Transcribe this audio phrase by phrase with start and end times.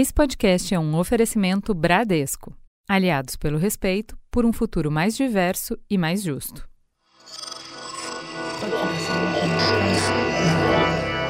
[0.00, 2.56] Esse podcast é um oferecimento Bradesco.
[2.88, 6.68] Aliados pelo respeito por um futuro mais diverso e mais justo.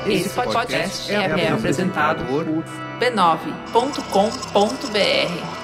[0.06, 2.44] Esse podcast é, apresentado por
[3.00, 5.57] b9.com.br.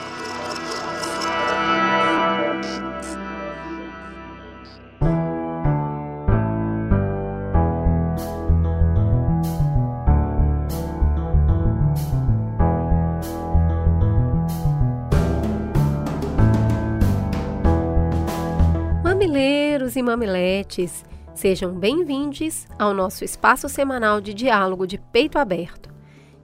[20.16, 21.04] mamiletes,
[21.34, 25.92] sejam bem-vindos ao nosso espaço semanal de diálogo de peito aberto.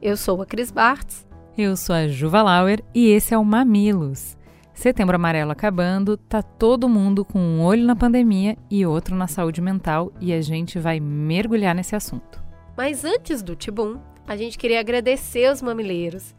[0.02, 1.24] Eu sou a Cris Bartz.
[1.56, 4.36] Eu sou a Juva Lauer e esse é o Mamilos.
[4.74, 9.60] Setembro amarelo acabando, tá todo mundo com um olho na pandemia e outro na saúde
[9.60, 12.42] mental e a gente vai mergulhar nesse assunto.
[12.76, 16.34] Mas antes do Tibum, a gente queria agradecer os mamileiros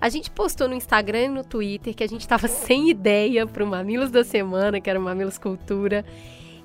[0.00, 3.64] a gente postou no Instagram e no Twitter que a gente estava sem ideia para
[3.64, 6.04] o Mamilos da Semana, que era o Mamilos Cultura.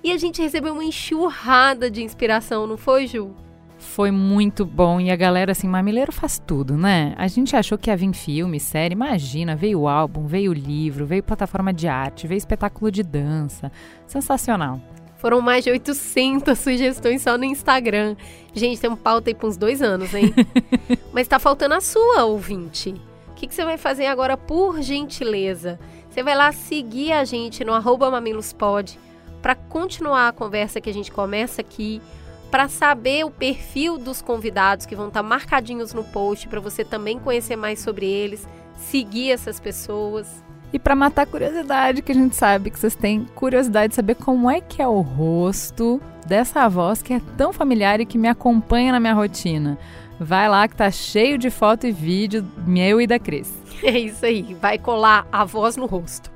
[0.03, 3.31] E a gente recebeu uma enxurrada de inspiração, não foi, Ju?
[3.77, 7.13] Foi muito bom e a galera, assim, mamileiro faz tudo, né?
[7.17, 11.71] A gente achou que ia vir filme, série, imagina, veio álbum, veio livro, veio plataforma
[11.71, 13.71] de arte, veio espetáculo de dança.
[14.05, 14.81] Sensacional.
[15.17, 18.15] Foram mais de 800 sugestões só no Instagram.
[18.53, 20.33] Gente, tem um pauta aí para uns dois anos, hein?
[21.13, 22.95] Mas tá faltando a sua, ouvinte
[23.39, 25.79] que, que você vai fazer agora por gentileza?
[26.09, 28.99] Você vai lá seguir a gente no arroba mamilospod
[29.41, 32.01] para continuar a conversa que a gente começa aqui,
[32.49, 36.83] para saber o perfil dos convidados que vão estar tá marcadinhos no post, para você
[36.83, 40.43] também conhecer mais sobre eles, seguir essas pessoas.
[40.71, 44.15] E para matar a curiosidade, que a gente sabe que vocês têm curiosidade de saber
[44.15, 48.27] como é que é o rosto dessa voz que é tão familiar e que me
[48.27, 49.77] acompanha na minha rotina.
[50.19, 53.51] Vai lá que tá cheio de foto e vídeo meu e da Cris.
[53.81, 56.29] É isso aí, vai colar a voz no rosto.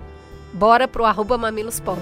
[0.54, 2.00] Bora pro arroba mamilospod.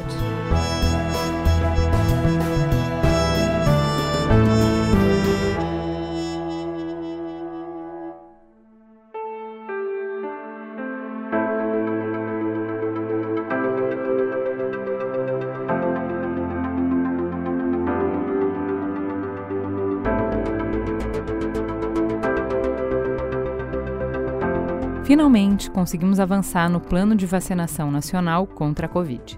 [25.12, 29.38] Finalmente, conseguimos avançar no plano de vacinação nacional contra a Covid.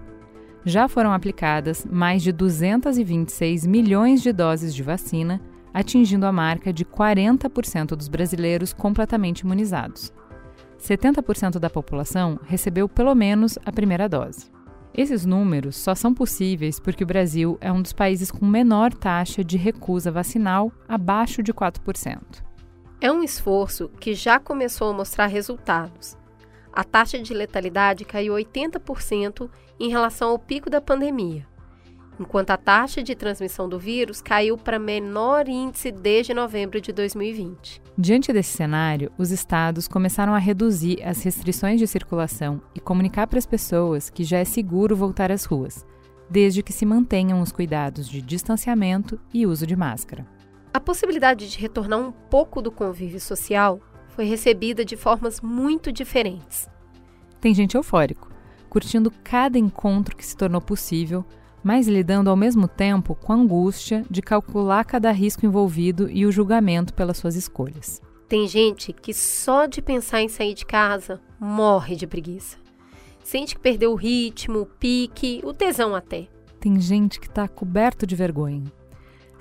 [0.63, 5.41] Já foram aplicadas mais de 226 milhões de doses de vacina,
[5.73, 10.13] atingindo a marca de 40% dos brasileiros completamente imunizados.
[10.79, 14.51] 70% da população recebeu pelo menos a primeira dose.
[14.93, 19.43] Esses números só são possíveis porque o Brasil é um dos países com menor taxa
[19.43, 22.43] de recusa vacinal, abaixo de 4%.
[23.03, 26.15] É um esforço que já começou a mostrar resultados.
[26.71, 31.45] A taxa de letalidade caiu 80% em relação ao pico da pandemia,
[32.17, 37.81] enquanto a taxa de transmissão do vírus caiu para menor índice desde novembro de 2020.
[37.97, 43.37] Diante desse cenário, os estados começaram a reduzir as restrições de circulação e comunicar para
[43.37, 45.85] as pessoas que já é seguro voltar às ruas,
[46.29, 50.25] desde que se mantenham os cuidados de distanciamento e uso de máscara.
[50.73, 53.79] A possibilidade de retornar um pouco do convívio social
[54.09, 56.67] foi recebida de formas muito diferentes.
[57.39, 58.31] Tem gente eufórico,
[58.71, 61.23] curtindo cada encontro que se tornou possível,
[61.63, 66.31] mas lidando ao mesmo tempo com a angústia de calcular cada risco envolvido e o
[66.31, 68.01] julgamento pelas suas escolhas.
[68.27, 72.57] Tem gente que só de pensar em sair de casa morre de preguiça.
[73.23, 76.27] Sente que perdeu o ritmo, o pique, o tesão até.
[76.59, 78.71] Tem gente que está coberto de vergonha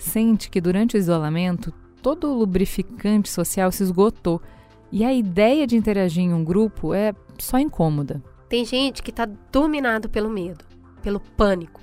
[0.02, 4.42] sente que durante o isolamento todo o lubrificante social se esgotou
[4.90, 8.22] e a ideia de interagir em um grupo é só incômoda.
[8.48, 10.64] Tem gente que está dominado pelo medo,
[11.00, 11.80] pelo pânico.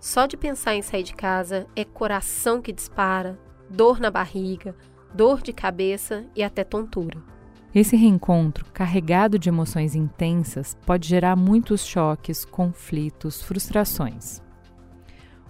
[0.00, 3.38] Só de pensar em sair de casa é coração que dispara,
[3.68, 4.74] dor na barriga,
[5.14, 7.22] dor de cabeça e até tontura.
[7.72, 14.42] Esse reencontro, carregado de emoções intensas, pode gerar muitos choques, conflitos, frustrações.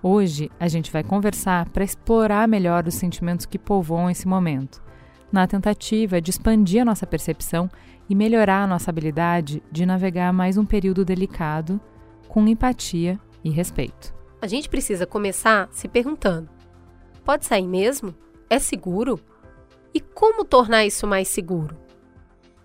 [0.02, 4.82] Hoje a gente vai conversar para explorar melhor os sentimentos que povoam esse momento,
[5.30, 7.70] na tentativa de expandir a nossa percepção
[8.08, 11.78] e melhorar a nossa habilidade de navegar mais um período delicado
[12.28, 14.14] com empatia e respeito.
[14.40, 16.48] A gente precisa começar se perguntando:
[17.22, 18.14] pode sair mesmo?
[18.48, 19.20] É seguro?
[19.92, 21.76] E como tornar isso mais seguro?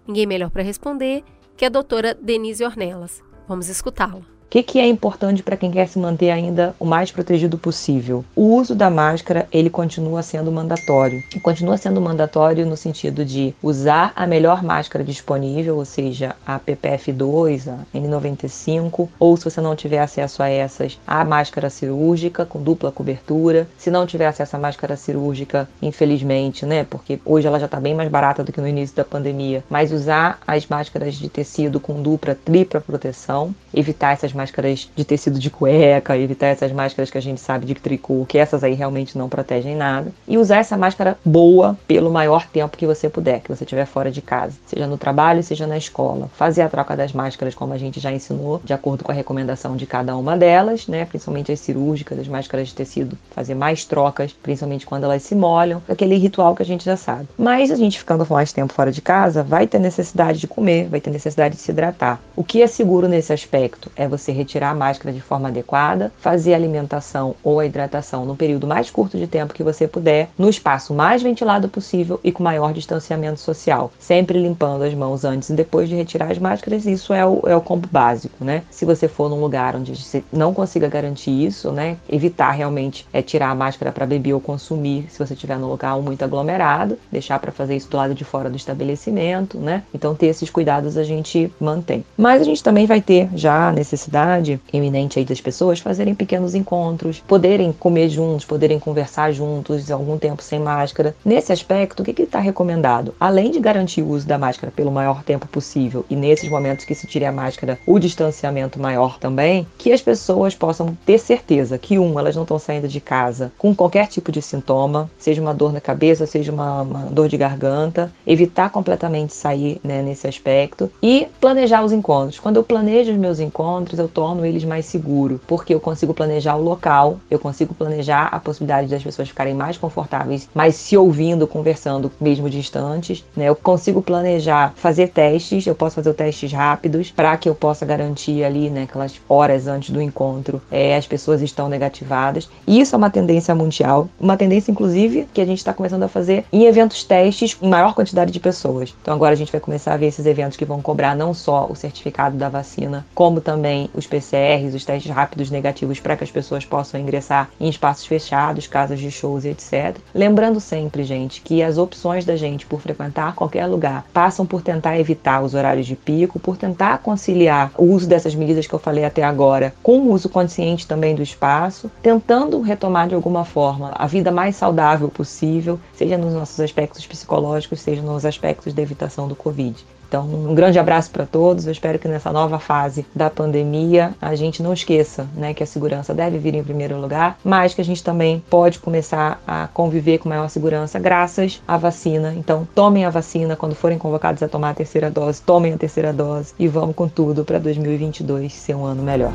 [0.07, 1.21] Ninguém melhor para responder
[1.57, 3.21] que a doutora Denise Ornelas.
[3.45, 4.34] Vamos escutá-la.
[4.45, 8.23] O que, que é importante para quem quer se manter ainda o mais protegido possível?
[8.33, 11.21] O uso da máscara ele continua sendo mandatório.
[11.35, 16.57] E continua sendo mandatório no sentido de usar a melhor máscara disponível, ou seja, a
[16.57, 22.61] PPF2, a N95, ou se você não tiver acesso a essas, a máscara cirúrgica com
[22.61, 23.67] dupla cobertura.
[23.77, 27.95] Se não tiver acesso à máscara cirúrgica, infelizmente, né, porque hoje ela já está bem
[27.95, 32.01] mais barata do que no início da pandemia, mas usar as máscaras de tecido com
[32.01, 37.21] dupla, tripla proteção, evitar essas máscaras de tecido de cueca, evitar essas máscaras que a
[37.21, 41.17] gente sabe de tricô, que essas aí realmente não protegem nada, e usar essa máscara
[41.25, 44.97] boa pelo maior tempo que você puder, que você estiver fora de casa, seja no
[44.97, 46.29] trabalho, seja na escola.
[46.35, 49.75] Fazer a troca das máscaras, como a gente já ensinou, de acordo com a recomendação
[49.75, 54.33] de cada uma delas, né, principalmente as cirúrgicas, as máscaras de tecido, fazer mais trocas,
[54.33, 57.27] principalmente quando elas se molham, aquele ritual que a gente já sabe.
[57.37, 60.99] Mas a gente ficando mais tempo fora de casa, vai ter necessidade de comer, vai
[60.99, 62.19] ter necessidade de se hidratar.
[62.35, 66.53] O que é seguro nesse aspecto é você retirar a máscara de forma adequada, fazer
[66.53, 70.49] a alimentação ou a hidratação no período mais curto de tempo que você puder, no
[70.49, 75.53] espaço mais ventilado possível e com maior distanciamento social, sempre limpando as mãos antes e
[75.53, 76.85] depois de retirar as máscaras.
[76.85, 78.63] Isso é o, é o combo básico, né?
[78.69, 83.21] Se você for num lugar onde você não consiga garantir isso, né, evitar realmente é
[83.21, 87.39] tirar a máscara para beber ou consumir, se você estiver num local muito aglomerado, deixar
[87.39, 89.83] para fazer isso do lado de fora do estabelecimento, né?
[89.93, 92.05] Então ter esses cuidados a gente mantém.
[92.17, 93.71] Mas a gente também vai ter já a
[94.15, 100.17] necessidade iminente aí das pessoas fazerem pequenos encontros, poderem comer juntos, poderem conversar juntos algum
[100.17, 101.15] tempo sem máscara.
[101.23, 103.13] Nesse aspecto, o que está recomendado?
[103.19, 106.95] Além de garantir o uso da máscara pelo maior tempo possível e nesses momentos que
[106.95, 111.99] se tire a máscara, o distanciamento maior também, que as pessoas possam ter certeza que,
[111.99, 115.73] um, elas não estão saindo de casa com qualquer tipo de sintoma, seja uma dor
[115.73, 121.27] na cabeça, seja uma, uma dor de garganta, evitar completamente sair né, nesse aspecto e
[121.39, 122.39] planejar os encontros.
[122.39, 126.55] Quando eu planejo os meus encontros, eu torno eles mais seguros, porque eu consigo planejar
[126.55, 131.47] o local, eu consigo planejar a possibilidade das pessoas ficarem mais confortáveis, mas se ouvindo,
[131.47, 133.25] conversando, mesmo distantes.
[133.35, 133.45] Né?
[133.45, 138.43] Eu consigo planejar fazer testes, eu posso fazer testes rápidos para que eu possa garantir
[138.43, 142.49] ali, né, aquelas horas antes do encontro, é, as pessoas estão negativadas.
[142.67, 146.07] E isso é uma tendência mundial, uma tendência inclusive que a gente está começando a
[146.07, 148.93] fazer em eventos testes em maior quantidade de pessoas.
[149.01, 151.67] Então agora a gente vai começar a ver esses eventos que vão cobrar não só
[151.69, 156.31] o certificado da vacina, como também os PCRs, os testes rápidos negativos para que as
[156.31, 159.97] pessoas possam ingressar em espaços fechados, casas de shows e etc.
[160.13, 164.99] Lembrando sempre, gente, que as opções da gente por frequentar qualquer lugar passam por tentar
[164.99, 169.05] evitar os horários de pico, por tentar conciliar o uso dessas medidas que eu falei
[169.05, 174.07] até agora com o uso consciente também do espaço, tentando retomar de alguma forma a
[174.07, 179.35] vida mais saudável possível, seja nos nossos aspectos psicológicos, seja nos aspectos da evitação do
[179.35, 179.85] Covid.
[180.15, 181.65] Então, um grande abraço para todos.
[181.65, 185.65] Eu espero que nessa nova fase da pandemia a gente não esqueça né, que a
[185.65, 190.19] segurança deve vir em primeiro lugar, mas que a gente também pode começar a conviver
[190.19, 192.33] com maior segurança graças à vacina.
[192.33, 196.13] Então, tomem a vacina quando forem convocados a tomar a terceira dose, tomem a terceira
[196.13, 199.33] dose e vamos com tudo para 2022 ser um ano melhor.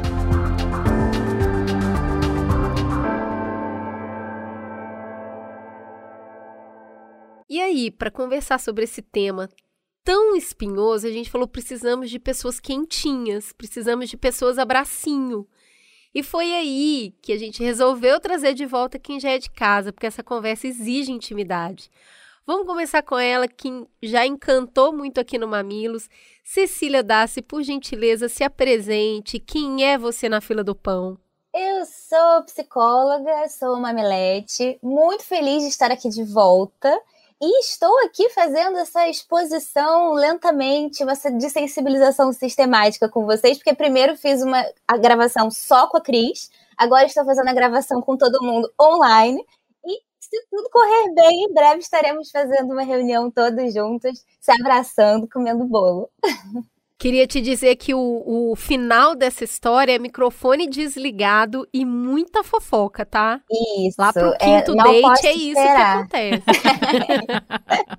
[7.50, 9.46] E aí, para conversar sobre esse tema
[10.04, 15.46] tão espinhoso, a gente falou precisamos de pessoas quentinhas, precisamos de pessoas abracinho.
[16.14, 19.92] E foi aí que a gente resolveu trazer de volta quem já é de casa,
[19.92, 21.90] porque essa conversa exige intimidade.
[22.46, 26.08] Vamos começar com ela, que já encantou muito aqui no Mamilos.
[26.42, 29.38] Cecília Dassi, por gentileza, se apresente.
[29.38, 31.16] Quem é você na fila do pão?
[31.54, 36.96] Eu sou psicóloga, sou mamilete, muito feliz de estar aqui de volta.
[37.42, 44.14] E estou aqui fazendo essa exposição lentamente, uma de sensibilização sistemática com vocês, porque primeiro
[44.14, 48.44] fiz uma a gravação só com a Cris, agora estou fazendo a gravação com todo
[48.44, 49.42] mundo online.
[49.86, 55.26] E se tudo correr bem, em breve estaremos fazendo uma reunião todos juntos, se abraçando,
[55.26, 56.10] comendo bolo.
[57.00, 63.06] Queria te dizer que o, o final dessa história é microfone desligado e muita fofoca,
[63.06, 63.40] tá?
[63.78, 63.96] Isso.
[63.98, 66.06] Lá pro é, quinto é, date é isso esperar.
[66.10, 66.44] que acontece.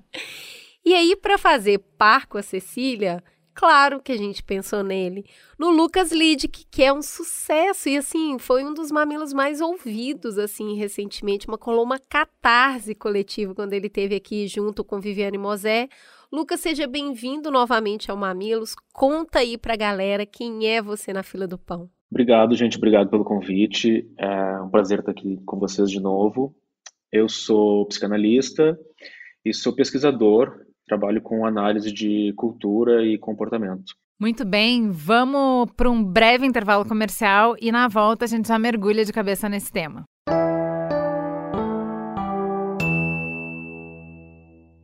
[0.86, 3.20] e aí, para fazer par com a Cecília,
[3.52, 5.24] claro que a gente pensou nele.
[5.58, 7.88] No Lucas Lidic, que é um sucesso.
[7.88, 11.48] E assim, foi um dos mamilos mais ouvidos, assim, recentemente.
[11.48, 15.88] Uma colou uma catarse coletiva quando ele teve aqui junto com Viviane Mosé.
[16.32, 18.74] Lucas, seja bem-vindo novamente ao Mamilos.
[18.90, 21.90] Conta aí pra galera quem é você na fila do pão.
[22.10, 22.78] Obrigado, gente.
[22.78, 24.10] Obrigado pelo convite.
[24.16, 26.56] É um prazer estar aqui com vocês de novo.
[27.12, 28.78] Eu sou psicanalista
[29.44, 30.64] e sou pesquisador.
[30.86, 33.94] Trabalho com análise de cultura e comportamento.
[34.18, 39.04] Muito bem, vamos para um breve intervalo comercial e na volta a gente já mergulha
[39.04, 40.04] de cabeça nesse tema.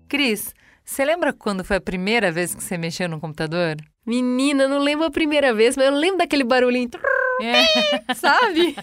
[0.09, 0.52] Cris,
[0.88, 3.76] você lembra quando foi a primeira vez que você mexeu no computador?
[4.07, 6.88] Menina, não lembro a primeira vez, mas eu lembro daquele barulhinho.
[7.40, 7.62] É.
[8.16, 8.76] Sabe?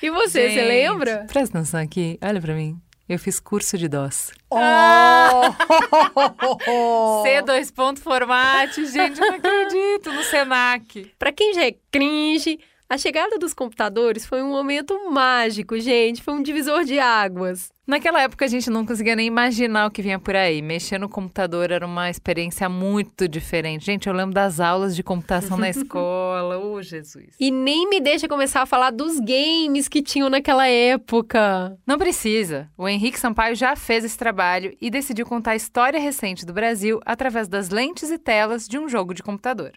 [0.00, 1.26] E você, Gente, você lembra?
[1.26, 2.80] Presta atenção aqui, olha para mim.
[3.08, 4.30] Eu fiz curso de DOS.
[4.48, 4.54] Oh!
[7.26, 11.10] C2 ponto format, gente, eu não acredito, no Senac.
[11.18, 12.60] Pra quem já é cringe,
[12.94, 16.22] a chegada dos computadores foi um momento mágico, gente.
[16.22, 17.72] Foi um divisor de águas.
[17.84, 20.62] Naquela época a gente não conseguia nem imaginar o que vinha por aí.
[20.62, 23.84] Mexer no computador era uma experiência muito diferente.
[23.84, 26.56] Gente, eu lembro das aulas de computação na escola.
[26.56, 27.34] Ô, oh, Jesus.
[27.38, 31.76] E nem me deixa começar a falar dos games que tinham naquela época.
[31.84, 32.70] Não precisa.
[32.78, 37.00] O Henrique Sampaio já fez esse trabalho e decidiu contar a história recente do Brasil
[37.04, 39.72] através das lentes e telas de um jogo de computador.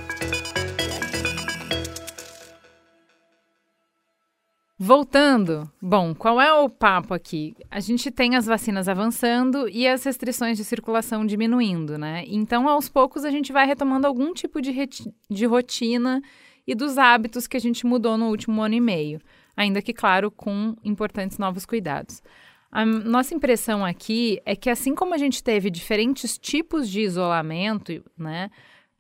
[4.80, 7.56] Voltando, bom, qual é o papo aqui?
[7.72, 12.24] A gente tem as vacinas avançando e as restrições de circulação diminuindo, né?
[12.28, 14.72] Então, aos poucos, a gente vai retomando algum tipo de,
[15.28, 16.22] de rotina
[16.68, 19.20] e dos hábitos que a gente mudou no último ano e meio,
[19.56, 22.22] ainda que, claro, com importantes novos cuidados.
[22.72, 28.04] A nossa impressão aqui é que, assim como a gente teve diferentes tipos de isolamento,
[28.16, 28.52] né?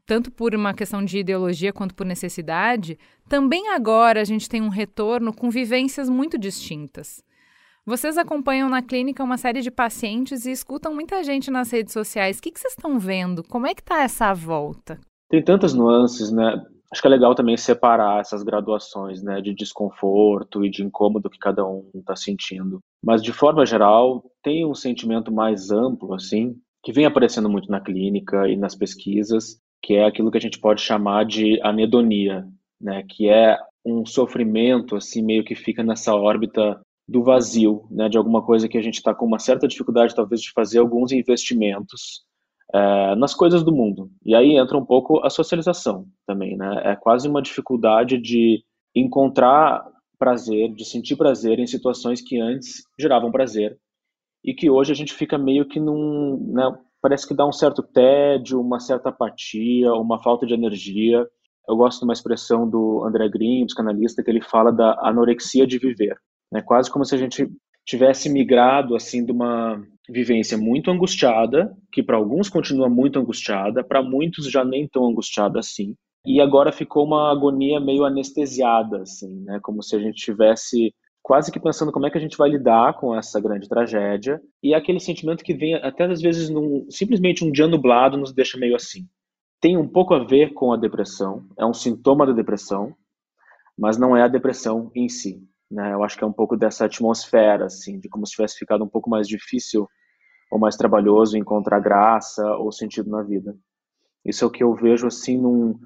[0.08, 2.98] Tanto por uma questão de ideologia quanto por necessidade,
[3.28, 7.22] também agora a gente tem um retorno com vivências muito distintas.
[7.86, 12.38] Vocês acompanham na clínica uma série de pacientes e escutam muita gente nas redes sociais.
[12.38, 13.44] O que, que vocês estão vendo?
[13.44, 14.98] Como é que está essa volta?
[15.30, 16.66] Tem tantas nuances, né?
[16.90, 21.38] Acho que é legal também separar essas graduações, né, de desconforto e de incômodo que
[21.38, 22.80] cada um está sentindo.
[23.04, 27.82] Mas de forma geral, tem um sentimento mais amplo, assim, que vem aparecendo muito na
[27.82, 32.48] clínica e nas pesquisas, que é aquilo que a gente pode chamar de anedonia,
[32.80, 38.18] né, que é um sofrimento assim meio que fica nessa órbita do vazio, né, de
[38.18, 42.26] alguma coisa que a gente está com uma certa dificuldade talvez de fazer alguns investimentos
[42.74, 44.12] é, nas coisas do mundo.
[44.26, 46.82] E aí entra um pouco a socialização também, né?
[46.84, 48.62] É quase uma dificuldade de
[48.94, 49.86] encontrar
[50.20, 53.78] prazer, de sentir prazer em situações que antes geravam prazer
[54.44, 57.82] e que hoje a gente fica meio que num, né, parece que dá um certo
[57.82, 61.27] tédio, uma certa apatia, uma falta de energia.
[61.68, 65.77] Eu gosto de uma expressão do André Green, psicanalista, que ele fala da anorexia de
[65.77, 66.16] viver.
[66.51, 66.62] Né?
[66.62, 67.48] Quase como se a gente
[67.86, 74.01] tivesse migrado assim de uma vivência muito angustiada, que para alguns continua muito angustiada, para
[74.01, 79.60] muitos já nem tão angustiada assim, e agora ficou uma agonia meio anestesiada, assim, né?
[79.62, 80.94] Como se a gente tivesse
[81.28, 84.74] quase que pensando como é que a gente vai lidar com essa grande tragédia, e
[84.74, 88.58] é aquele sentimento que vem até às vezes num, simplesmente um dia nublado nos deixa
[88.58, 89.06] meio assim.
[89.60, 92.96] Tem um pouco a ver com a depressão, é um sintoma da depressão,
[93.78, 95.46] mas não é a depressão em si.
[95.70, 95.94] Né?
[95.94, 98.90] Eu acho que é um pouco dessa atmosfera, assim, de como se tivesse ficado um
[98.90, 99.86] pouco mais difícil
[100.50, 103.54] ou mais trabalhoso encontrar graça ou sentido na vida.
[104.24, 105.78] Isso é o que eu vejo assim num,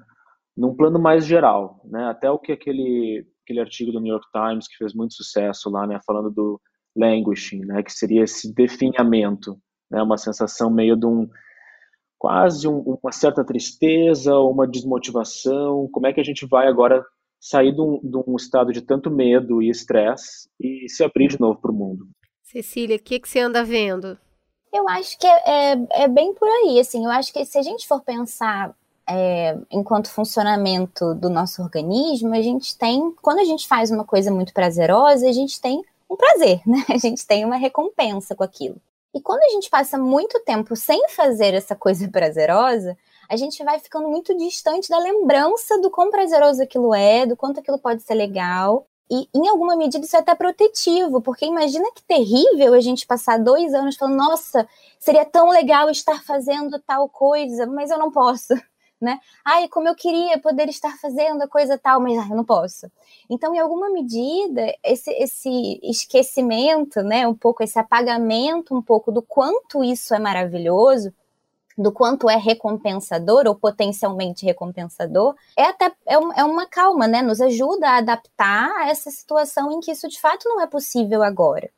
[0.56, 2.04] num plano mais geral, né?
[2.04, 5.86] Até o que aquele aquele artigo do New York Times que fez muito sucesso lá,
[5.86, 6.60] né, falando do
[6.96, 9.58] languishing, né, que seria esse definhamento,
[9.90, 11.28] né, uma sensação meio de um
[12.18, 15.88] quase um, uma certa tristeza, uma desmotivação.
[15.90, 17.04] Como é que a gente vai agora
[17.40, 21.40] sair de um, de um estado de tanto medo e estresse e se abrir de
[21.40, 22.06] novo para o mundo?
[22.44, 24.16] Cecília, o que, que você anda vendo?
[24.72, 27.62] Eu acho que é, é, é, bem por aí, assim, eu acho que se a
[27.62, 28.72] gente for pensar
[29.08, 34.30] é, enquanto funcionamento do nosso organismo, a gente tem, quando a gente faz uma coisa
[34.30, 36.84] muito prazerosa, a gente tem um prazer, né?
[36.90, 38.76] A gente tem uma recompensa com aquilo.
[39.14, 42.96] E quando a gente passa muito tempo sem fazer essa coisa prazerosa,
[43.28, 47.60] a gente vai ficando muito distante da lembrança do quão prazeroso aquilo é, do quanto
[47.60, 48.86] aquilo pode ser legal.
[49.10, 53.38] E, em alguma medida, isso é até protetivo, porque imagina que terrível a gente passar
[53.38, 54.66] dois anos falando: nossa,
[54.98, 58.54] seria tão legal estar fazendo tal coisa, mas eu não posso
[59.02, 59.18] né?
[59.44, 62.90] Ai, como eu queria poder estar fazendo a coisa tal, mas eu não posso.
[63.28, 69.22] Então, em alguma medida, esse, esse esquecimento, né, um pouco esse apagamento um pouco do
[69.22, 71.12] quanto isso é maravilhoso,
[71.76, 77.22] do quanto é recompensador ou potencialmente recompensador, é até é, é uma calma, né?
[77.22, 81.22] Nos ajuda a adaptar a essa situação em que isso de fato não é possível
[81.22, 81.70] agora.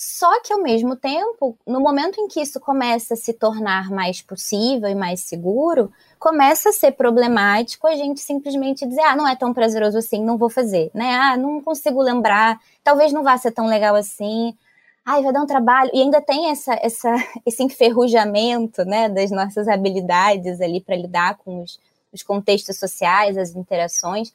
[0.00, 4.22] Só que ao mesmo tempo, no momento em que isso começa a se tornar mais
[4.22, 5.90] possível e mais seguro,
[6.20, 10.38] começa a ser problemático a gente simplesmente dizer: "Ah, não é tão prazeroso assim, não
[10.38, 11.16] vou fazer", né?
[11.16, 14.56] Ah, não consigo lembrar, talvez não vá ser tão legal assim
[15.04, 17.08] ai, vai dar um trabalho, e ainda tem essa, essa,
[17.46, 21.80] esse enferrujamento, né, das nossas habilidades ali para lidar com os,
[22.12, 24.34] os contextos sociais, as interações.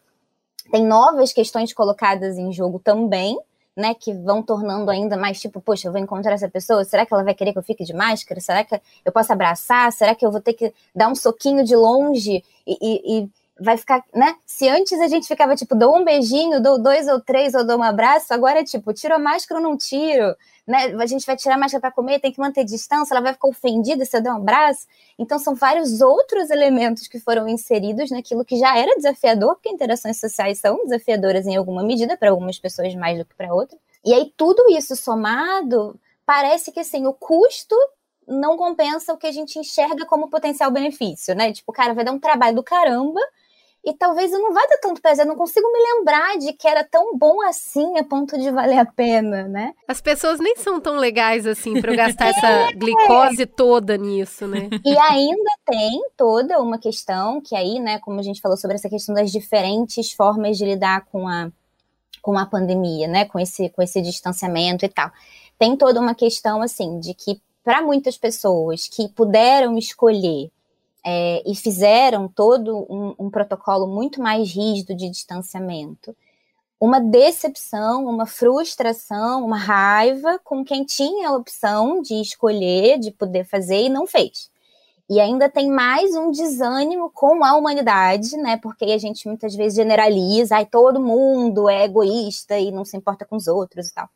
[0.71, 3.37] Tem novas questões colocadas em jogo também,
[3.75, 7.13] né, que vão tornando ainda mais tipo, poxa, eu vou encontrar essa pessoa, será que
[7.13, 8.39] ela vai querer que eu fique de máscara?
[8.39, 9.91] Será que eu posso abraçar?
[9.91, 13.77] Será que eu vou ter que dar um soquinho de longe e, e, e vai
[13.77, 14.35] ficar, né?
[14.45, 17.77] Se antes a gente ficava tipo, dou um beijinho, dou dois ou três, ou dou
[17.77, 20.95] um abraço, agora é tipo, tiro a máscara ou não tiro, né?
[20.99, 24.05] A gente vai tirar máscara para comer, tem que manter distância, ela vai ficar ofendida
[24.05, 24.87] se eu der um abraço.
[25.19, 30.19] Então são vários outros elementos que foram inseridos naquilo que já era desafiador, porque interações
[30.19, 33.79] sociais são desafiadoras em alguma medida, para algumas pessoas mais do que para outras.
[34.05, 37.75] E aí tudo isso somado, parece que assim, o custo
[38.27, 41.51] não compensa o que a gente enxerga como potencial benefício, né?
[41.51, 43.19] Tipo, cara, vai dar um trabalho do caramba,
[43.85, 46.65] e talvez eu não vá dar tanto prazer, eu não consigo me lembrar de que
[46.65, 49.73] era tão bom assim a ponto de valer a pena, né?
[49.85, 52.71] As pessoas nem são tão legais assim para eu gastar essa é.
[52.71, 54.69] glicose toda nisso, né?
[54.85, 58.89] E ainda tem toda uma questão que aí, né, como a gente falou sobre essa
[58.89, 61.51] questão das diferentes formas de lidar com a
[62.21, 65.11] com a pandemia, né, com esse com esse distanciamento e tal.
[65.59, 70.49] Tem toda uma questão assim de que para muitas pessoas que puderam escolher
[71.05, 76.15] é, e fizeram todo um, um protocolo muito mais rígido de distanciamento.
[76.79, 83.45] Uma decepção, uma frustração, uma raiva com quem tinha a opção de escolher, de poder
[83.45, 84.51] fazer e não fez.
[85.09, 88.57] E ainda tem mais um desânimo com a humanidade, né?
[88.57, 93.25] Porque a gente muitas vezes generaliza, ai, todo mundo é egoísta e não se importa
[93.25, 94.09] com os outros e tal.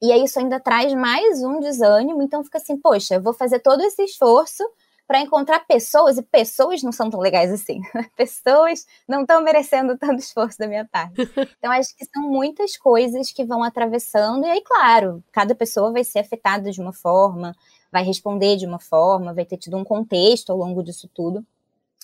[0.00, 3.60] E aí isso ainda traz mais um desânimo, então fica assim, poxa, eu vou fazer
[3.60, 4.64] todo esse esforço
[5.12, 7.82] para encontrar pessoas, e pessoas não são tão legais assim.
[8.16, 11.16] pessoas não estão merecendo tanto esforço da minha parte.
[11.58, 16.02] Então, acho que são muitas coisas que vão atravessando, e aí, claro, cada pessoa vai
[16.02, 17.54] ser afetada de uma forma,
[17.90, 21.44] vai responder de uma forma, vai ter tido um contexto ao longo disso tudo.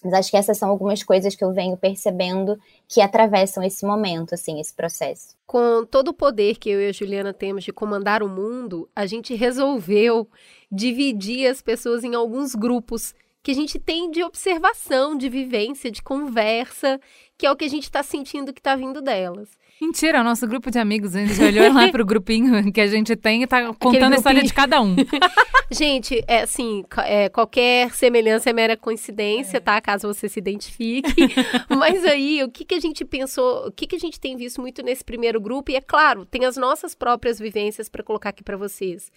[0.04, 4.34] Mas acho que essas são algumas coisas que eu venho percebendo que atravessam esse momento,
[4.34, 5.36] assim, esse processo.
[5.46, 9.06] Com todo o poder que eu e a Juliana temos de comandar o mundo, a
[9.06, 10.28] gente resolveu
[10.70, 16.02] dividir as pessoas em alguns grupos que a gente tem de observação, de vivência, de
[16.02, 17.00] conversa,
[17.36, 19.48] que é o que a gente está sentindo que está vindo delas.
[19.80, 22.86] Mentira, é o nosso grupo de amigos, a gente olhou lá pro grupinho que a
[22.86, 24.96] gente tem e tá contando a história de cada um.
[25.70, 29.60] gente, é assim, é, qualquer semelhança é mera coincidência, é.
[29.60, 29.80] tá?
[29.80, 31.32] Caso você se identifique.
[31.68, 34.60] Mas aí, o que, que a gente pensou, o que, que a gente tem visto
[34.60, 38.42] muito nesse primeiro grupo, e é claro, tem as nossas próprias vivências para colocar aqui
[38.42, 39.12] para vocês.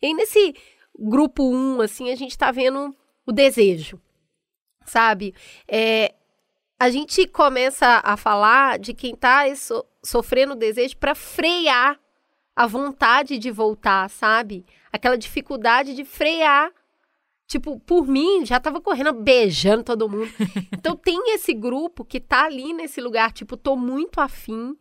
[0.00, 0.54] E nesse
[0.98, 2.94] grupo 1, um, assim, a gente tá vendo
[3.26, 3.98] o desejo,
[4.84, 5.34] sabe?
[5.66, 6.12] É,
[6.78, 9.48] a gente começa a falar de quem está
[10.04, 11.98] so, sofrendo desejo para frear
[12.54, 14.64] a vontade de voltar, sabe?
[14.92, 16.70] Aquela dificuldade de frear.
[17.46, 20.30] Tipo, por mim, já tava correndo, beijando todo mundo.
[20.72, 24.76] Então tem esse grupo que tá ali nesse lugar, tipo, tô muito afim,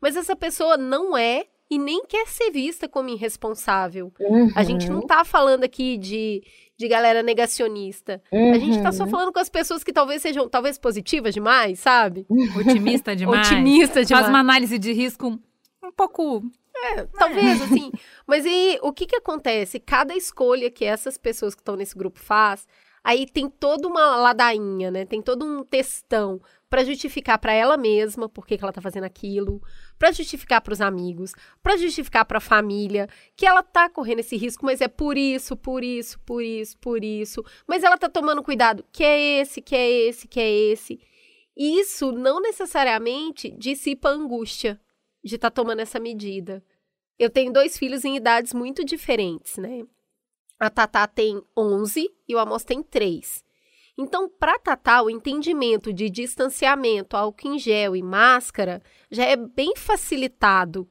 [0.00, 4.12] mas essa pessoa não é e nem quer ser vista como irresponsável.
[4.20, 4.50] Uhum.
[4.54, 6.42] A gente não tá falando aqui de
[6.76, 8.20] de galera negacionista.
[8.32, 8.52] Uhum.
[8.52, 9.10] A gente tá só uhum.
[9.10, 12.26] falando com as pessoas que talvez sejam, talvez positivas demais, sabe?
[12.58, 13.46] Otimista demais.
[13.46, 14.24] Otimista demais.
[14.24, 15.38] Faz uma análise de risco
[15.82, 16.42] um pouco
[16.76, 17.64] é, talvez, é.
[17.64, 17.92] assim.
[18.26, 19.78] Mas aí, o que que acontece?
[19.78, 22.66] Cada escolha que essas pessoas que estão nesse grupo faz,
[23.02, 25.04] aí tem toda uma ladainha, né?
[25.04, 26.40] Tem todo um textão
[26.74, 29.62] para justificar para ela mesma por que, ela tá fazendo aquilo,
[29.96, 31.32] para justificar para os amigos,
[31.62, 35.56] para justificar para a família que ela tá correndo esse risco, mas é por isso,
[35.56, 37.44] por isso, por isso, por isso.
[37.64, 40.98] Mas ela tá tomando cuidado, que é esse, que é esse, que é esse.
[41.56, 44.80] Isso não necessariamente dissipa a angústia
[45.22, 46.60] de estar tá tomando essa medida.
[47.16, 49.84] Eu tenho dois filhos em idades muito diferentes, né?
[50.58, 53.43] A Tatá tem 11 e o Amos tem 3.
[53.96, 59.74] Então, para Tatá, o entendimento de distanciamento, álcool em gel e máscara já é bem
[59.76, 60.88] facilitado.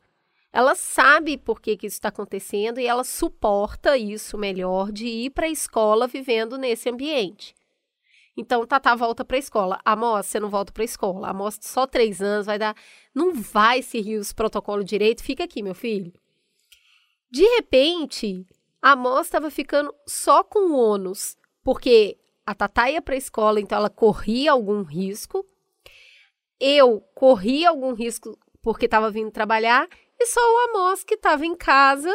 [0.54, 5.32] Ela sabe por que, que isso está acontecendo e ela suporta isso melhor de ir
[5.32, 7.54] para a escola vivendo nesse ambiente.
[8.38, 9.80] Então, Tatá volta para a escola.
[9.84, 11.30] Amós, você não volta para a escola.
[11.30, 12.76] Amós, só três anos, vai dar.
[13.14, 16.14] Não vai seguir os protocolos direito, fica aqui, meu filho.
[17.30, 18.46] De repente,
[18.82, 23.78] Amós estava ficando só com o ônus porque a Tatá ia para a escola, então
[23.78, 25.46] ela corria algum risco.
[26.60, 29.88] Eu corria algum risco porque estava vindo trabalhar.
[30.20, 32.14] E só o Amos que estava em casa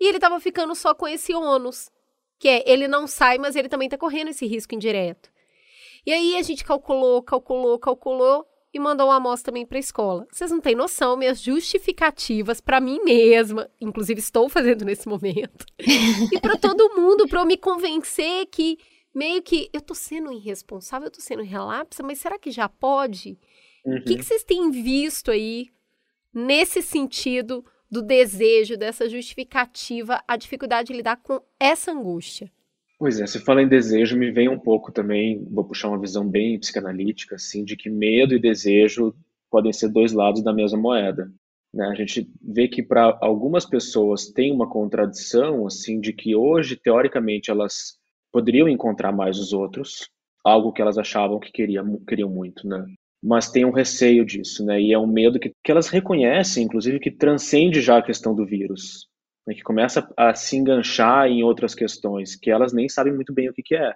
[0.00, 1.90] e ele estava ficando só com esse ônus.
[2.38, 5.30] Que é, ele não sai, mas ele também está correndo esse risco indireto.
[6.06, 10.26] E aí a gente calculou, calculou, calculou e mandou o Amos também para a escola.
[10.30, 16.40] Vocês não têm noção, minhas justificativas para mim mesma, inclusive estou fazendo nesse momento, e
[16.40, 18.78] para todo mundo, para eu me convencer que
[19.14, 23.38] meio que eu tô sendo irresponsável, eu tô sendo relapsa, mas será que já pode?
[23.84, 24.02] O uhum.
[24.04, 25.68] que, que vocês têm visto aí
[26.32, 32.50] nesse sentido do desejo, dessa justificativa, a dificuldade de lidar com essa angústia?
[32.98, 36.28] Pois é, se fala em desejo, me vem um pouco também, vou puxar uma visão
[36.28, 39.14] bem psicanalítica, assim, de que medo e desejo
[39.50, 41.30] podem ser dois lados da mesma moeda.
[41.72, 41.86] Né?
[41.86, 47.50] A gente vê que para algumas pessoas tem uma contradição, assim, de que hoje, teoricamente,
[47.50, 47.97] elas
[48.32, 50.08] poderiam encontrar mais os outros,
[50.44, 52.84] algo que elas achavam que queriam, queriam muito, né?
[53.22, 54.80] Mas tem um receio disso, né?
[54.80, 58.46] E é um medo que, que elas reconhecem, inclusive, que transcende já a questão do
[58.46, 59.08] vírus,
[59.46, 59.54] né?
[59.54, 63.52] que começa a se enganchar em outras questões, que elas nem sabem muito bem o
[63.52, 63.94] que, que é.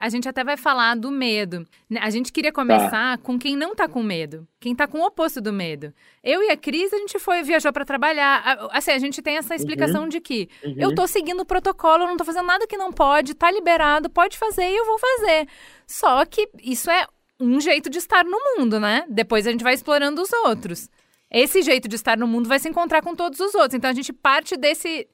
[0.00, 1.66] A gente até vai falar do medo.
[2.00, 3.18] A gente queria começar tá.
[3.18, 5.92] com quem não tá com medo, quem tá com o oposto do medo.
[6.24, 8.70] Eu e a Cris, a gente foi, viajou para trabalhar.
[8.72, 10.08] Assim, a gente tem essa explicação uhum.
[10.08, 10.74] de que uhum.
[10.78, 14.08] eu tô seguindo o protocolo, eu não tô fazendo nada que não pode, tá liberado,
[14.08, 15.46] pode fazer e eu vou fazer.
[15.86, 17.06] Só que isso é
[17.38, 19.04] um jeito de estar no mundo, né?
[19.06, 20.88] Depois a gente vai explorando os outros.
[21.30, 23.74] Esse jeito de estar no mundo vai se encontrar com todos os outros.
[23.74, 25.06] Então a gente parte desse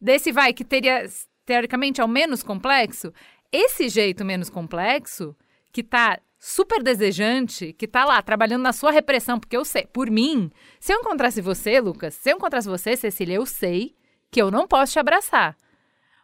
[0.00, 1.06] desse vai que teria
[1.44, 3.12] teoricamente é o menos complexo,
[3.52, 5.36] esse jeito menos complexo,
[5.70, 10.10] que tá super desejante, que tá lá trabalhando na sua repressão, porque eu sei, por
[10.10, 13.94] mim, se eu encontrasse você, Lucas, se eu encontrasse você, Cecília, eu sei
[14.30, 15.56] que eu não posso te abraçar.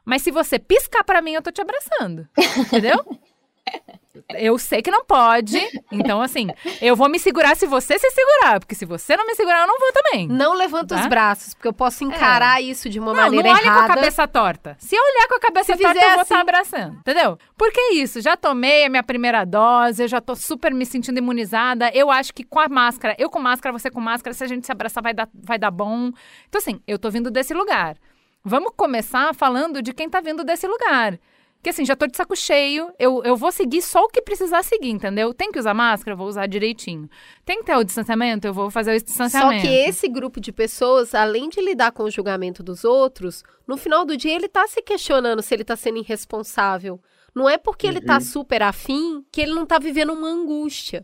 [0.05, 2.27] Mas se você piscar para mim, eu tô te abraçando.
[2.57, 3.05] Entendeu?
[4.35, 5.59] Eu sei que não pode.
[5.91, 6.49] Então, assim,
[6.81, 8.61] eu vou me segurar se você se segurar.
[8.61, 10.29] Porque se você não me segurar, eu não vou também.
[10.29, 11.01] Não levanta tá?
[11.01, 12.65] os braços, porque eu posso encarar é.
[12.65, 13.65] isso de uma não, maneira errada.
[13.65, 14.77] Não olha com a cabeça torta.
[14.79, 16.35] Se eu olhar com a cabeça se torta, eu vou estar assim...
[16.35, 16.97] abraçando.
[16.99, 17.39] Entendeu?
[17.57, 18.21] Porque é isso.
[18.21, 21.91] Já tomei a minha primeira dose, eu já tô super me sentindo imunizada.
[21.95, 24.67] Eu acho que com a máscara, eu com máscara, você com máscara, se a gente
[24.67, 26.11] se abraçar, vai dar, vai dar bom.
[26.49, 27.97] Então, assim, eu tô vindo desse lugar.
[28.45, 31.19] Vamos começar falando de quem tá vindo desse lugar.
[31.63, 34.63] Que assim, já tô de saco cheio, eu, eu vou seguir só o que precisar
[34.63, 35.35] seguir, entendeu?
[35.35, 37.09] Tem que usar máscara, vou usar direitinho.
[37.45, 39.63] Tem que ter o distanciamento, eu vou fazer o distanciamento.
[39.63, 43.77] Só que esse grupo de pessoas, além de lidar com o julgamento dos outros, no
[43.77, 47.01] final do dia ele tá se questionando se ele tá sendo irresponsável.
[47.35, 47.93] Não é porque uhum.
[47.93, 48.21] ele tá uhum.
[48.21, 51.03] super afim que ele não tá vivendo uma angústia.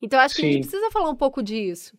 [0.00, 0.48] Então eu acho que Sim.
[0.48, 1.96] a gente precisa falar um pouco disso.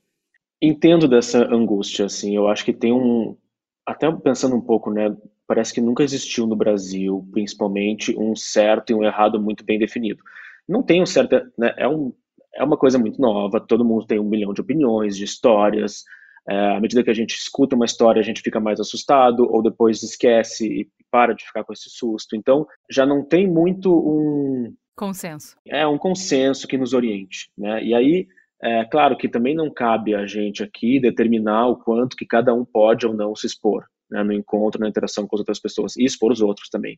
[0.62, 2.36] Entendo dessa angústia, assim.
[2.36, 3.38] Eu acho que tem um.
[3.86, 5.16] Até pensando um pouco, né?
[5.48, 10.22] Parece que nunca existiu no Brasil, principalmente, um certo e um errado muito bem definido.
[10.68, 12.14] Não tem um certo, né, é, um,
[12.56, 16.04] é uma coisa muito nova, todo mundo tem um milhão de opiniões, de histórias,
[16.48, 19.64] é, à medida que a gente escuta uma história, a gente fica mais assustado, ou
[19.64, 22.36] depois esquece e para de ficar com esse susto.
[22.36, 24.74] Então, já não tem muito um...
[24.96, 25.58] Consenso.
[25.68, 27.84] É, um consenso que nos oriente, né?
[27.84, 28.28] E aí,
[28.62, 32.64] é claro que também não cabe a gente aqui determinar o quanto que cada um
[32.64, 36.04] pode ou não se expor né, no encontro, na interação com as outras pessoas e
[36.04, 36.98] expor os outros também.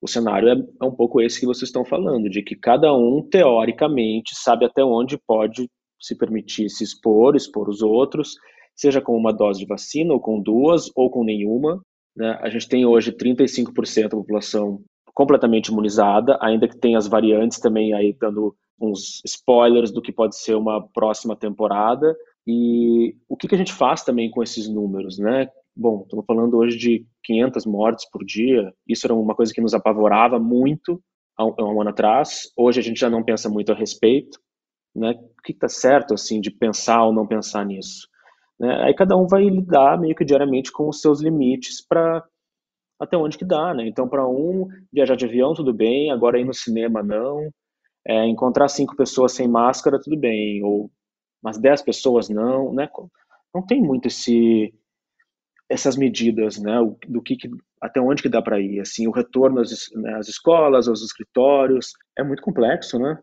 [0.00, 3.22] O cenário é, é um pouco esse que vocês estão falando, de que cada um,
[3.22, 5.68] teoricamente, sabe até onde pode
[6.00, 8.34] se permitir se expor, expor os outros,
[8.74, 11.82] seja com uma dose de vacina, ou com duas, ou com nenhuma.
[12.16, 12.38] Né?
[12.40, 17.92] A gente tem hoje 35% da população completamente imunizada, ainda que tenha as variantes também
[17.92, 22.16] aí dando uns spoilers do que pode ser uma próxima temporada.
[22.46, 25.50] E o que, que a gente faz também com esses números, né?
[25.74, 29.74] Bom, estamos falando hoje de 500 mortes por dia, isso era uma coisa que nos
[29.74, 31.02] apavorava muito
[31.36, 34.38] há um, há um ano atrás, hoje a gente já não pensa muito a respeito,
[34.94, 38.08] né, o que está certo, assim, de pensar ou não pensar nisso.
[38.58, 38.84] Né?
[38.84, 42.22] Aí cada um vai lidar meio que diariamente com os seus limites para
[43.00, 43.88] até onde que dá, né?
[43.88, 47.48] Então, para um, viajar de avião, tudo bem, agora ir no cinema, não.
[48.06, 50.90] É, encontrar cinco pessoas sem máscara, tudo bem, ou
[51.42, 52.90] umas dez pessoas, não, né?
[53.54, 54.74] Não tem muito esse
[55.70, 56.74] essas medidas, né,
[57.06, 57.38] do que,
[57.80, 61.92] até onde que dá para ir, assim, o retorno às, né, às, escolas, aos escritórios,
[62.18, 63.16] é muito complexo, né?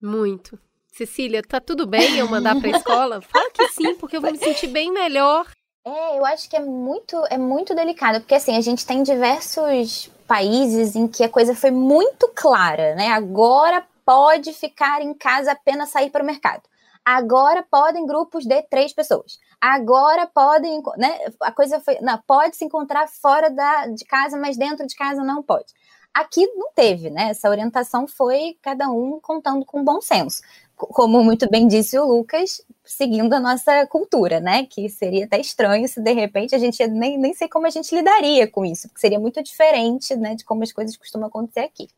[0.00, 0.58] Muito.
[0.92, 3.20] Cecília, tá tudo bem eu mandar para a escola?
[3.22, 5.46] Fala que sim, porque eu vou me sentir bem melhor.
[5.82, 10.10] É, eu acho que é muito, é muito delicado, porque assim, a gente tem diversos
[10.26, 13.08] países em que a coisa foi muito clara, né?
[13.08, 16.62] Agora pode ficar em casa apenas sair para o mercado.
[17.02, 19.38] Agora podem grupos de três pessoas.
[19.60, 21.18] Agora podem, né?
[21.42, 25.22] A coisa foi, não, pode se encontrar fora da, de casa, mas dentro de casa
[25.24, 25.72] não pode.
[26.14, 27.30] Aqui não teve, né?
[27.30, 30.42] Essa orientação foi cada um contando com bom senso.
[30.76, 34.64] Como muito bem disse o Lucas, seguindo a nossa cultura, né?
[34.64, 37.94] Que seria até estranho se de repente a gente nem, nem sei como a gente
[37.94, 41.88] lidaria com isso, porque seria muito diferente, né, de como as coisas costumam acontecer aqui.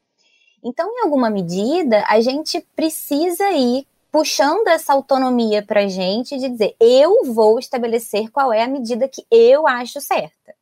[0.63, 6.49] Então, em alguma medida, a gente precisa ir puxando essa autonomia para a gente de
[6.49, 10.55] dizer, eu vou estabelecer qual é a medida que eu acho certa.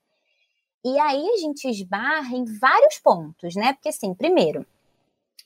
[0.84, 3.72] E aí a gente esbarra em vários pontos, né?
[3.72, 4.66] Porque assim, primeiro,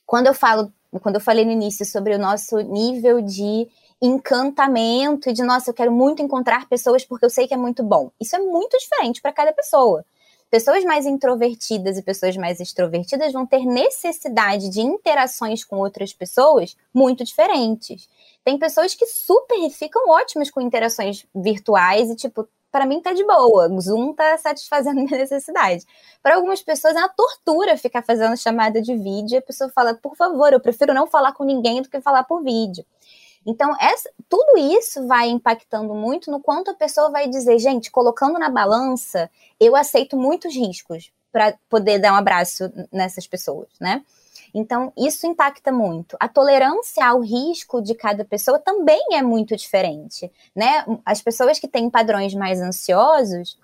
[0.05, 3.67] quando eu falo, quando eu falei no início sobre o nosso nível de
[4.01, 7.83] encantamento e de nossa, eu quero muito encontrar pessoas porque eu sei que é muito
[7.83, 8.11] bom.
[8.19, 10.05] Isso é muito diferente para cada pessoa.
[10.53, 16.77] Pessoas mais introvertidas e pessoas mais extrovertidas vão ter necessidade de interações com outras pessoas
[16.93, 18.07] muito diferentes.
[18.43, 23.25] Tem pessoas que super ficam ótimas com interações virtuais e, tipo, para mim tá de
[23.25, 23.67] boa.
[23.81, 25.85] Zoom tá satisfazendo minha necessidade.
[26.21, 29.39] Para algumas pessoas é uma tortura ficar fazendo chamada de vídeo.
[29.39, 32.43] A pessoa fala, por favor, eu prefiro não falar com ninguém do que falar por
[32.43, 32.85] vídeo.
[33.45, 38.39] Então, essa, tudo isso vai impactando muito no quanto a pessoa vai dizer, gente, colocando
[38.39, 39.29] na balança,
[39.59, 44.03] eu aceito muitos riscos para poder dar um abraço nessas pessoas, né?
[44.53, 46.15] Então, isso impacta muito.
[46.19, 50.85] A tolerância ao risco de cada pessoa também é muito diferente, né?
[51.03, 53.57] As pessoas que têm padrões mais ansiosos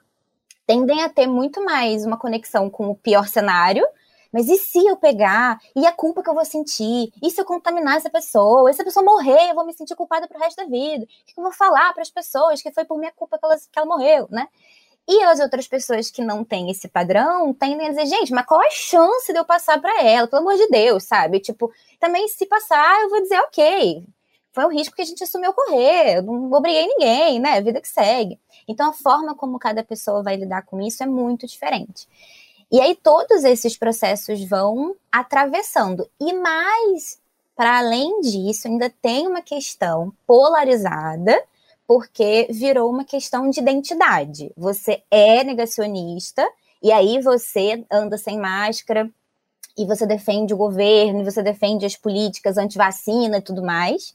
[0.65, 3.85] tendem a ter muito mais uma conexão com o pior cenário
[4.31, 5.59] mas e se eu pegar?
[5.75, 7.11] E a culpa que eu vou sentir?
[7.21, 8.69] E se eu contaminar essa pessoa?
[8.69, 11.03] E se a pessoa morrer, eu vou me sentir culpada pro resto da vida?
[11.03, 13.57] O que eu vou falar para as pessoas que foi por minha culpa que ela,
[13.57, 14.47] que ela morreu, né?
[15.07, 18.61] E as outras pessoas que não têm esse padrão tendem a dizer, gente, mas qual
[18.61, 20.27] a chance de eu passar para ela?
[20.27, 21.39] Pelo amor de Deus, sabe?
[21.39, 24.05] Tipo, também se passar, eu vou dizer, ok,
[24.51, 27.59] foi um risco que a gente assumiu correr, eu não obriguei ninguém, né?
[27.61, 28.39] Vida que segue.
[28.67, 32.07] Então, a forma como cada pessoa vai lidar com isso é muito diferente.
[32.71, 36.09] E aí todos esses processos vão atravessando.
[36.19, 37.19] E mais,
[37.55, 41.41] para além disso, ainda tem uma questão polarizada,
[41.87, 44.51] porque virou uma questão de identidade.
[44.55, 46.47] Você é negacionista,
[46.81, 49.09] e aí você anda sem máscara,
[49.77, 54.13] e você defende o governo, e você defende as políticas anti-vacina e tudo mais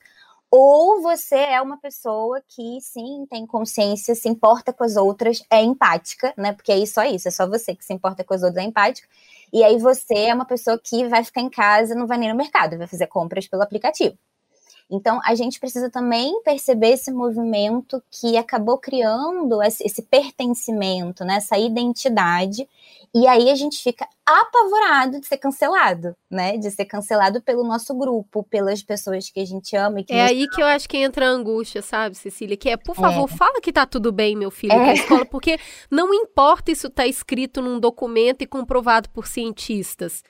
[0.57, 5.61] ou você é uma pessoa que sim tem consciência, se importa com as outras, é
[5.61, 6.53] empática, né?
[6.53, 9.09] Porque é só isso, é só você que se importa com as outras, é empática.
[9.53, 12.37] E aí você é uma pessoa que vai ficar em casa, não vai nem no
[12.37, 14.17] mercado, vai fazer compras pelo aplicativo.
[14.91, 21.59] Então, a gente precisa também perceber esse movimento que acabou criando esse, pertencimento, né, essa
[21.59, 22.69] identidade,
[23.15, 26.57] e aí a gente fica apavorado de ser cancelado, né?
[26.57, 30.01] De ser cancelado pelo nosso grupo, pelas pessoas que a gente ama.
[30.01, 32.57] E que é aí que eu acho que entra a angústia, sabe, Cecília?
[32.57, 33.37] Que é, por favor, é.
[33.37, 34.95] fala que tá tudo bem, meu filho, é.
[34.95, 40.25] escola, porque não importa isso tá escrito num documento e comprovado por cientistas.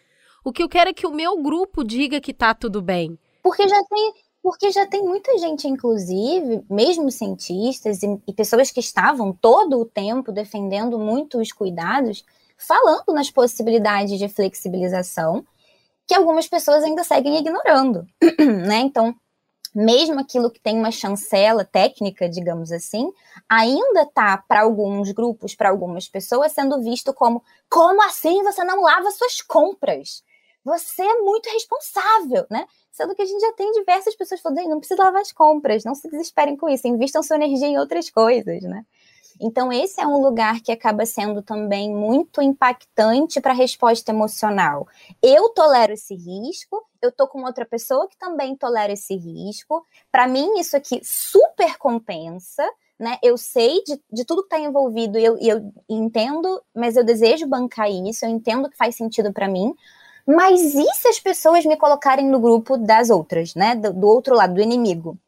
[0.45, 3.19] O que eu quero é que o meu grupo diga que tá tudo bem.
[3.43, 4.13] Porque já tem,
[4.45, 9.87] porque já tem muita gente, inclusive, mesmo cientistas e, e, pessoas que estavam todo o
[9.87, 12.23] tempo defendendo muito os cuidados,
[12.59, 15.47] falando nas possibilidades de flexibilização,
[16.07, 18.07] que algumas pessoas ainda seguem ignorando,
[18.69, 18.81] né?
[18.81, 19.15] Então,
[19.75, 23.11] mesmo aquilo que tem uma chancela técnica, digamos assim,
[23.49, 28.83] ainda está para alguns grupos, para algumas pessoas, sendo visto como como assim você não
[28.83, 30.23] lava suas compras?
[30.65, 32.67] Você é muito responsável, né?
[32.91, 35.95] Sendo que a gente já tem diversas pessoas falando, não precisa lavar as compras, não
[35.95, 38.85] se desesperem com isso, invistam sua energia em outras coisas, né?
[39.41, 44.87] Então, esse é um lugar que acaba sendo também muito impactante para a resposta emocional.
[45.23, 49.85] Eu tolero esse risco, eu tô com outra pessoa que também tolera esse risco.
[50.11, 52.65] Para mim, isso aqui super compensa.
[52.97, 53.19] Né?
[53.21, 57.45] Eu sei de, de tudo que está envolvido e eu, eu entendo, mas eu desejo
[57.45, 59.75] bancar isso, eu entendo que faz sentido para mim.
[60.27, 63.75] Mas e se as pessoas me colocarem no grupo das outras, né?
[63.75, 65.19] Do, do outro lado, do inimigo?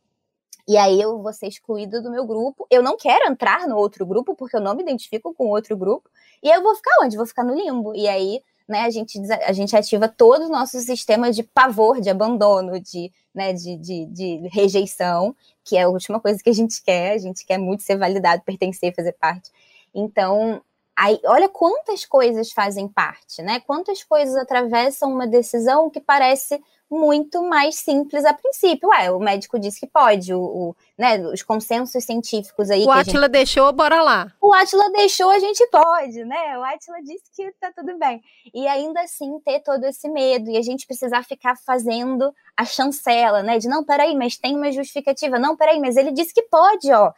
[0.68, 2.66] E aí eu vou ser excluída do meu grupo.
[2.70, 6.11] Eu não quero entrar no outro grupo, porque eu não me identifico com outro grupo.
[6.42, 7.16] E eu vou ficar onde?
[7.16, 7.94] Vou ficar no limbo.
[7.94, 12.11] E aí, né, a gente, a gente ativa todo o nosso sistema de pavor, de
[12.11, 16.82] abandono, de, né, de, de, de rejeição, que é a última coisa que a gente
[16.82, 17.12] quer.
[17.12, 19.52] A gente quer muito ser validado, pertencer, fazer parte.
[19.94, 20.61] Então,
[20.96, 23.61] Aí, olha quantas coisas fazem parte, né?
[23.61, 26.59] Quantas coisas atravessam uma decisão que parece
[26.90, 28.88] muito mais simples a princípio.
[28.88, 32.85] Ué, o médico disse que pode, o, o né, os consensos científicos aí.
[32.85, 33.32] O Atila gente...
[33.32, 34.32] deixou, bora lá.
[34.40, 36.59] O Atila deixou, a gente pode, né?
[36.59, 38.22] O Atila disse que tá tudo bem.
[38.54, 43.42] E ainda assim ter todo esse medo e a gente precisar ficar fazendo a chancela,
[43.42, 43.59] né?
[43.59, 45.38] De não, peraí, mas tem uma justificativa.
[45.38, 47.12] Não, peraí, mas ele disse que pode, ó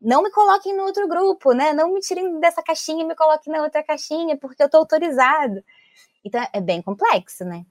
[0.00, 1.72] não me coloquem no outro grupo, né?
[1.72, 5.62] Não me tirem dessa caixinha e me coloquem na outra caixinha, porque eu tô autorizado.
[6.24, 7.64] Então é bem complexo, né?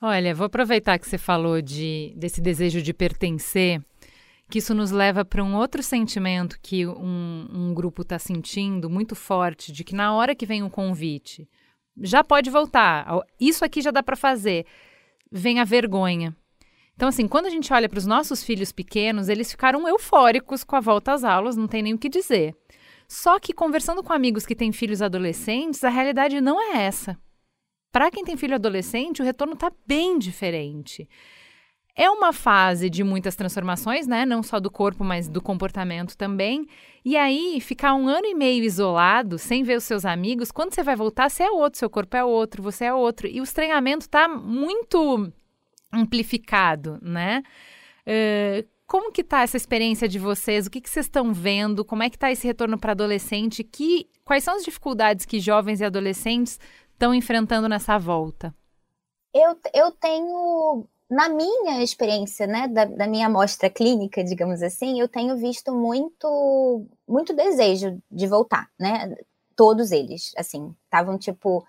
[0.00, 3.82] Olha, vou aproveitar que você falou de, desse desejo de pertencer,
[4.48, 9.14] que isso nos leva para um outro sentimento que um, um grupo está sentindo muito
[9.14, 11.48] forte, de que na hora que vem o convite,
[11.96, 13.06] já pode voltar,
[13.40, 14.66] isso aqui já dá para fazer,
[15.32, 16.36] vem a vergonha.
[16.96, 20.76] Então, assim, quando a gente olha para os nossos filhos pequenos, eles ficaram eufóricos com
[20.76, 22.56] a volta às aulas, não tem nem o que dizer.
[23.06, 27.18] Só que conversando com amigos que têm filhos adolescentes, a realidade não é essa.
[27.92, 31.06] Para quem tem filho adolescente, o retorno está bem diferente.
[31.94, 34.26] É uma fase de muitas transformações, né?
[34.26, 36.66] Não só do corpo, mas do comportamento também.
[37.04, 40.82] E aí, ficar um ano e meio isolado, sem ver os seus amigos, quando você
[40.82, 43.26] vai voltar, você é outro, seu corpo é outro, você é outro.
[43.26, 45.30] E o estranhamento está muito
[45.92, 47.42] amplificado, né?
[48.06, 50.66] Uh, como que tá essa experiência de vocês?
[50.66, 51.84] O que, que vocês estão vendo?
[51.84, 53.64] Como é que tá esse retorno para adolescente?
[53.64, 56.58] Que, quais são as dificuldades que jovens e adolescentes
[56.92, 58.54] estão enfrentando nessa volta?
[59.34, 65.08] Eu, eu tenho, na minha experiência, né, da, da minha amostra clínica, digamos assim, eu
[65.08, 69.14] tenho visto muito, muito desejo de voltar, né?
[69.56, 71.66] Todos eles, assim, estavam tipo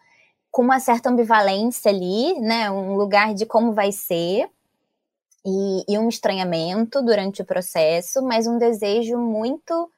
[0.52, 2.70] com uma certa ambivalência ali, né?
[2.72, 4.50] Um lugar de como vai ser
[5.46, 9.90] e, e um estranhamento durante o processo, mas um desejo muito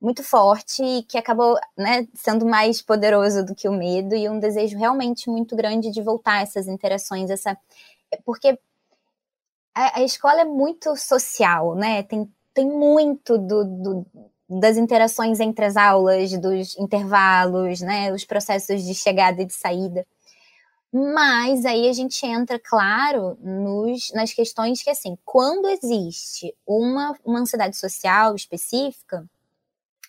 [0.00, 4.78] muito forte que acabou né, sendo mais poderoso do que o medo e um desejo
[4.78, 7.58] realmente muito grande de voltar a essas interações, essa
[8.24, 8.56] porque
[9.74, 12.02] a, a escola é muito social, né?
[12.02, 14.06] Tem, tem muito do, do,
[14.48, 18.12] das interações entre as aulas, dos intervalos, né?
[18.12, 20.06] Os processos de chegada e de saída.
[20.92, 27.40] Mas aí a gente entra, claro, nos, nas questões que, assim, quando existe uma, uma
[27.40, 29.28] ansiedade social específica,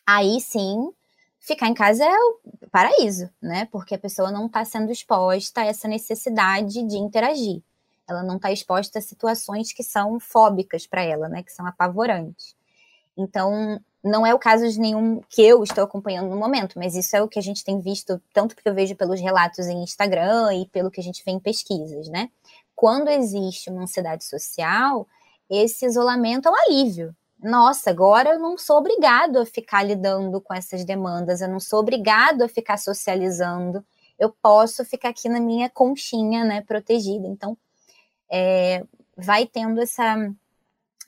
[0.05, 0.89] aí sim,
[1.37, 2.39] ficar em casa é o
[2.71, 3.65] paraíso, né?
[3.71, 7.61] Porque a pessoa não está sendo exposta a essa necessidade de interagir.
[8.07, 11.43] Ela não está exposta a situações que são fóbicas para ela, né?
[11.43, 12.55] Que são apavorantes.
[13.17, 17.15] Então, não é o caso de nenhum que eu estou acompanhando no momento, mas isso
[17.15, 20.53] é o que a gente tem visto, tanto porque eu vejo pelos relatos em Instagram
[20.53, 22.29] e pelo que a gente vê em pesquisas, né?
[22.75, 25.07] Quando existe uma ansiedade social,
[25.49, 30.53] esse isolamento é um alívio, nossa, agora eu não sou obrigado a ficar lidando com
[30.53, 33.83] essas demandas, eu não sou obrigado a ficar socializando,
[34.17, 37.25] eu posso ficar aqui na minha conchinha, né, protegida.
[37.25, 37.57] Então,
[38.29, 38.83] é,
[39.15, 40.17] vai tendo essa,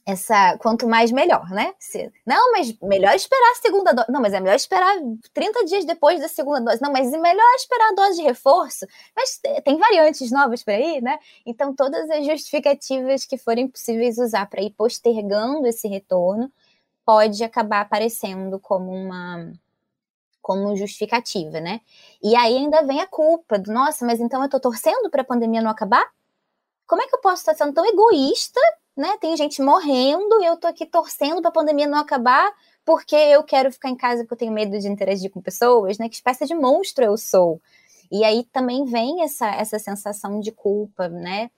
[0.05, 1.73] essa, quanto mais melhor, né?
[1.79, 4.11] Se, não, mas melhor esperar a segunda dose.
[4.11, 4.95] Não, mas é melhor esperar
[5.33, 6.81] 30 dias depois da segunda dose.
[6.81, 8.85] Não, mas é melhor esperar a dose de reforço.
[9.15, 11.19] Mas tem variantes novas por aí, né?
[11.45, 16.51] Então, todas as justificativas que forem possíveis usar para ir postergando esse retorno
[17.05, 19.51] pode acabar aparecendo como uma
[20.41, 21.81] como justificativa, né?
[22.21, 25.25] E aí ainda vem a culpa do, nossa, mas então eu tô torcendo para a
[25.25, 26.03] pandemia não acabar?
[26.87, 28.59] Como é que eu posso estar sendo tão egoísta
[28.95, 29.17] né?
[29.19, 32.51] Tem gente morrendo e eu tô aqui torcendo para a pandemia não acabar
[32.86, 36.10] porque eu quero ficar em casa porque eu tenho medo de interagir com pessoas, né?
[36.10, 37.62] Que espécie de monstro eu sou.
[38.12, 41.49] E aí também vem essa, essa sensação de culpa, né?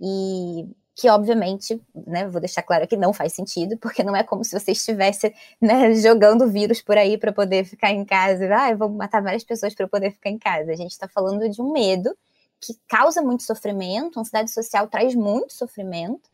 [0.00, 4.42] E que obviamente, né, vou deixar claro que não faz sentido, porque não é como
[4.42, 8.48] se você estivesse né, jogando vírus por aí para poder ficar em casa.
[8.56, 10.72] Ah, eu vou matar várias pessoas para poder ficar em casa.
[10.72, 12.16] A gente está falando de um medo
[12.58, 16.30] que causa muito sofrimento, a ansiedade social traz muito sofrimento,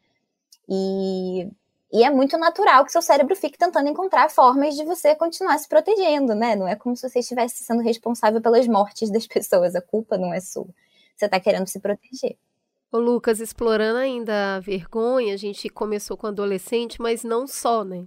[0.68, 1.48] e,
[1.92, 5.68] e é muito natural que seu cérebro fique tentando encontrar formas de você continuar se
[5.68, 6.56] protegendo, né?
[6.56, 10.32] Não é como se você estivesse sendo responsável pelas mortes das pessoas, a culpa não
[10.32, 10.68] é sua.
[11.16, 12.36] Você está querendo se proteger.
[12.90, 18.06] Ô Lucas, explorando ainda a vergonha, a gente começou com adolescente, mas não só, né?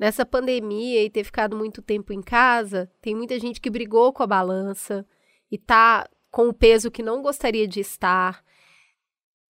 [0.00, 4.22] Nessa pandemia e ter ficado muito tempo em casa, tem muita gente que brigou com
[4.22, 5.06] a balança
[5.50, 8.42] e tá com o peso que não gostaria de estar.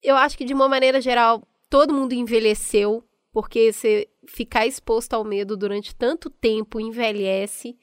[0.02, 5.24] Eu acho que, de uma maneira geral, todo mundo envelheceu, porque você ficar exposto ao
[5.24, 7.76] medo durante tanto tempo envelhece.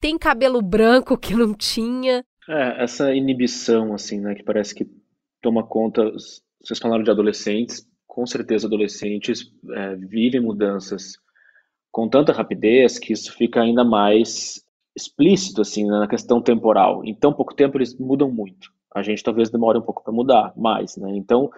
[0.00, 2.24] Tem cabelo branco que não tinha.
[2.48, 4.86] É, essa inibição, assim, né, que parece que
[5.42, 6.02] toma conta.
[6.62, 11.12] Vocês falaram de adolescentes, com certeza adolescentes é, vivem mudanças
[11.92, 14.64] com tanta rapidez que isso fica ainda mais
[14.96, 17.04] explícito, assim, né, na questão temporal.
[17.04, 18.72] Em tão pouco tempo eles mudam muito.
[18.94, 21.10] A gente talvez demore um pouco para mudar mais, né?
[21.14, 21.50] Então,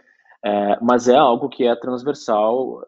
[0.45, 2.83] é, mas é algo que é transversal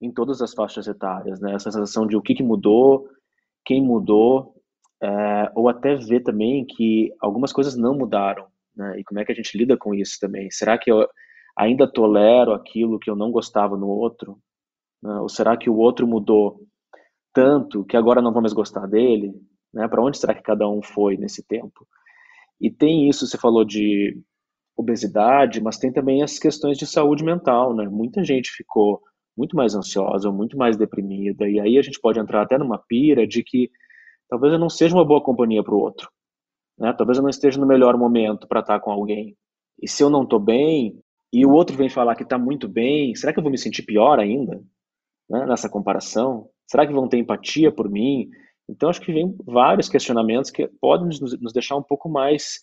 [0.00, 1.54] em todas as faixas etárias, né?
[1.54, 3.08] Essa sensação de o que, que mudou,
[3.64, 4.54] quem mudou,
[5.02, 8.98] é, ou até ver também que algumas coisas não mudaram, né?
[8.98, 10.50] E como é que a gente lida com isso também?
[10.50, 11.06] Será que eu
[11.56, 14.38] ainda tolero aquilo que eu não gostava no outro?
[15.02, 15.14] Né?
[15.20, 16.60] Ou será que o outro mudou
[17.32, 19.32] tanto que agora não vou mais gostar dele?
[19.72, 19.88] Né?
[19.88, 21.86] Para onde será que cada um foi nesse tempo?
[22.60, 24.18] E tem isso, você falou de
[24.76, 27.88] obesidade, mas tem também as questões de saúde mental, né?
[27.88, 29.00] Muita gente ficou
[29.36, 33.26] muito mais ansiosa, muito mais deprimida, e aí a gente pode entrar até numa pira
[33.26, 33.70] de que
[34.28, 36.10] talvez eu não seja uma boa companhia para o outro,
[36.78, 36.92] né?
[36.92, 39.36] Talvez eu não esteja no melhor momento para estar com alguém.
[39.80, 41.00] E se eu não estou bem,
[41.32, 43.82] e o outro vem falar que está muito bem, será que eu vou me sentir
[43.82, 44.62] pior ainda
[45.28, 46.48] né, nessa comparação?
[46.66, 48.28] Será que vão ter empatia por mim?
[48.68, 52.60] Então, acho que vem vários questionamentos que podem nos deixar um pouco mais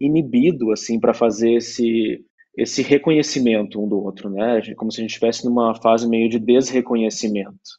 [0.00, 2.24] inibido assim para fazer esse
[2.56, 4.60] esse reconhecimento um do outro, né?
[4.74, 7.78] Como se a gente estivesse numa fase meio de desreconhecimento.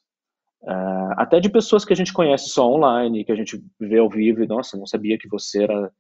[0.64, 4.10] Uh, até de pessoas que a gente conhece só online, que a gente vê ao
[4.10, 5.92] vivo e, nossa, não sabia que você era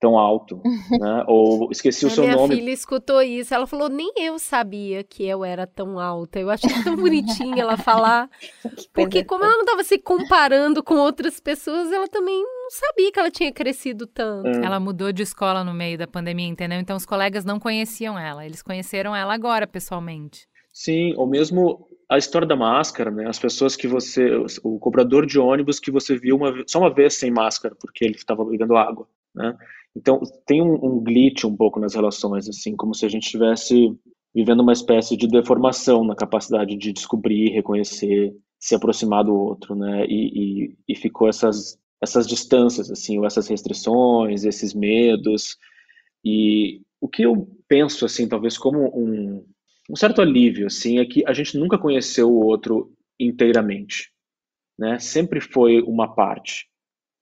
[0.00, 0.60] tão alto,
[1.00, 1.24] né?
[1.26, 2.48] Ou esqueci o seu minha nome.
[2.48, 6.38] Minha filha escutou isso, ela falou, nem eu sabia que eu era tão alta.
[6.38, 8.30] Eu achei tão bonitinha ela falar,
[8.92, 13.18] porque como ela não estava se comparando com outras pessoas, ela também não sabia que
[13.18, 14.48] ela tinha crescido tanto.
[14.48, 14.64] É.
[14.64, 16.78] Ela mudou de escola no meio da pandemia, entendeu?
[16.78, 20.46] Então os colegas não conheciam ela, eles conheceram ela agora pessoalmente.
[20.72, 23.28] Sim, ou mesmo a história da máscara, né?
[23.28, 24.30] As pessoas que você,
[24.62, 28.14] o cobrador de ônibus que você viu uma, só uma vez sem máscara porque ele
[28.14, 29.56] estava bebendo água, né?
[29.98, 33.92] Então, tem um, um glitch um pouco nas relações, assim, como se a gente estivesse
[34.32, 40.06] vivendo uma espécie de deformação na capacidade de descobrir, reconhecer, se aproximar do outro, né?
[40.06, 45.56] E, e, e ficou essas, essas distâncias, assim, ou essas restrições, esses medos.
[46.24, 49.44] E o que eu penso, assim, talvez como um,
[49.90, 54.12] um certo alívio, assim, é que a gente nunca conheceu o outro inteiramente,
[54.78, 55.00] né?
[55.00, 56.68] Sempre foi uma parte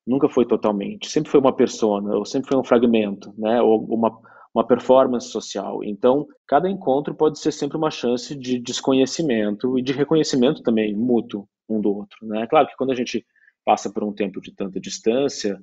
[0.06, 4.16] nunca foi totalmente, sempre foi uma persona, ou sempre foi um fragmento, né, ou uma,
[4.54, 5.82] uma performance social.
[5.82, 11.48] Então, cada encontro pode ser sempre uma chance de desconhecimento e de reconhecimento também mútuo
[11.68, 12.46] um do outro, né?
[12.46, 13.26] Claro que quando a gente
[13.64, 15.58] passa por um tempo de tanta distância,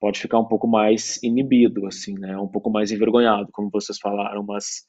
[0.00, 4.44] pode ficar um pouco mais inibido, assim, né, um pouco mais envergonhado, como vocês falaram,
[4.44, 4.86] mas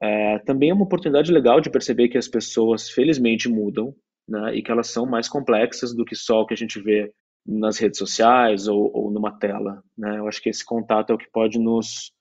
[0.00, 3.94] é, também é uma oportunidade legal de perceber que as pessoas, felizmente, mudam,
[4.28, 7.12] né, e que elas são mais complexas do que só o que a gente vê
[7.46, 10.18] nas redes sociais ou, ou numa tela, né?
[10.18, 12.12] Eu acho que esse contato é o que pode nos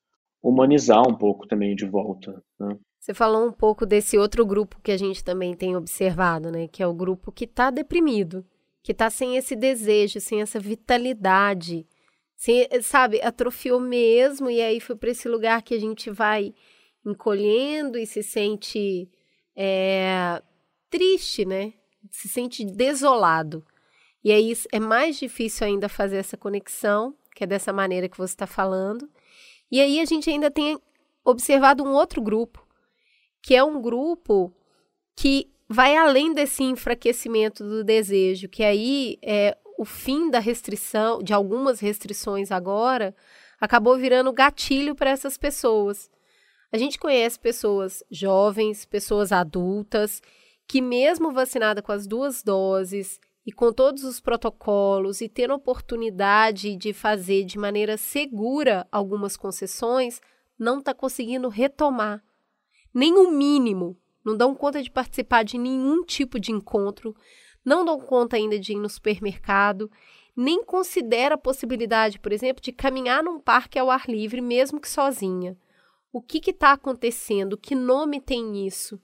[0.41, 2.77] humanizar um pouco também de volta, né?
[2.99, 6.67] Você falou um pouco desse outro grupo que a gente também tem observado, né?
[6.67, 8.45] Que é o grupo que está deprimido,
[8.83, 11.87] que está sem esse desejo, sem essa vitalidade,
[12.35, 16.53] sem, sabe, atrofiou mesmo, e aí foi para esse lugar que a gente vai
[17.05, 19.09] encolhendo e se sente
[19.55, 20.41] é,
[20.89, 21.73] triste, né?
[22.11, 23.65] Se sente desolado.
[24.23, 28.33] E aí é mais difícil ainda fazer essa conexão, que é dessa maneira que você
[28.33, 29.09] está falando.
[29.71, 30.77] E aí a gente ainda tem
[31.23, 32.65] observado um outro grupo,
[33.41, 34.53] que é um grupo
[35.15, 41.33] que vai além desse enfraquecimento do desejo, que aí é o fim da restrição, de
[41.33, 43.15] algumas restrições agora,
[43.61, 46.09] acabou virando gatilho para essas pessoas.
[46.71, 50.21] A gente conhece pessoas jovens, pessoas adultas,
[50.67, 56.75] que mesmo vacinada com as duas doses, e com todos os protocolos e tendo oportunidade
[56.75, 60.21] de fazer de maneira segura algumas concessões,
[60.57, 62.23] não está conseguindo retomar
[62.93, 67.15] nem o mínimo, não dão conta de participar de nenhum tipo de encontro,
[67.63, 69.91] não dão conta ainda de ir no supermercado,
[70.35, 74.89] nem considera a possibilidade, por exemplo, de caminhar num parque ao ar livre, mesmo que
[74.89, 75.57] sozinha.
[76.11, 77.57] O que está acontecendo?
[77.57, 78.99] Que nome tem isso?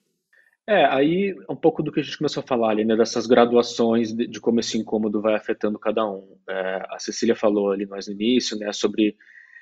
[0.67, 4.11] É, aí um pouco do que a gente começou a falar ali, né, dessas graduações
[4.11, 6.35] de, de como esse incômodo vai afetando cada um.
[6.49, 9.15] É, a Cecília falou ali mais no início, né, sobre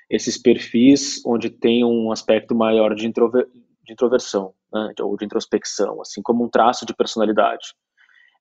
[0.10, 3.48] esses perfis onde tem um aspecto maior de, introver,
[3.84, 7.74] de introversão, né, ou de introspecção, assim como um traço de personalidade.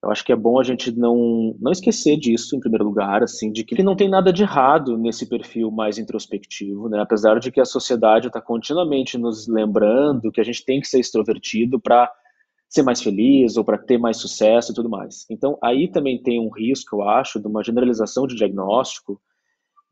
[0.01, 3.53] Eu acho que é bom a gente não, não esquecer disso, em primeiro lugar, assim,
[3.53, 7.01] de que não tem nada de errado nesse perfil mais introspectivo, né?
[7.01, 10.99] Apesar de que a sociedade está continuamente nos lembrando que a gente tem que ser
[10.99, 12.13] extrovertido para
[12.73, 15.27] ser mais feliz ou para ter mais sucesso e tudo mais.
[15.31, 19.21] Então, aí também tem um risco, eu acho, de uma generalização de diagnóstico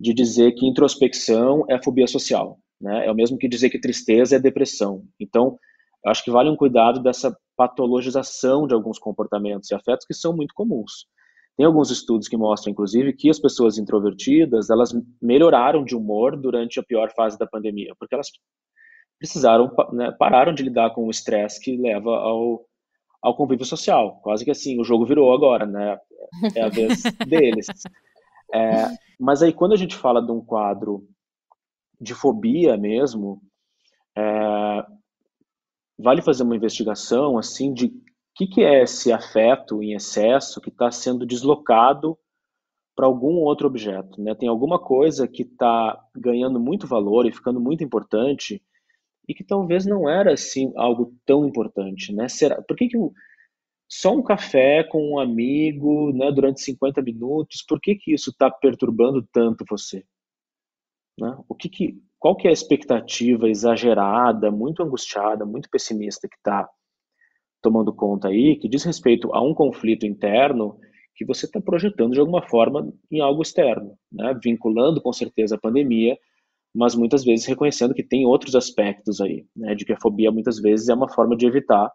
[0.00, 3.06] de dizer que introspecção é fobia social, né?
[3.06, 5.04] É o mesmo que dizer que tristeza é depressão.
[5.20, 5.58] Então,
[6.06, 10.54] acho que vale um cuidado dessa patologização de alguns comportamentos e afetos que são muito
[10.54, 11.06] comuns.
[11.58, 16.80] Tem alguns estudos que mostram, inclusive, que as pessoas introvertidas, elas melhoraram de humor durante
[16.80, 18.28] a pior fase da pandemia, porque elas
[19.18, 22.64] precisaram, né, pararam de lidar com o estresse que leva ao,
[23.22, 24.20] ao convívio social.
[24.22, 25.98] Quase que assim, o jogo virou agora, né?
[26.54, 27.66] É a vez deles.
[28.52, 28.86] É,
[29.18, 31.06] mas aí, quando a gente fala de um quadro
[32.00, 33.40] de fobia mesmo,
[34.16, 34.86] é,
[35.98, 37.92] vale fazer uma investigação assim de o
[38.34, 42.16] que, que é esse afeto em excesso que está sendo deslocado
[42.96, 44.34] para algum outro objeto, né?
[44.34, 48.62] Tem alguma coisa que está ganhando muito valor e ficando muito importante
[49.30, 52.28] e que talvez não era assim algo tão importante, né?
[52.28, 52.60] Será?
[52.62, 52.98] Por que, que
[53.88, 58.50] só um café com um amigo, né, durante 50 minutos, por que que isso está
[58.50, 60.04] perturbando tanto você?
[61.16, 61.32] Né?
[61.48, 66.68] O que que, qual que é a expectativa exagerada, muito angustiada, muito pessimista que está
[67.62, 70.76] tomando conta aí, que diz respeito a um conflito interno
[71.14, 74.36] que você está projetando de alguma forma em algo externo, né?
[74.42, 76.18] vinculando com certeza a pandemia,
[76.74, 79.74] mas muitas vezes reconhecendo que tem outros aspectos aí, né?
[79.74, 81.90] de que a fobia muitas vezes é uma forma de evitar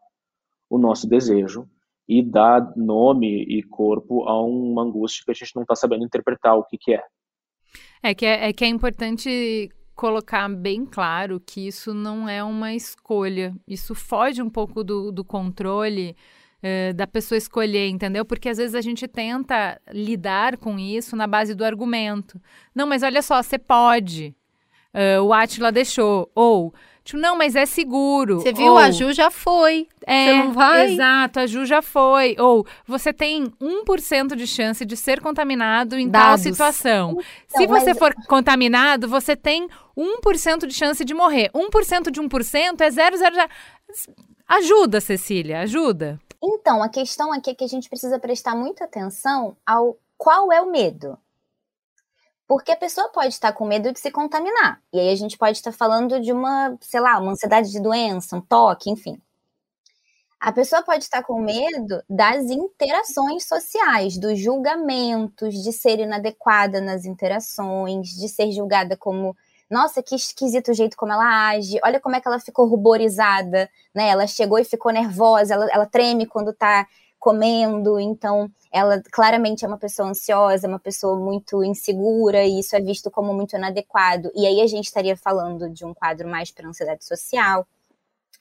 [0.69, 1.67] o nosso desejo
[2.07, 6.55] e dar nome e corpo a uma angústia que a gente não está sabendo interpretar
[6.55, 7.03] o que, que é.
[8.03, 12.73] É que é, é que é importante colocar bem claro que isso não é uma
[12.73, 13.55] escolha.
[13.67, 16.15] Isso foge um pouco do, do controle
[16.61, 18.25] eh, da pessoa escolher, entendeu?
[18.25, 22.41] Porque às vezes a gente tenta lidar com isso na base do argumento.
[22.73, 24.35] Não, mas olha só, você pode.
[24.95, 26.31] Uh, o Atila deixou.
[26.33, 26.73] Ou,
[27.03, 28.39] tipo, não, mas é seguro.
[28.39, 29.87] Você viu, Ou, a Ju já foi.
[30.07, 30.93] É, você não vai?
[30.93, 32.35] Exato, a Ju já foi.
[32.39, 36.27] Ou você tem 1% de chance de ser contaminado em Dados.
[36.43, 37.09] tal situação.
[37.11, 37.23] Então,
[37.61, 39.67] Se você mas- for contaminado, você tem
[39.97, 41.49] 1% de chance de morrer.
[41.53, 43.49] 1% de 1% é 0,0.
[44.47, 46.19] Ajuda, Cecília, ajuda.
[46.41, 50.61] Então, a questão aqui é que a gente precisa prestar muita atenção ao qual é
[50.61, 51.17] o medo.
[52.47, 54.81] Porque a pessoa pode estar com medo de se contaminar.
[54.93, 58.35] E aí a gente pode estar falando de uma, sei lá, uma ansiedade de doença,
[58.35, 59.19] um toque, enfim.
[60.39, 67.03] A pessoa pode estar com medo das interações sociais, dos julgamentos, de ser inadequada nas
[67.03, 69.35] interações, de ser julgada como,
[69.67, 73.67] nossa, que esquisito o jeito como ela age, olha como é que ela ficou ruborizada,
[73.91, 74.09] né?
[74.09, 76.85] Ela chegou e ficou nervosa, ela, ela treme quando tá
[77.25, 82.75] comendo, então ela claramente é uma pessoa ansiosa, é uma pessoa muito insegura, e isso
[82.75, 84.29] é visto como muito inadequado.
[84.35, 87.65] E aí a gente estaria falando de um quadro mais para ansiedade social.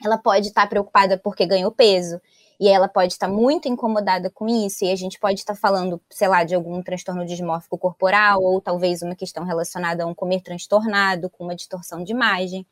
[0.04, 2.20] Ela pode estar preocupada porque ganhou peso,
[2.60, 6.28] e ela pode estar muito incomodada com isso, e a gente pode estar falando, sei
[6.28, 11.30] lá, de algum transtorno dismórfico corporal, ou talvez uma questão relacionada a um comer transtornado,
[11.30, 12.66] com uma distorção de imagem.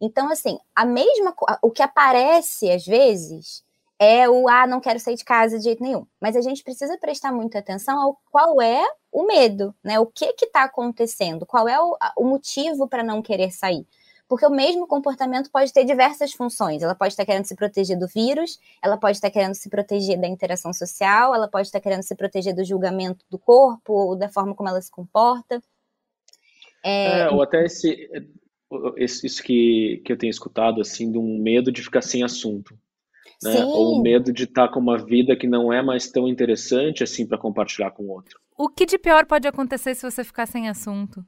[0.00, 3.66] Então, assim, a mesma o que aparece às vezes
[3.98, 6.06] é o ah, não quero sair de casa de jeito nenhum.
[6.20, 9.98] Mas a gente precisa prestar muita atenção ao qual é o medo, né?
[9.98, 11.44] O que que está acontecendo?
[11.44, 13.86] Qual é o, o motivo para não querer sair?
[14.28, 16.82] Porque o mesmo comportamento pode ter diversas funções.
[16.82, 20.28] Ela pode estar querendo se proteger do vírus, ela pode estar querendo se proteger da
[20.28, 24.54] interação social, ela pode estar querendo se proteger do julgamento do corpo ou da forma
[24.54, 25.62] como ela se comporta.
[26.84, 28.08] É, ou até esse,
[28.96, 32.78] esse- isso que, que eu tenho escutado, assim, de um medo de ficar sem assunto,
[33.42, 33.64] né?
[33.64, 37.26] Ou o medo de estar com uma vida que não é mais tão interessante, assim,
[37.26, 38.38] para compartilhar com o outro.
[38.56, 41.24] O que de pior pode acontecer se você ficar sem assunto?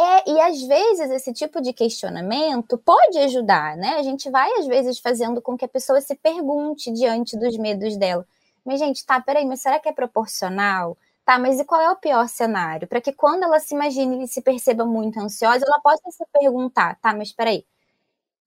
[0.00, 3.90] É, e às vezes esse tipo de questionamento pode ajudar, né?
[3.98, 7.96] A gente vai, às vezes, fazendo com que a pessoa se pergunte diante dos medos
[7.96, 8.26] dela.
[8.64, 10.96] Mas, gente, tá, peraí, mas será que é proporcional?
[11.24, 12.88] Tá, mas e qual é o pior cenário?
[12.88, 16.98] Para que quando ela se imagine e se perceba muito ansiosa, ela possa se perguntar,
[17.00, 17.64] tá, mas peraí,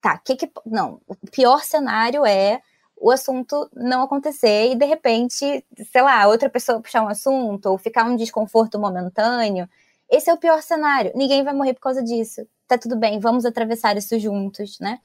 [0.01, 0.51] tá, que que.
[0.65, 2.61] Não, o pior cenário é
[3.05, 7.77] o assunto não acontecer e, de repente, sei lá, outra pessoa puxar um assunto ou
[7.77, 9.69] ficar um desconforto momentâneo.
[10.09, 11.11] Esse é o pior cenário.
[11.13, 12.47] Ninguém vai morrer por causa disso.
[12.67, 14.99] Tá tudo bem, vamos atravessar isso juntos, né?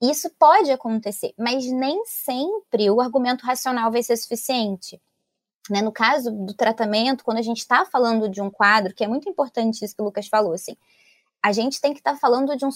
[0.00, 5.02] Isso pode acontecer, mas nem sempre o argumento racional vai ser suficiente.
[5.68, 5.82] Né?
[5.82, 9.28] No caso do tratamento, quando a gente está falando de um quadro, que é muito
[9.28, 10.76] importante isso que o Lucas falou, assim,
[11.42, 12.70] a gente tem que estar falando de um,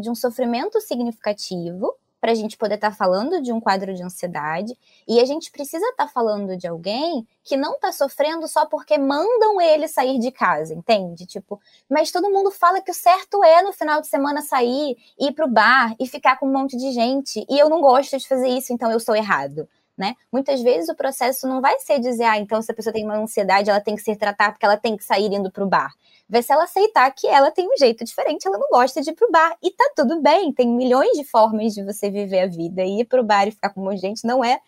[0.00, 4.76] de um sofrimento significativo para a gente poder estar falando de um quadro de ansiedade
[5.06, 9.60] e a gente precisa estar falando de alguém que não está sofrendo só porque mandam
[9.60, 11.26] ele sair de casa, entende?
[11.26, 15.32] Tipo, mas todo mundo fala que o certo é no final de semana sair, ir
[15.32, 18.48] pro bar e ficar com um monte de gente e eu não gosto de fazer
[18.48, 19.68] isso, então eu sou errado.
[19.96, 20.14] Né?
[20.30, 23.16] Muitas vezes o processo não vai ser dizer, ah, então se a pessoa tem uma
[23.16, 25.90] ansiedade, ela tem que ser tratada porque ela tem que sair indo pro bar.
[26.28, 29.14] Vai ser ela aceitar que ela tem um jeito diferente, ela não gosta de ir
[29.14, 29.56] pro bar.
[29.62, 32.82] E tá tudo bem, tem milhões de formas de você viver a vida.
[32.82, 34.60] E ir pro bar e ficar com um monte de gente não é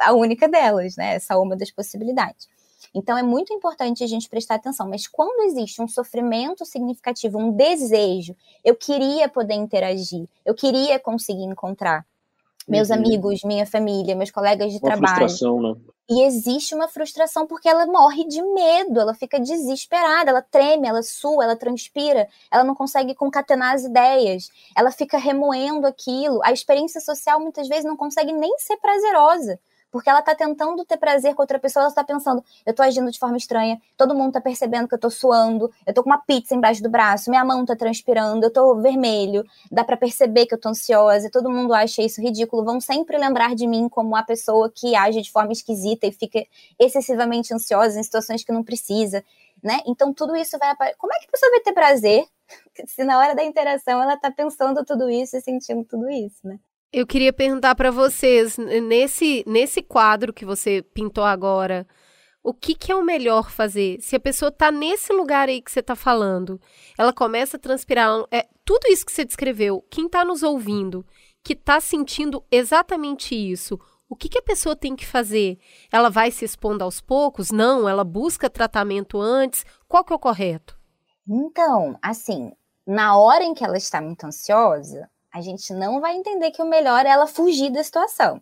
[0.00, 1.14] a única delas, né?
[1.14, 2.46] Essa é uma das possibilidades.
[2.94, 4.88] Então é muito importante a gente prestar atenção.
[4.88, 11.44] Mas quando existe um sofrimento significativo, um desejo, eu queria poder interagir, eu queria conseguir
[11.44, 12.06] encontrar
[12.68, 12.96] meus Uhum.
[12.96, 14.96] amigos, minha família, meus colegas de Uma trabalho.
[14.96, 15.74] frustração, né?
[16.08, 21.02] E existe uma frustração porque ela morre de medo, ela fica desesperada, ela treme, ela
[21.02, 26.40] sua, ela transpira, ela não consegue concatenar as ideias, ela fica remoendo aquilo.
[26.44, 29.58] A experiência social muitas vezes não consegue nem ser prazerosa,
[29.96, 33.10] Porque ela tá tentando ter prazer com outra pessoa, ela está pensando, eu tô agindo
[33.10, 36.18] de forma estranha, todo mundo tá percebendo que eu tô suando, eu tô com uma
[36.18, 39.42] pizza embaixo do braço, minha mão tá transpirando, eu tô vermelho,
[39.72, 43.54] dá para perceber que eu tô ansiosa, todo mundo acha isso ridículo, vão sempre lembrar
[43.54, 46.44] de mim como a pessoa que age de forma esquisita e fica
[46.78, 49.24] excessivamente ansiosa em situações que não precisa,
[49.64, 49.80] né?
[49.86, 50.98] Então tudo isso vai aparecer.
[50.98, 52.26] Como é que a pessoa vai ter prazer
[52.86, 56.58] se na hora da interação ela tá pensando tudo isso e sentindo tudo isso, né?
[56.92, 61.86] Eu queria perguntar para vocês, nesse, nesse quadro que você pintou agora,
[62.42, 64.00] o que, que, é o melhor fazer?
[64.00, 66.60] Se a pessoa está nesse lugar aí que você está falando,
[66.96, 71.04] ela começa a transpirar, é, tudo isso que você descreveu, quem está nos ouvindo,
[71.42, 73.78] que está sentindo exatamente isso,
[74.08, 75.58] o que, que, a pessoa tem que fazer?
[75.90, 77.50] Ela vai se expondo aos poucos?
[77.50, 79.66] Não, ela busca tratamento antes?
[79.88, 80.78] Qual que é o correto?
[81.28, 82.52] Então, assim,
[82.86, 86.66] na hora em que ela está muito ansiosa, a gente não vai entender que o
[86.66, 88.40] melhor é ela fugir da situação.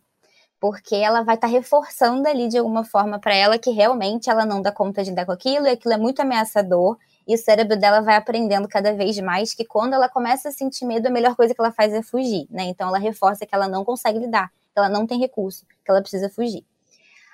[0.61, 4.47] Porque ela vai estar tá reforçando ali de alguma forma para ela que realmente ela
[4.47, 6.97] não dá conta de dar com aquilo e aquilo é muito ameaçador.
[7.27, 10.85] E o cérebro dela vai aprendendo cada vez mais que quando ela começa a sentir
[10.85, 12.63] medo, a melhor coisa que ela faz é fugir, né?
[12.63, 16.01] Então ela reforça que ela não consegue lidar, que ela não tem recurso, que ela
[16.01, 16.65] precisa fugir.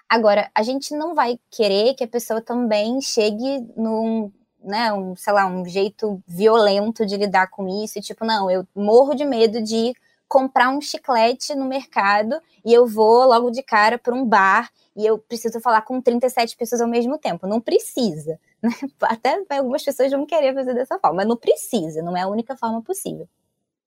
[0.08, 4.32] Agora, a gente não vai querer que a pessoa também chegue num,
[4.62, 9.14] né, um, sei lá, um jeito violento de lidar com isso, tipo, não, eu morro
[9.14, 9.94] de medo de
[10.28, 15.04] comprar um chiclete no mercado e eu vou logo de cara para um bar e
[15.04, 17.46] eu preciso falar com 37 pessoas ao mesmo tempo.
[17.46, 18.38] Não precisa.
[18.62, 18.70] Né?
[19.00, 22.54] Até algumas pessoas vão querer fazer dessa forma, mas não precisa, não é a única
[22.54, 23.26] forma possível.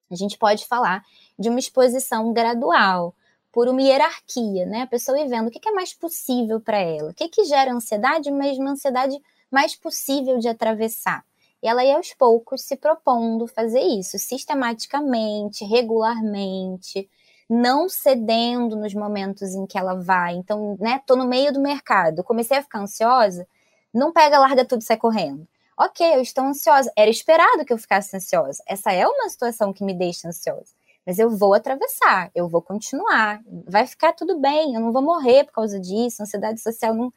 [0.10, 1.04] A gente pode falar
[1.38, 3.14] de uma exposição gradual,
[3.54, 4.82] por uma hierarquia, né?
[4.82, 7.72] A pessoa ir vendo o que é mais possível para ela, o que, que gera
[7.72, 9.16] ansiedade, mesmo ansiedade
[9.54, 11.24] mais possível de atravessar.
[11.62, 17.10] E ela ia aos poucos se propondo fazer isso sistematicamente, regularmente,
[17.50, 20.34] não cedendo nos momentos em que ela vai.
[20.36, 23.48] Então, né, tô no meio do mercado, comecei a ficar ansiosa,
[23.94, 25.48] não pega, larga tudo e sai correndo.
[25.78, 26.92] Ok, eu estou ansiosa.
[26.96, 28.62] Era esperado que eu ficasse ansiosa.
[28.68, 30.74] Essa é uma situação que me deixa ansiosa.
[31.06, 33.42] Mas eu vou atravessar, eu vou continuar.
[33.68, 36.22] Vai ficar tudo bem, eu não vou morrer por causa disso.
[36.24, 37.12] Ansiedade social não,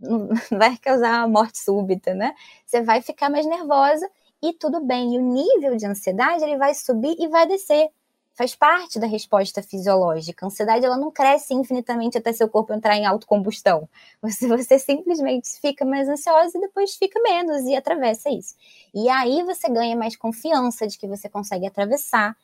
[0.50, 2.34] vai causar morte súbita, né?
[2.66, 4.08] Você vai ficar mais nervosa
[4.42, 5.14] e tudo bem.
[5.14, 7.88] E o nível de ansiedade ele vai subir e vai descer.
[8.34, 10.46] Faz parte da resposta fisiológica.
[10.46, 13.88] A ansiedade ela não cresce infinitamente até seu corpo entrar em autocombustão.
[14.22, 18.54] Você, você simplesmente fica mais ansiosa e depois fica menos e atravessa isso.
[18.94, 22.34] E aí você ganha mais confiança de que você consegue atravessar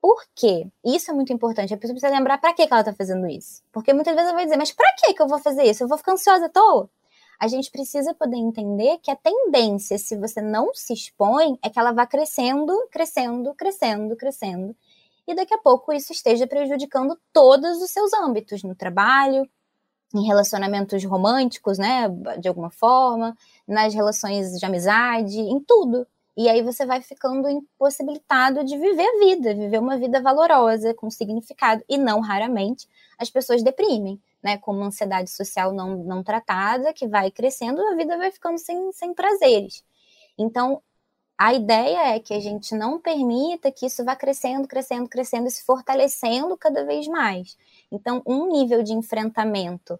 [0.00, 0.66] por quê?
[0.84, 1.74] Isso é muito importante.
[1.74, 3.62] A pessoa precisa lembrar para que ela está fazendo isso.
[3.72, 5.82] Porque muitas vezes ela vai dizer, mas para que eu vou fazer isso?
[5.82, 6.88] Eu vou ficar ansiosa à toa?
[7.40, 11.78] A gente precisa poder entender que a tendência, se você não se expõe, é que
[11.78, 14.76] ela vá crescendo, crescendo, crescendo, crescendo.
[15.26, 19.48] E daqui a pouco isso esteja prejudicando todos os seus âmbitos, no trabalho,
[20.14, 22.08] em relacionamentos românticos, né,
[22.40, 23.36] de alguma forma,
[23.66, 26.06] nas relações de amizade, em tudo.
[26.38, 31.10] E aí você vai ficando impossibilitado de viver a vida, viver uma vida valorosa, com
[31.10, 31.82] significado.
[31.88, 34.56] E não raramente as pessoas deprimem, né?
[34.56, 38.92] Com uma ansiedade social não, não tratada, que vai crescendo, a vida vai ficando sem,
[38.92, 39.84] sem prazeres.
[40.38, 40.80] Então,
[41.36, 45.50] a ideia é que a gente não permita que isso vá crescendo, crescendo, crescendo e
[45.50, 47.58] se fortalecendo cada vez mais.
[47.90, 49.98] Então, um nível de enfrentamento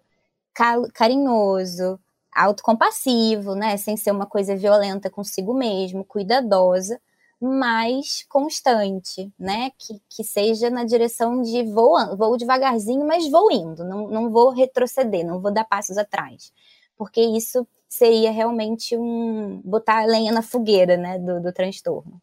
[0.93, 1.99] carinhoso,
[2.45, 3.77] autocompassivo, né?
[3.77, 6.99] Sem ser uma coisa violenta consigo mesmo, cuidadosa,
[7.41, 9.71] mas constante, né?
[9.77, 14.51] Que, que seja na direção de vou, vou devagarzinho, mas vou indo, não, não vou
[14.51, 16.51] retroceder, não vou dar passos atrás.
[16.97, 22.21] Porque isso seria realmente um botar lenha na fogueira, né, do, do transtorno.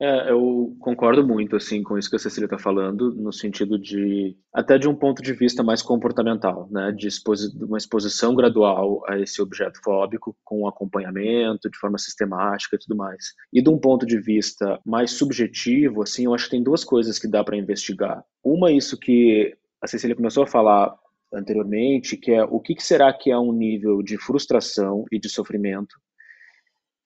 [0.00, 4.36] É, eu concordo muito assim com isso que a Cecília está falando, no sentido de
[4.54, 9.18] até de um ponto de vista mais comportamental, né, de exposi uma exposição gradual a
[9.18, 13.34] esse objeto fóbico, com acompanhamento de forma sistemática e tudo mais.
[13.52, 17.18] E de um ponto de vista mais subjetivo, assim, eu acho que tem duas coisas
[17.18, 18.24] que dá para investigar.
[18.44, 20.94] Uma isso que a Cecília começou a falar
[21.34, 25.28] anteriormente, que é o que, que será que é um nível de frustração e de
[25.28, 25.96] sofrimento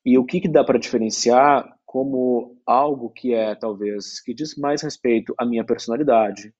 [0.04, 4.80] e o que, que dá para diferenciar como algo que é talvez que diz mais
[4.80, 6.50] respeito à minha personalidade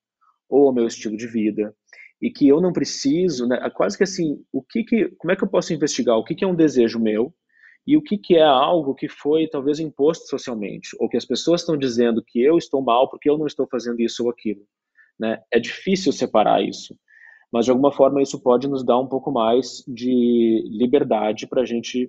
[0.47, 1.75] ou ao meu estilo de vida
[2.21, 5.43] e que eu não preciso, né, quase que assim, o que que, como é que
[5.43, 7.33] eu posso investigar o que que é um desejo meu
[7.87, 11.61] e o que que é algo que foi talvez imposto socialmente ou que as pessoas
[11.61, 14.61] estão dizendo que eu estou mal porque eu não estou fazendo isso ou aquilo,
[15.19, 15.41] né?
[15.51, 16.95] É difícil separar isso,
[17.51, 21.65] mas de alguma forma isso pode nos dar um pouco mais de liberdade para a
[21.65, 22.07] gente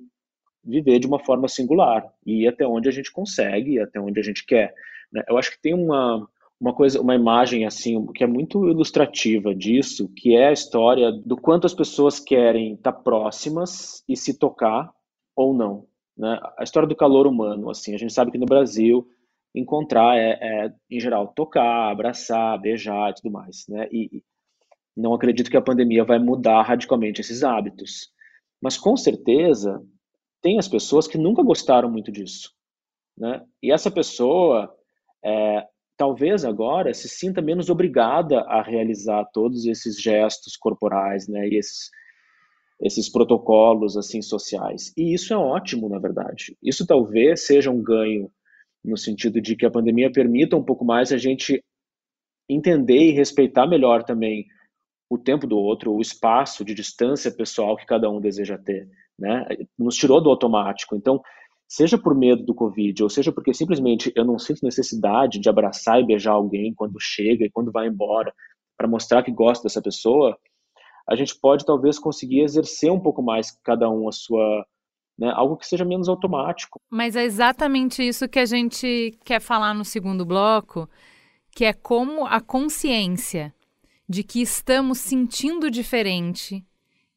[0.65, 4.23] viver de uma forma singular e ir até onde a gente consegue, até onde a
[4.23, 4.75] gente quer.
[5.13, 5.23] Né?
[5.29, 6.29] Eu acho que tem uma,
[6.61, 11.37] uma coisa, uma imagem assim que é muito ilustrativa disso, que é a história do
[11.37, 14.93] quanto as pessoas querem estar próximas e se tocar
[15.37, 15.87] ou não,
[16.17, 16.41] né?
[16.57, 19.07] A história do calor humano, assim, a gente sabe que no Brasil
[19.55, 23.89] encontrar é, é em geral tocar, abraçar, beijar e tudo mais, né?
[23.93, 24.23] E
[24.97, 28.13] não acredito que a pandemia vai mudar radicalmente esses hábitos,
[28.61, 29.83] mas com certeza
[30.45, 32.53] tem as pessoas que nunca gostaram muito disso,
[33.17, 33.43] né?
[33.63, 34.71] E essa pessoa
[35.25, 35.67] é,
[35.97, 41.91] talvez agora se sinta menos obrigada a realizar todos esses gestos corporais, né, e esses
[42.81, 44.93] esses protocolos assim sociais.
[44.97, 46.57] E isso é ótimo, na verdade.
[46.63, 48.31] Isso talvez seja um ganho
[48.85, 51.63] no sentido de que a pandemia permita um pouco mais a gente
[52.51, 54.45] entender e respeitar melhor também
[55.09, 59.47] o tempo do outro, o espaço de distância pessoal que cada um deseja ter, né?
[59.79, 60.97] Nos tirou do automático.
[60.97, 61.21] Então,
[61.69, 66.01] seja por medo do Covid, ou seja porque simplesmente eu não sinto necessidade de abraçar
[66.01, 68.33] e beijar alguém quando chega e quando vai embora,
[68.77, 70.37] para mostrar que gosto dessa pessoa,
[71.09, 74.65] a gente pode talvez conseguir exercer um pouco mais cada um a sua.
[75.17, 76.81] Né, algo que seja menos automático.
[76.91, 80.91] Mas é exatamente isso que a gente quer falar no segundo bloco,
[81.55, 83.55] que é como a consciência
[84.09, 86.65] de que estamos sentindo diferente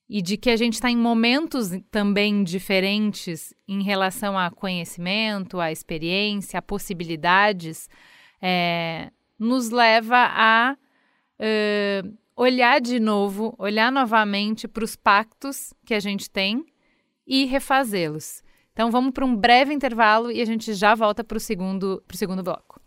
[0.09, 5.71] e de que a gente está em momentos também diferentes em relação a conhecimento, a
[5.71, 7.89] experiência, a possibilidades,
[8.41, 10.77] é, nos leva a
[11.39, 16.65] uh, olhar de novo, olhar novamente para os pactos que a gente tem
[17.25, 18.41] e refazê-los.
[18.71, 22.43] Então vamos para um breve intervalo e a gente já volta para o segundo, segundo
[22.43, 22.79] bloco.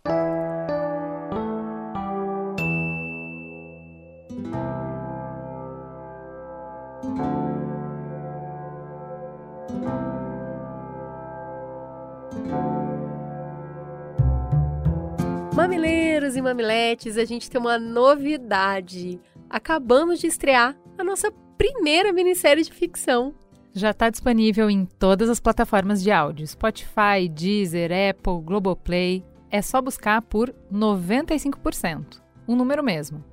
[16.41, 19.21] E mamiletes, a gente tem uma novidade.
[19.49, 23.35] Acabamos de estrear a nossa primeira minissérie de ficção.
[23.73, 29.25] Já está disponível em todas as plataformas de áudio: Spotify, Deezer, Apple, Globoplay.
[29.51, 33.25] É só buscar por 95%, um número mesmo.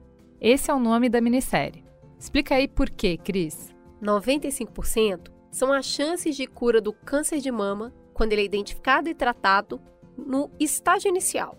[0.41, 1.84] Esse é o nome da minissérie.
[2.20, 3.74] Explica aí por quê, Cris.
[4.01, 9.16] 95% são as chances de cura do câncer de mama quando ele é identificado e
[9.16, 9.80] tratado
[10.18, 11.58] no estágio inicial.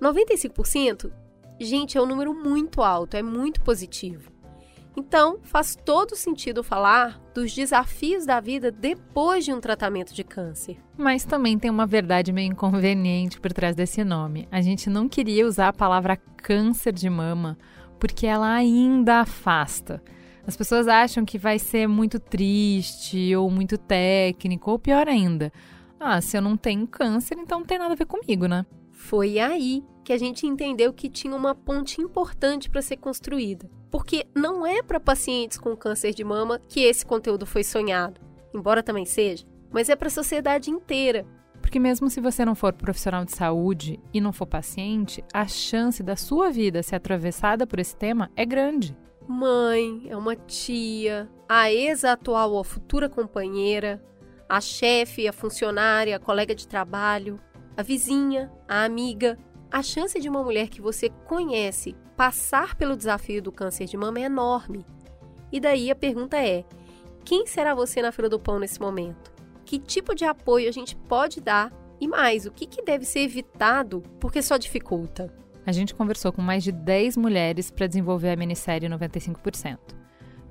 [0.00, 1.10] 95%,
[1.60, 4.30] gente, é um número muito alto, é muito positivo.
[4.96, 10.76] Então, faz todo sentido falar dos desafios da vida depois de um tratamento de câncer.
[10.96, 14.48] Mas também tem uma verdade meio inconveniente por trás desse nome.
[14.50, 17.56] A gente não queria usar a palavra câncer de mama
[18.00, 20.02] porque ela ainda afasta.
[20.44, 25.52] As pessoas acham que vai ser muito triste ou muito técnico, ou pior ainda.
[26.00, 28.64] Ah, se eu não tenho câncer, então não tem nada a ver comigo, né?
[28.98, 33.70] Foi aí que a gente entendeu que tinha uma ponte importante para ser construída.
[33.92, 38.20] Porque não é para pacientes com câncer de mama que esse conteúdo foi sonhado,
[38.52, 41.24] embora também seja, mas é para a sociedade inteira.
[41.62, 46.02] Porque mesmo se você não for profissional de saúde e não for paciente, a chance
[46.02, 48.96] da sua vida ser atravessada por esse tema é grande.
[49.28, 54.02] Mãe, é uma tia, a ex-atual ou futura companheira,
[54.48, 57.38] a chefe, a funcionária, a colega de trabalho,
[57.78, 59.38] a vizinha, a amiga.
[59.70, 64.18] A chance de uma mulher que você conhece passar pelo desafio do câncer de mama
[64.18, 64.84] é enorme.
[65.52, 66.64] E daí a pergunta é:
[67.24, 69.32] quem será você na fila do pão nesse momento?
[69.64, 71.72] Que tipo de apoio a gente pode dar?
[72.00, 75.32] E mais, o que, que deve ser evitado porque só dificulta?
[75.64, 79.78] A gente conversou com mais de 10 mulheres para desenvolver a minissérie 95%.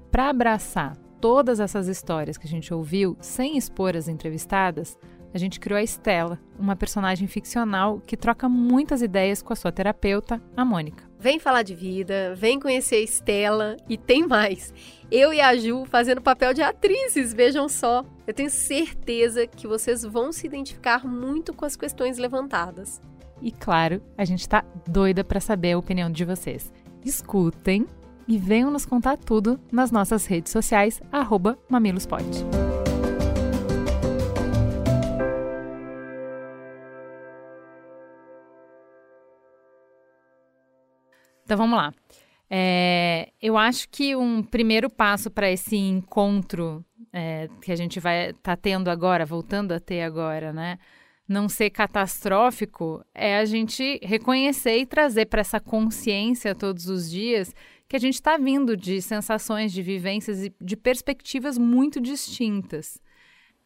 [0.10, 4.98] Para abraçar todas essas histórias que a gente ouviu, sem expor as entrevistadas,
[5.34, 9.72] a gente criou a Estela, uma personagem ficcional que troca muitas ideias com a sua
[9.72, 11.08] terapeuta, a Mônica.
[11.20, 14.74] Vem falar de vida, vem conhecer a Estela e tem mais.
[15.12, 18.06] Eu e a Ju fazendo papel de atrizes, vejam só.
[18.26, 23.02] Eu tenho certeza que vocês vão se identificar muito com as questões levantadas.
[23.42, 26.72] E claro, a gente está doida para saber a opinião de vocês.
[27.04, 27.86] Escutem
[28.28, 32.26] e venham nos contar tudo nas nossas redes sociais, arroba mamilospod.
[41.48, 41.94] Então vamos lá.
[42.50, 46.84] É, eu acho que um primeiro passo para esse encontro
[47.14, 50.78] é, que a gente vai tá tendo agora, voltando a ter agora, né?
[51.26, 57.56] Não ser catastrófico é a gente reconhecer e trazer para essa consciência todos os dias
[57.88, 63.02] que a gente está vindo de sensações, de vivências e de perspectivas muito distintas.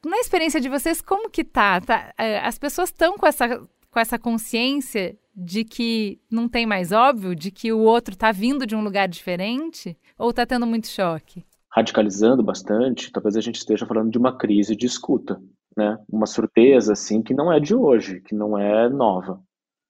[0.06, 1.82] Na experiência de vocês, como que tá?
[1.82, 3.58] tá é, as pessoas estão com essa,
[3.90, 8.66] com essa consciência de que não tem mais óbvio, de que o outro está vindo
[8.66, 9.98] de um lugar diferente?
[10.18, 11.46] Ou está tendo muito choque?
[11.70, 15.42] Radicalizando bastante, talvez a gente esteja falando de uma crise de escuta,
[15.76, 15.98] né?
[16.10, 19.42] Uma surpresa, assim, que não é de hoje, que não é nova.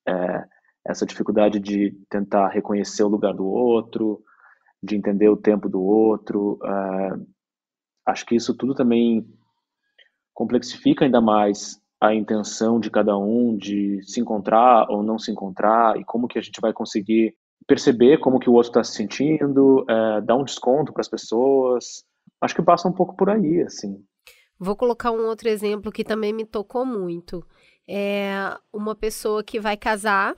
[0.08, 0.46] É
[0.86, 4.24] essa dificuldade de tentar reconhecer o lugar do outro,
[4.82, 6.60] de entender o tempo do outro.
[6.64, 7.10] É,
[8.08, 9.26] acho que isso tudo também
[10.34, 15.95] complexifica ainda mais a intenção de cada um de se encontrar ou não se encontrar
[15.97, 17.36] e como que a gente vai conseguir
[17.68, 22.04] perceber como que o outro está se sentindo, é, dar um desconto para as pessoas.
[22.41, 24.04] Acho que passa um pouco por aí, assim.
[24.60, 27.45] Vou colocar um outro exemplo que também me tocou muito.
[27.88, 30.36] É uma pessoa que vai casar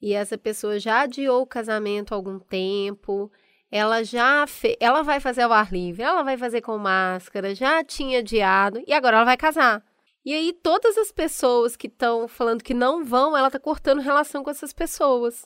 [0.00, 3.30] e essa pessoa já adiou o casamento há algum tempo,
[3.70, 4.76] ela já fe...
[4.80, 8.92] ela vai fazer ao ar livre, ela vai fazer com máscara, já tinha adiado e
[8.92, 9.84] agora ela vai casar.
[10.24, 14.44] E aí todas as pessoas que estão falando que não vão, ela tá cortando relação
[14.44, 15.44] com essas pessoas.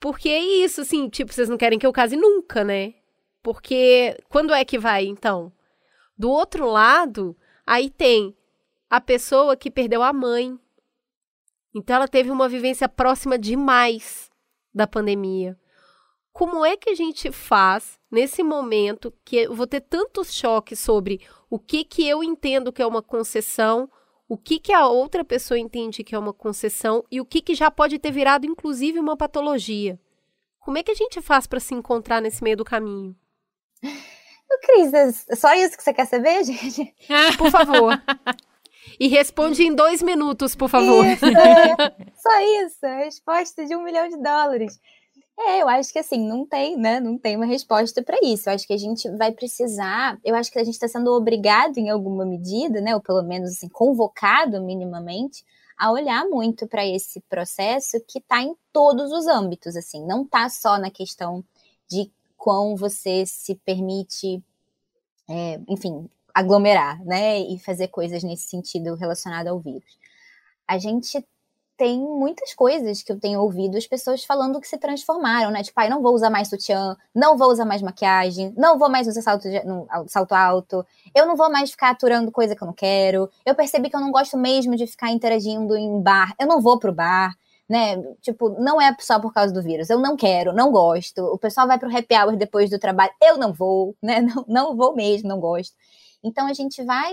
[0.00, 2.94] Porque é isso, assim, tipo, vocês não querem que eu case nunca, né?
[3.42, 5.52] Porque quando é que vai, então?
[6.18, 8.36] Do outro lado, aí tem
[8.90, 10.58] a pessoa que perdeu a mãe.
[11.74, 14.30] Então ela teve uma vivência próxima demais
[14.74, 15.58] da pandemia.
[16.32, 21.20] Como é que a gente faz nesse momento que eu vou ter tantos choques sobre
[21.48, 23.90] o que que eu entendo que é uma concessão,
[24.28, 27.54] o que, que a outra pessoa entende que é uma concessão e o que, que
[27.54, 29.98] já pode ter virado, inclusive, uma patologia.
[30.60, 33.14] Como é que a gente faz para se encontrar nesse meio do caminho?
[34.62, 36.94] Cris, é só isso que você quer saber, gente?
[37.38, 37.92] Por favor.
[38.98, 41.04] E responde em dois minutos, por favor.
[41.04, 41.76] Isso, é.
[42.16, 42.84] Só isso.
[42.84, 44.80] A resposta de um milhão de dólares.
[45.38, 46.98] É, eu acho que assim, não tem, né?
[46.98, 48.48] Não tem uma resposta para isso.
[48.48, 51.76] Eu acho que a gente vai precisar, eu acho que a gente está sendo obrigado
[51.78, 52.94] em alguma medida, né?
[52.94, 55.44] Ou pelo menos assim, convocado minimamente,
[55.76, 60.48] a olhar muito para esse processo que está em todos os âmbitos, assim, não está
[60.48, 61.44] só na questão
[61.88, 64.42] de quão você se permite,
[65.28, 67.40] é, enfim, aglomerar, né?
[67.40, 69.98] E fazer coisas nesse sentido relacionado ao vírus.
[70.66, 71.24] A gente
[71.76, 75.62] tem muitas coisas que eu tenho ouvido as pessoas falando que se transformaram, né?
[75.62, 79.06] Tipo, ai, não vou usar mais sutiã, não vou usar mais maquiagem, não vou mais
[79.06, 82.66] usar salto, de, no, salto alto, eu não vou mais ficar aturando coisa que eu
[82.66, 86.46] não quero, eu percebi que eu não gosto mesmo de ficar interagindo em bar, eu
[86.46, 87.34] não vou pro bar,
[87.68, 87.96] né?
[88.22, 91.66] Tipo, não é só por causa do vírus, eu não quero, não gosto, o pessoal
[91.66, 94.20] vai pro happy hour depois do trabalho, eu não vou, né?
[94.26, 95.74] Não, não vou mesmo, não gosto.
[96.22, 97.12] Então a gente vai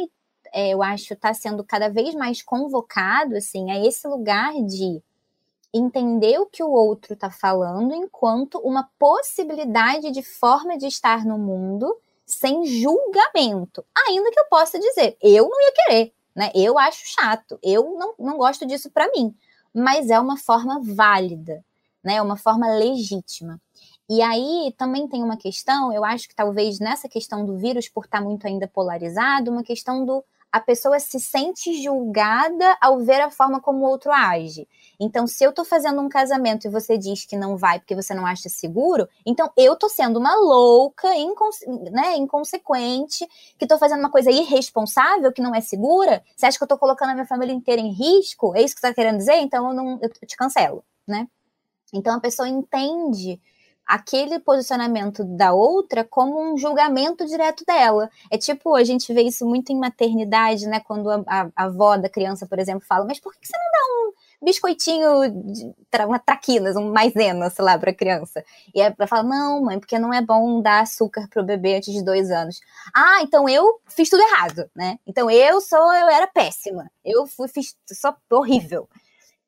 [0.53, 5.01] é, eu acho, está sendo cada vez mais convocado, assim, a esse lugar de
[5.73, 11.39] entender o que o outro está falando enquanto uma possibilidade de forma de estar no
[11.39, 13.83] mundo sem julgamento.
[14.07, 16.51] Ainda que eu possa dizer, eu não ia querer, né?
[16.53, 19.35] Eu acho chato, eu não, não gosto disso para mim.
[19.73, 21.65] Mas é uma forma válida,
[22.03, 22.15] né?
[22.15, 23.59] É uma forma legítima.
[24.07, 28.05] E aí também tem uma questão, eu acho que talvez nessa questão do vírus, por
[28.05, 30.23] estar tá muito ainda polarizado, uma questão do
[30.53, 34.67] a pessoa se sente julgada ao ver a forma como o outro age.
[34.99, 38.13] Então, se eu tô fazendo um casamento e você diz que não vai porque você
[38.13, 43.27] não acha seguro, então eu tô sendo uma louca, inconse né, inconsequente,
[43.57, 46.23] que tô fazendo uma coisa irresponsável, que não é segura.
[46.35, 48.55] Você acha que eu tô colocando a minha família inteira em risco?
[48.55, 49.37] É isso que você tá querendo dizer?
[49.37, 51.27] Então eu, não, eu te cancelo, né?
[51.91, 53.41] Então a pessoa entende
[53.85, 58.09] aquele posicionamento da outra como um julgamento direto dela.
[58.31, 60.79] É tipo, a gente vê isso muito em maternidade, né?
[60.79, 63.71] Quando a, a, a avó da criança, por exemplo, fala, mas por que você não
[63.71, 64.13] dá um
[64.43, 65.07] biscoitinho,
[66.05, 68.43] uma traquinas, um maisena, sei lá, para a criança.
[68.75, 72.03] E ela fala, não, mãe, porque não é bom dar açúcar pro bebê antes de
[72.03, 72.59] dois anos.
[72.93, 74.97] Ah, então eu fiz tudo errado, né?
[75.07, 76.89] Então eu sou, eu era péssima.
[77.03, 78.87] Eu fui, fiz, sou horrível.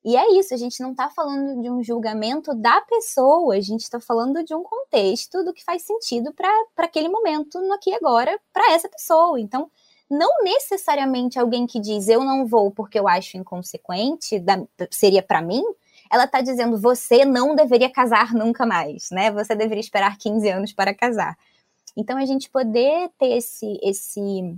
[0.05, 3.81] E é isso, a gente não está falando de um julgamento da pessoa, a gente
[3.81, 7.95] está falando de um contexto do que faz sentido para aquele momento, no aqui e
[7.95, 9.39] agora, para essa pessoa.
[9.39, 9.67] Então,
[10.07, 15.41] não necessariamente alguém que diz eu não vou porque eu acho inconsequente, da, seria para
[15.41, 15.63] mim,
[16.11, 19.31] ela está dizendo você não deveria casar nunca mais, né?
[19.31, 21.35] Você deveria esperar 15 anos para casar.
[21.97, 24.55] Então, a gente poder ter esse, esse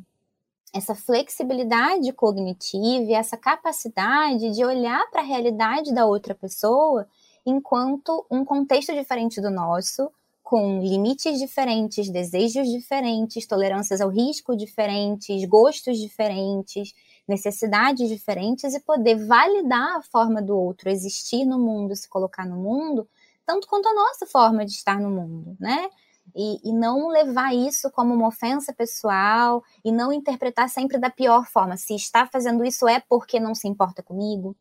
[0.73, 7.07] essa flexibilidade cognitiva, essa capacidade de olhar para a realidade da outra pessoa
[7.45, 10.11] enquanto um contexto diferente do nosso,
[10.43, 16.93] com limites diferentes, desejos diferentes, tolerâncias ao risco diferentes, gostos diferentes,
[17.27, 22.55] necessidades diferentes e poder validar a forma do outro existir no mundo, se colocar no
[22.55, 23.07] mundo,
[23.45, 25.89] tanto quanto a nossa forma de estar no mundo, né?
[26.35, 31.45] E, e, não levar isso como uma ofensa pessoal e não interpretar sempre da pior
[31.45, 31.77] forma.
[31.77, 34.55] Se está fazendo isso é porque não se importa comigo,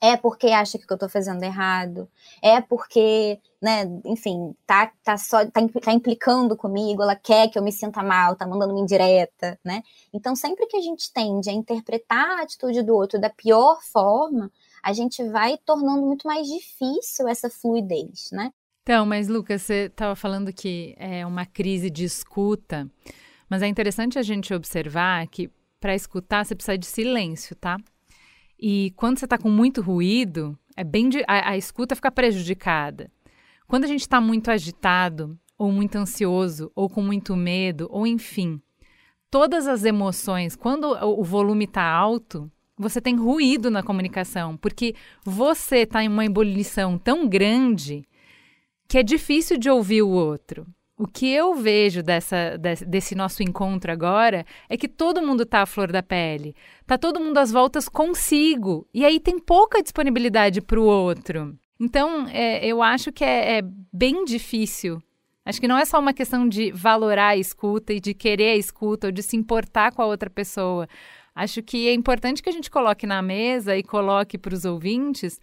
[0.00, 2.08] é porque acha que eu estou fazendo errado,
[2.42, 7.62] é porque, né, enfim, tá, tá só tá, tá, implicando comigo, ela quer que eu
[7.62, 9.82] me sinta mal, tá mandando uma indireta, né?
[10.12, 14.50] Então, sempre que a gente tende a interpretar a atitude do outro da pior forma,
[14.82, 18.52] a gente vai tornando muito mais difícil essa fluidez, né?
[18.86, 22.88] Então, mas Lucas, você estava falando que é uma crise de escuta,
[23.50, 27.78] mas é interessante a gente observar que para escutar você precisa de silêncio, tá?
[28.56, 33.10] E quando você está com muito ruído, é bem de, a, a escuta fica prejudicada.
[33.66, 38.62] Quando a gente está muito agitado, ou muito ansioso, ou com muito medo, ou enfim,
[39.28, 45.78] todas as emoções, quando o, volume está alto, você tem ruído na comunicação, porque você
[45.78, 48.06] está em uma ebulição tão grande
[48.88, 50.66] que é difícil de ouvir o outro.
[50.98, 52.56] O que eu vejo dessa,
[52.86, 56.54] desse nosso encontro agora é que todo mundo está à flor da pele.
[56.86, 58.88] Tá todo mundo às voltas consigo.
[58.94, 61.54] E aí tem pouca disponibilidade para o outro.
[61.78, 63.62] Então, é, eu acho que é, é
[63.92, 65.02] bem difícil
[65.46, 68.56] Acho que não é só uma questão de valorar a escuta e de querer a
[68.56, 70.88] escuta ou de se importar com a outra pessoa.
[71.32, 75.40] Acho que é importante que a gente coloque na mesa e coloque para os ouvintes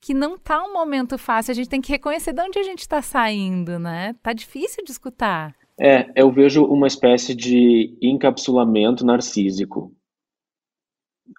[0.00, 1.52] que não tá um momento fácil.
[1.52, 4.14] A gente tem que reconhecer de onde a gente está saindo, né?
[4.22, 5.54] Tá difícil de escutar.
[5.78, 9.92] É, eu vejo uma espécie de encapsulamento narcísico,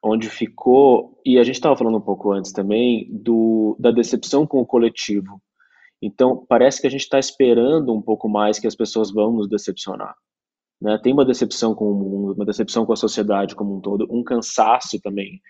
[0.04, 4.60] onde ficou, e a gente estava falando um pouco antes também, do, da decepção com
[4.60, 5.42] o coletivo.
[6.02, 9.50] Então, parece que a gente está esperando um pouco mais que as pessoas vão nos
[9.50, 10.14] decepcionar.
[10.80, 11.00] Né?
[11.02, 14.24] Tem uma decepção com o mundo, uma decepção com a sociedade como um todo, um
[14.24, 15.42] cansaço também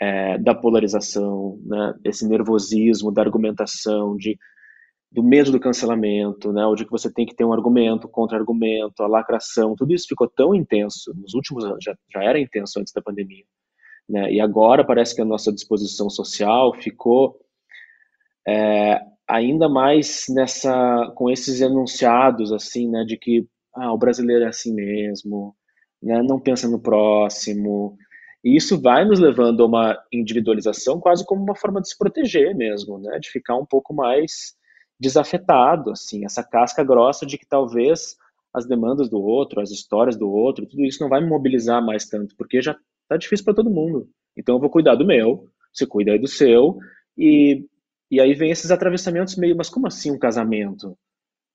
[0.00, 4.38] é, da polarização, né, esse nervosismo da argumentação, de,
[5.12, 9.02] do medo do cancelamento, né, ou de que você tem que ter um argumento, contra-argumento,
[9.02, 12.92] a lacração, tudo isso ficou tão intenso nos últimos anos, já, já era intenso antes
[12.92, 13.44] da pandemia.
[14.08, 17.38] Né, e agora parece que a nossa disposição social ficou
[18.48, 24.48] é, ainda mais nessa com esses enunciados assim, né, de que ah, o brasileiro é
[24.48, 25.54] assim mesmo,
[26.02, 27.96] né, não pensa no próximo,
[28.42, 32.54] e isso vai nos levando a uma individualização quase como uma forma de se proteger
[32.56, 33.18] mesmo, né?
[33.18, 34.54] De ficar um pouco mais
[34.98, 38.16] desafetado, assim, essa casca grossa de que talvez
[38.52, 42.06] as demandas do outro, as histórias do outro, tudo isso não vai me mobilizar mais
[42.06, 42.76] tanto, porque já
[43.08, 44.08] tá difícil para todo mundo.
[44.36, 46.78] Então eu vou cuidar do meu, você cuida aí do seu,
[47.16, 47.64] e,
[48.10, 50.96] e aí vem esses atravessamentos meio, mas como assim um casamento?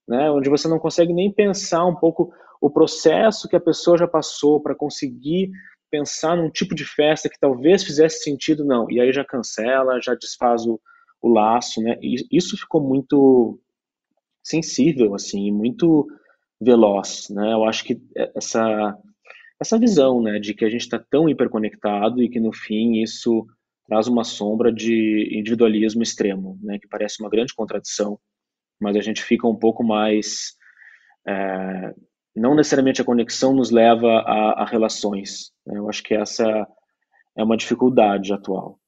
[0.08, 0.30] Né?
[0.32, 4.60] Onde você não consegue nem pensar um pouco o processo que a pessoa já passou
[4.62, 5.52] para conseguir
[5.90, 8.90] pensar num tipo de festa que talvez fizesse sentido, não.
[8.90, 10.80] E aí já cancela, já desfaz o,
[11.22, 11.98] o laço, né?
[12.02, 13.60] E isso ficou muito
[14.44, 16.08] sensível, assim, muito
[16.62, 17.54] veloz, né?
[17.54, 18.02] Eu acho que
[18.36, 18.98] essa
[19.60, 23.48] essa visão, né, de que a gente está tão hiperconectado e que no fim isso
[23.88, 28.20] traz uma sombra de individualismo extremo, né, que parece uma grande contradição,
[28.80, 30.58] mas a gente fica um pouco mais
[31.26, 31.94] é,
[32.40, 35.52] não necessariamente a conexão nos leva a, a relações.
[35.66, 35.78] Né?
[35.78, 36.68] Eu acho que essa
[37.36, 38.80] é uma dificuldade atual.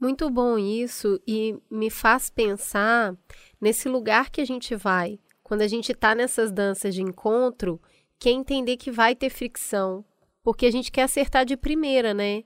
[0.00, 3.16] Muito bom isso e me faz pensar
[3.60, 5.18] nesse lugar que a gente vai
[5.52, 7.80] quando a gente está nessas danças de encontro,
[8.18, 10.04] que é entender que vai ter fricção,
[10.42, 12.42] porque a gente quer acertar de primeira, né?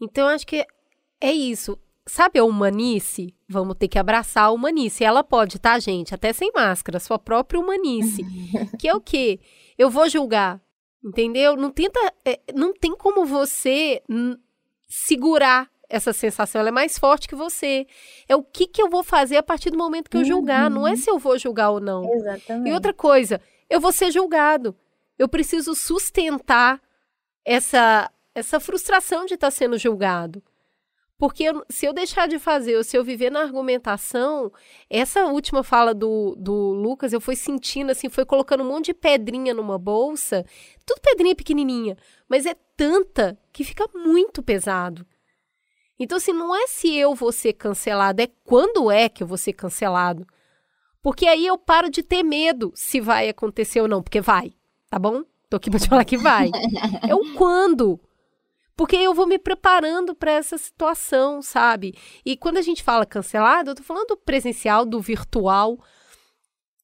[0.00, 0.66] Então acho que
[1.20, 1.78] é isso.
[2.06, 3.34] Sabe a humanice?
[3.48, 5.02] Vamos ter que abraçar a humanice.
[5.02, 6.14] Ela pode, tá, gente?
[6.14, 8.22] Até sem máscara, sua própria humanice.
[8.78, 9.40] que é o quê?
[9.78, 10.60] Eu vou julgar,
[11.02, 11.56] entendeu?
[11.56, 14.02] Não tenta, é, não tem como você
[14.86, 17.86] segurar essa sensação, ela é mais forte que você.
[18.28, 20.78] É o que, que eu vou fazer a partir do momento que eu julgar, uhum.
[20.78, 20.96] não é uhum.
[20.96, 22.04] se eu vou julgar ou não.
[22.12, 22.68] Exatamente.
[22.68, 24.74] E outra coisa, eu vou ser julgado.
[25.18, 26.80] Eu preciso sustentar
[27.44, 30.42] essa essa frustração de estar tá sendo julgado.
[31.24, 34.52] Porque eu, se eu deixar de fazer, ou se eu viver na argumentação,
[34.90, 38.94] essa última fala do, do Lucas, eu fui sentindo assim, foi colocando um monte de
[38.94, 40.44] pedrinha numa bolsa,
[40.84, 41.96] tudo pedrinha pequenininha,
[42.28, 45.06] mas é tanta que fica muito pesado.
[45.98, 49.38] Então, assim, não é se eu vou ser cancelado, é quando é que eu vou
[49.38, 50.26] ser cancelado.
[51.00, 54.52] Porque aí eu paro de ter medo se vai acontecer ou não, porque vai,
[54.90, 55.22] tá bom?
[55.48, 56.50] Tô aqui pra te falar que vai.
[57.08, 57.98] É o quando.
[58.76, 61.94] Porque eu vou me preparando para essa situação, sabe?
[62.24, 65.78] E quando a gente fala cancelado, eu tô falando do presencial, do virtual.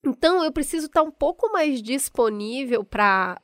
[0.04, 3.40] Então, eu preciso estar um pouco mais disponível para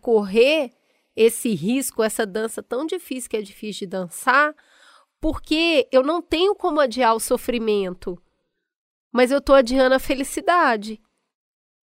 [0.00, 0.72] correr
[1.16, 4.54] esse risco, essa dança tão difícil que é difícil de dançar,
[5.20, 8.16] porque eu não tenho como adiar o sofrimento,
[9.12, 11.00] mas eu tô adiando a felicidade.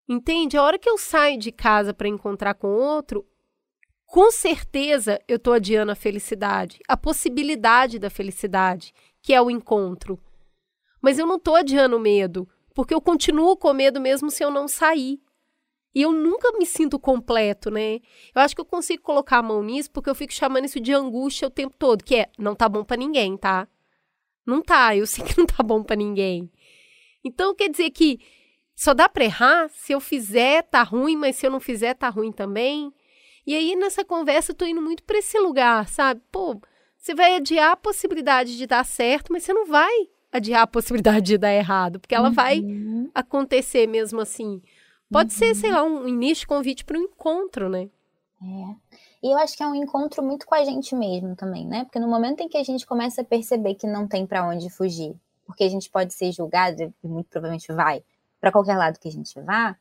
[0.08, 0.56] Entende?
[0.56, 3.26] A hora que eu saio de casa para encontrar com outro,
[4.14, 10.20] com certeza eu estou adiando a felicidade, a possibilidade da felicidade, que é o encontro.
[11.02, 14.52] Mas eu não tô adiando o medo, porque eu continuo com medo mesmo se eu
[14.52, 15.20] não sair.
[15.92, 17.94] E eu nunca me sinto completo, né?
[18.32, 20.92] Eu acho que eu consigo colocar a mão nisso porque eu fico chamando isso de
[20.92, 23.66] angústia o tempo todo, que é não tá bom para ninguém, tá?
[24.46, 26.48] Não tá, eu sei que não tá bom para ninguém.
[27.24, 28.20] Então quer dizer que
[28.76, 32.08] só dá para errar se eu fizer tá ruim, mas se eu não fizer tá
[32.08, 32.94] ruim também.
[33.46, 36.20] E aí nessa conversa eu tô indo muito para esse lugar, sabe?
[36.32, 36.60] Pô,
[36.96, 41.26] você vai adiar a possibilidade de dar certo, mas você não vai adiar a possibilidade
[41.26, 42.34] de dar errado, porque ela uhum.
[42.34, 42.64] vai
[43.14, 44.62] acontecer mesmo assim.
[45.10, 45.38] Pode uhum.
[45.38, 47.88] ser, sei lá, um início de convite para um encontro, né?
[48.42, 48.96] É.
[49.22, 51.84] E eu acho que é um encontro muito com a gente mesmo também, né?
[51.84, 54.68] Porque no momento em que a gente começa a perceber que não tem para onde
[54.68, 55.14] fugir,
[55.46, 58.02] porque a gente pode ser julgado, e muito provavelmente vai,
[58.40, 59.76] para qualquer lado que a gente vá,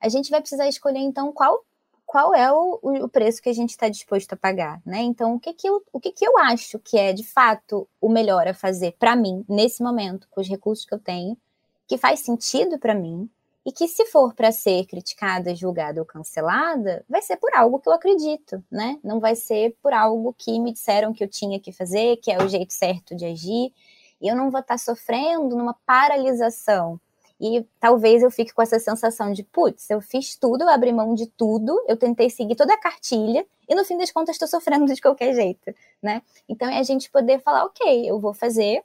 [0.00, 1.64] a gente vai precisar escolher então qual
[2.10, 5.00] qual é o, o preço que a gente está disposto a pagar, né?
[5.00, 8.08] Então, o que que eu, o que que eu acho que é de fato o
[8.08, 11.38] melhor a fazer para mim nesse momento, com os recursos que eu tenho,
[11.86, 13.30] que faz sentido para mim
[13.64, 17.88] e que se for para ser criticada, julgada ou cancelada, vai ser por algo que
[17.88, 18.98] eu acredito, né?
[19.04, 22.42] Não vai ser por algo que me disseram que eu tinha que fazer, que é
[22.42, 23.72] o jeito certo de agir,
[24.20, 27.00] e eu não vou estar tá sofrendo numa paralisação
[27.40, 31.14] e talvez eu fique com essa sensação de, putz, eu fiz tudo, eu abri mão
[31.14, 34.92] de tudo, eu tentei seguir toda a cartilha e no fim das contas estou sofrendo
[34.92, 36.20] de qualquer jeito, né?
[36.46, 38.82] Então é a gente poder falar, ok, eu vou fazer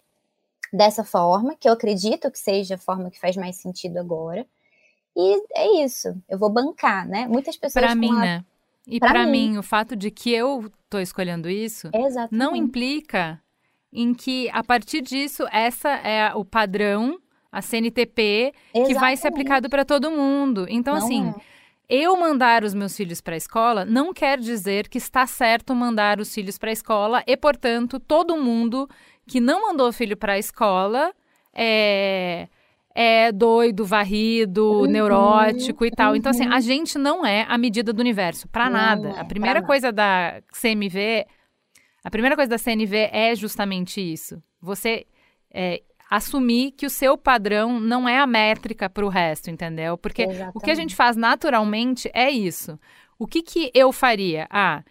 [0.71, 4.47] dessa forma, que eu acredito que seja a forma que faz mais sentido agora.
[5.17, 7.27] E é isso, eu vou bancar, né?
[7.27, 7.83] Muitas pessoas.
[7.83, 8.45] Para mim, né?
[8.87, 9.51] E para mim.
[9.51, 12.35] mim, o fato de que eu estou escolhendo isso Exatamente.
[12.35, 13.41] não implica
[13.91, 17.19] em que, a partir disso, essa é o padrão
[17.55, 18.93] a CNTP, Exatamente.
[18.93, 20.65] que vai ser aplicado para todo mundo.
[20.69, 21.29] Então, não assim.
[21.29, 21.55] É.
[21.87, 26.19] Eu mandar os meus filhos para a escola não quer dizer que está certo mandar
[26.19, 28.89] os filhos para a escola e, portanto, todo mundo
[29.25, 31.13] que não mandou o filho para a escola
[31.53, 32.49] é,
[32.93, 36.09] é doido, varrido, uhum, neurótico e tal.
[36.09, 36.17] Uhum.
[36.17, 36.61] Então, assim, a uhum.
[36.61, 39.09] gente não é a medida do universo, para nada.
[39.09, 41.25] É, a primeira coisa da CMV,
[42.03, 44.41] a primeira coisa da CNV é justamente isso.
[44.59, 45.05] Você
[45.53, 49.97] é, assumir que o seu padrão não é a métrica para o resto, entendeu?
[49.97, 50.55] Porque Exatamente.
[50.55, 52.79] o que a gente faz naturalmente é isso.
[53.17, 54.47] O que, que eu faria?
[54.49, 54.83] Ah,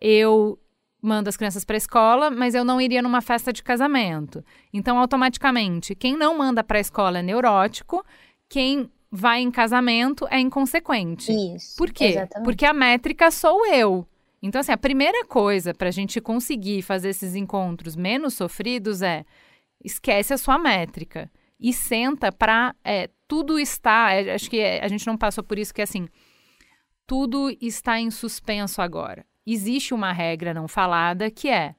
[0.00, 0.58] eu
[1.02, 4.44] mando as crianças para a escola, mas eu não iria numa festa de casamento.
[4.72, 8.04] Então, automaticamente, quem não manda para a escola é neurótico,
[8.48, 11.32] quem vai em casamento é inconsequente.
[11.32, 11.76] Isso.
[11.76, 12.04] Por quê?
[12.04, 12.44] Exatamente.
[12.44, 14.06] Porque a métrica sou eu.
[14.42, 19.24] Então, assim, a primeira coisa para a gente conseguir fazer esses encontros menos sofridos é
[19.82, 24.12] esquece a sua métrica e senta para é, tudo está.
[24.12, 26.08] É, acho que é, a gente não passou por isso que assim
[27.06, 29.26] tudo está em suspenso agora.
[29.46, 31.74] Existe uma regra não falada que é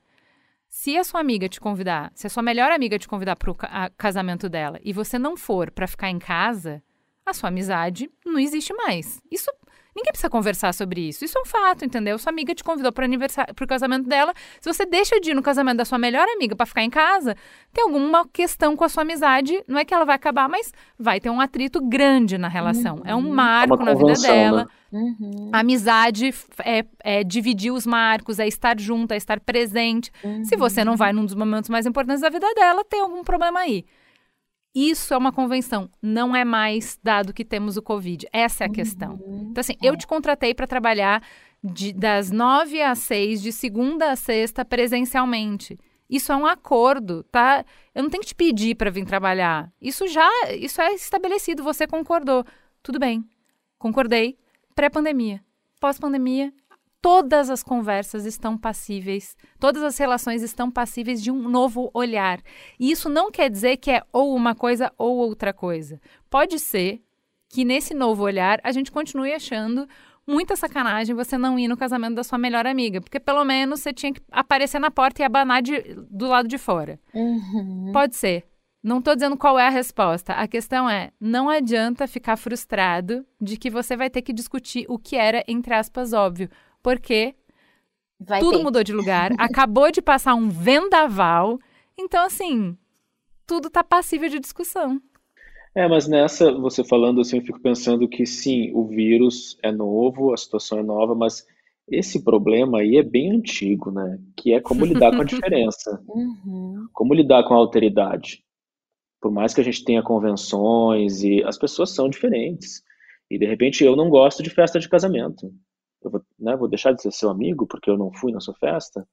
[0.67, 3.57] se a sua amiga te convidar, se a sua melhor amiga te convidar para o
[3.97, 6.81] casamento dela e você não for para ficar em casa,
[7.25, 9.21] a sua amizade não existe mais.
[9.29, 9.51] Isso
[9.95, 11.25] Ninguém precisa conversar sobre isso.
[11.25, 12.17] Isso é um fato, entendeu?
[12.17, 14.33] Sua amiga te convidou para aniversário, pro casamento dela.
[14.61, 17.35] Se você deixa de ir no casamento da sua melhor amiga para ficar em casa,
[17.73, 19.61] tem alguma questão com a sua amizade.
[19.67, 22.97] Não é que ela vai acabar, mas vai ter um atrito grande na relação.
[22.97, 23.03] Uhum.
[23.05, 24.69] É um marco é na vida dela.
[24.91, 24.99] Né?
[24.99, 25.49] Uhum.
[25.51, 26.33] A amizade
[26.63, 30.09] é, é, dividir os marcos, é estar junto, é estar presente.
[30.23, 30.45] Uhum.
[30.45, 33.59] Se você não vai num dos momentos mais importantes da vida dela, tem algum problema
[33.59, 33.85] aí.
[34.73, 38.25] Isso é uma convenção, não é mais dado que temos o Covid.
[38.31, 38.73] Essa é a uhum.
[38.73, 39.19] questão.
[39.51, 39.87] Então, assim, é.
[39.87, 41.21] eu te contratei para trabalhar
[41.61, 45.77] de, das nove às seis, de segunda a sexta, presencialmente.
[46.09, 47.65] Isso é um acordo, tá?
[47.93, 49.71] Eu não tenho que te pedir para vir trabalhar.
[49.81, 52.45] Isso já, isso é estabelecido, você concordou.
[52.81, 53.23] Tudo bem,
[53.77, 54.37] concordei.
[54.73, 55.43] Pré-pandemia.
[55.79, 56.53] Pós-pandemia,
[57.01, 62.39] todas as conversas estão passíveis, todas as relações estão passíveis de um novo olhar.
[62.79, 65.99] E isso não quer dizer que é ou uma coisa ou outra coisa.
[66.29, 67.01] Pode ser
[67.49, 69.87] que nesse novo olhar a gente continue achando
[70.27, 73.91] muita sacanagem você não ir no casamento da sua melhor amiga, porque pelo menos você
[73.91, 76.99] tinha que aparecer na porta e abanar de, do lado de fora.
[77.13, 77.89] Uhum.
[77.91, 78.45] Pode ser.
[78.83, 80.33] Não estou dizendo qual é a resposta.
[80.33, 84.97] A questão é: não adianta ficar frustrado de que você vai ter que discutir o
[84.97, 86.49] que era, entre aspas, óbvio
[86.81, 87.35] porque
[88.23, 88.63] Vai tudo ter.
[88.63, 91.59] mudou de lugar, acabou de passar um vendaval.
[91.97, 92.77] Então, assim,
[93.47, 95.01] tudo está passível de discussão.
[95.73, 100.33] É, mas nessa, você falando assim, eu fico pensando que sim, o vírus é novo,
[100.33, 101.45] a situação é nova, mas
[101.89, 104.19] esse problema aí é bem antigo, né?
[104.35, 106.03] Que é como lidar com a diferença.
[106.07, 106.87] Uhum.
[106.93, 108.43] Como lidar com a alteridade.
[109.19, 112.83] Por mais que a gente tenha convenções e as pessoas são diferentes.
[113.29, 115.51] E de repente eu não gosto de festa de casamento
[116.03, 118.55] eu vou, né, vou deixar de ser seu amigo porque eu não fui na sua
[118.55, 119.07] festa?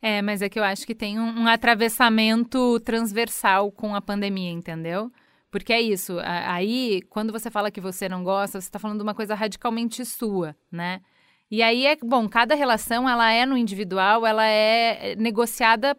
[0.00, 4.50] É, mas é que eu acho que tem um, um atravessamento transversal com a pandemia,
[4.50, 5.10] entendeu?
[5.50, 6.18] Porque é isso.
[6.22, 10.04] Aí, quando você fala que você não gosta, você está falando de uma coisa radicalmente
[10.04, 11.00] sua, né?
[11.50, 15.96] E aí é bom, cada relação ela é no individual, ela é negociada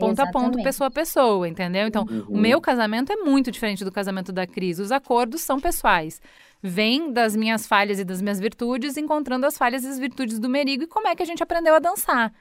[0.00, 0.36] ponto Exatamente.
[0.36, 1.86] a ponto, pessoa a pessoa, entendeu?
[1.86, 2.26] Então, uhum.
[2.28, 4.78] o meu casamento é muito diferente do casamento da Cris.
[4.78, 6.20] Os acordos são pessoais.
[6.62, 10.48] Vem das minhas falhas e das minhas virtudes, encontrando as falhas e as virtudes do
[10.48, 12.32] Merigo e como é que a gente aprendeu a dançar.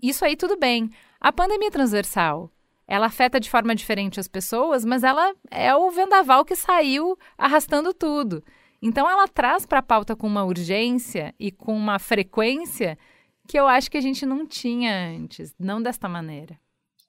[0.00, 0.90] Isso aí tudo bem.
[1.20, 2.50] A pandemia transversal,
[2.86, 7.92] ela afeta de forma diferente as pessoas, mas ela é o vendaval que saiu arrastando
[7.94, 8.42] tudo.
[8.80, 12.98] Então ela traz para a pauta com uma urgência e com uma frequência
[13.46, 16.58] que eu acho que a gente não tinha antes, não desta maneira.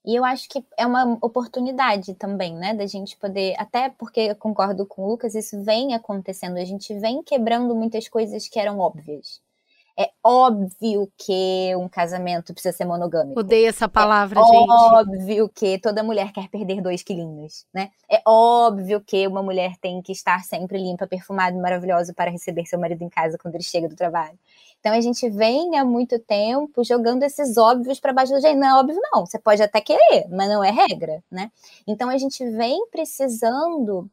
[0.05, 4.35] E eu acho que é uma oportunidade também, né, da gente poder, até porque eu
[4.35, 8.79] concordo com o Lucas, isso vem acontecendo, a gente vem quebrando muitas coisas que eram
[8.79, 9.41] óbvias.
[9.97, 13.39] É óbvio que um casamento precisa ser monogâmico.
[13.39, 14.69] Odeio essa palavra, é gente.
[14.69, 17.91] óbvio que toda mulher quer perder dois quilinhos, né?
[18.09, 22.65] É óbvio que uma mulher tem que estar sempre limpa, perfumada e maravilhosa para receber
[22.65, 24.37] seu marido em casa quando ele chega do trabalho.
[24.83, 28.59] Então a gente vem há muito tempo jogando esses óbvios para baixo do jeito.
[28.59, 29.25] Não é óbvio, não.
[29.25, 31.49] Você pode até querer, mas não é regra, né?
[31.87, 34.11] Então a gente vem precisando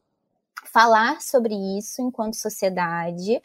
[0.71, 3.41] falar sobre isso enquanto sociedade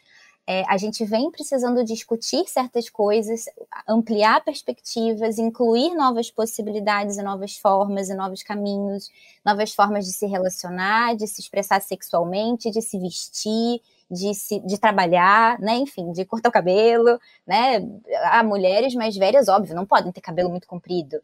[0.47, 3.47] é, a gente vem precisando discutir certas coisas,
[3.87, 9.11] ampliar perspectivas, incluir novas possibilidades e novas formas e novos caminhos,
[9.45, 14.79] novas formas de se relacionar, de se expressar sexualmente, de se vestir, de, se, de
[14.79, 15.77] trabalhar, né?
[15.77, 17.79] Enfim, de cortar o cabelo, né?
[18.25, 21.21] Há mulheres mais velhas, óbvio, não podem ter cabelo muito comprido.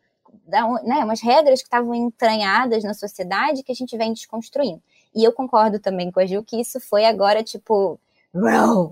[0.46, 4.82] Dá, né, umas regras que estavam entranhadas na sociedade que a gente vem desconstruindo.
[5.14, 8.00] E eu concordo também com a Gil que isso foi agora, tipo,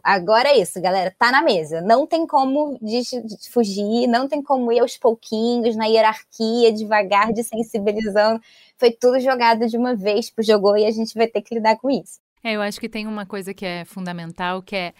[0.05, 1.81] Agora é isso, galera, tá na mesa.
[1.81, 7.33] Não tem como de, de fugir, não tem como ir aos pouquinhos, na hierarquia, devagar,
[7.33, 8.41] desensibilizando.
[8.77, 11.77] Foi tudo jogado de uma vez pro jogou e a gente vai ter que lidar
[11.79, 12.21] com isso.
[12.43, 14.95] É, eu acho que tem uma coisa que é fundamental, que é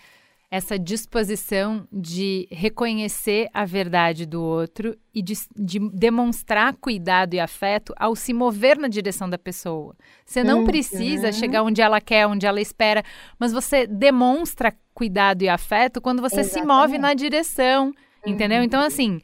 [0.51, 7.95] essa disposição de reconhecer a verdade do outro e de, de, demonstrar cuidado e afeto
[7.97, 9.95] ao se mover na direção da pessoa.
[10.27, 10.65] Você não uhum.
[10.65, 13.05] precisa chegar onde ela quer, onde ela espera,
[13.39, 16.69] mas você demonstra cuidado e afeto quando você Exatamente.
[16.69, 18.33] se move na direção, uhum.
[18.33, 18.61] entendeu?
[18.65, 19.21] Então, assim,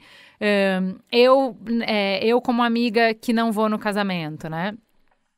[1.10, 1.56] eu,
[1.86, 4.76] é, eu como amiga que não vou no casamento, né?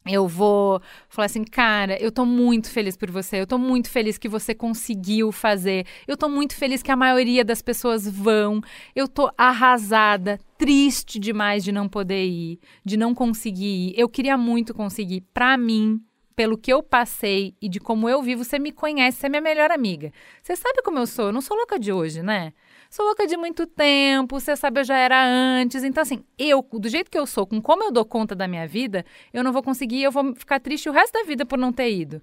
[0.08, 4.18] Eu vou falar assim, cara, eu tô muito feliz por você, eu tô muito feliz
[4.18, 8.60] que você conseguiu fazer, eu tô muito feliz que a maioria das pessoas vão,
[8.94, 13.94] eu tô arrasada, triste demais de não poder ir, de não conseguir ir.
[13.96, 15.20] Eu queria muito conseguir.
[15.32, 16.02] Pra mim,
[16.34, 19.42] pelo que eu passei e de como eu vivo, você me conhece, você é minha
[19.42, 20.12] melhor amiga.
[20.40, 22.52] Você sabe como eu sou, eu não sou louca de hoje, né?
[22.90, 25.84] Sou louca de muito tempo, você sabe, eu já era antes.
[25.84, 28.66] Então, assim, eu, do jeito que eu sou, com como eu dou conta da minha
[28.66, 31.70] vida, eu não vou conseguir, eu vou ficar triste o resto da vida por não
[31.70, 32.22] ter ido.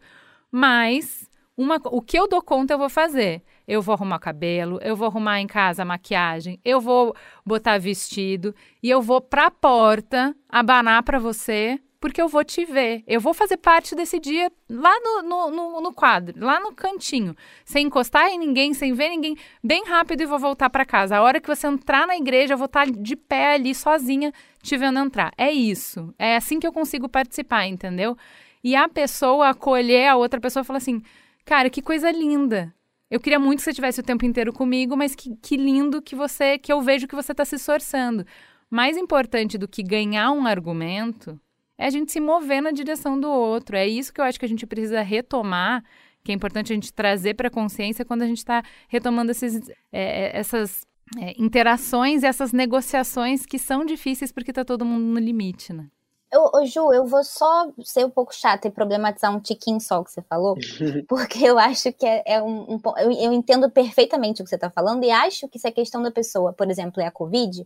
[0.52, 3.44] Mas uma, o que eu dou conta eu vou fazer.
[3.68, 7.16] Eu vou arrumar cabelo, eu vou arrumar em casa a maquiagem, eu vou
[7.46, 13.04] botar vestido e eu vou pra porta abanar para você porque eu vou te ver.
[13.08, 17.36] Eu vou fazer parte desse dia lá no, no, no, no quadro, lá no cantinho,
[17.66, 21.18] sem encostar em ninguém, sem ver ninguém, bem rápido e vou voltar para casa.
[21.18, 24.78] A hora que você entrar na igreja, eu vou estar de pé ali sozinha, te
[24.78, 25.34] vendo entrar.
[25.36, 26.14] É isso.
[26.20, 28.16] É assim que eu consigo participar, entendeu?
[28.64, 31.02] E a pessoa acolher a outra pessoa e falar assim:
[31.44, 32.72] cara, que coisa linda.
[33.10, 36.16] Eu queria muito que você tivesse o tempo inteiro comigo, mas que, que lindo que
[36.16, 38.24] você, que eu vejo que você está se esforçando.
[38.70, 41.40] Mais importante do que ganhar um argumento
[41.78, 43.76] é a gente se mover na direção do outro.
[43.76, 45.84] É isso que eu acho que a gente precisa retomar,
[46.24, 49.70] que é importante a gente trazer para a consciência quando a gente está retomando esses,
[49.70, 50.88] é, é, essas
[51.20, 55.88] é, interações e essas negociações que são difíceis porque está todo mundo no limite, né?
[56.32, 60.04] Eu, ô, Ju, eu vou só ser um pouco chata e problematizar um tiquinho só
[60.04, 60.56] que você falou,
[61.08, 64.56] porque eu acho que é, é um, um eu, eu, entendo perfeitamente o que você
[64.56, 67.66] está falando e acho que se a questão da pessoa, por exemplo, é a Covid,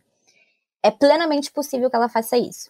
[0.83, 2.69] é plenamente possível que ela faça isso.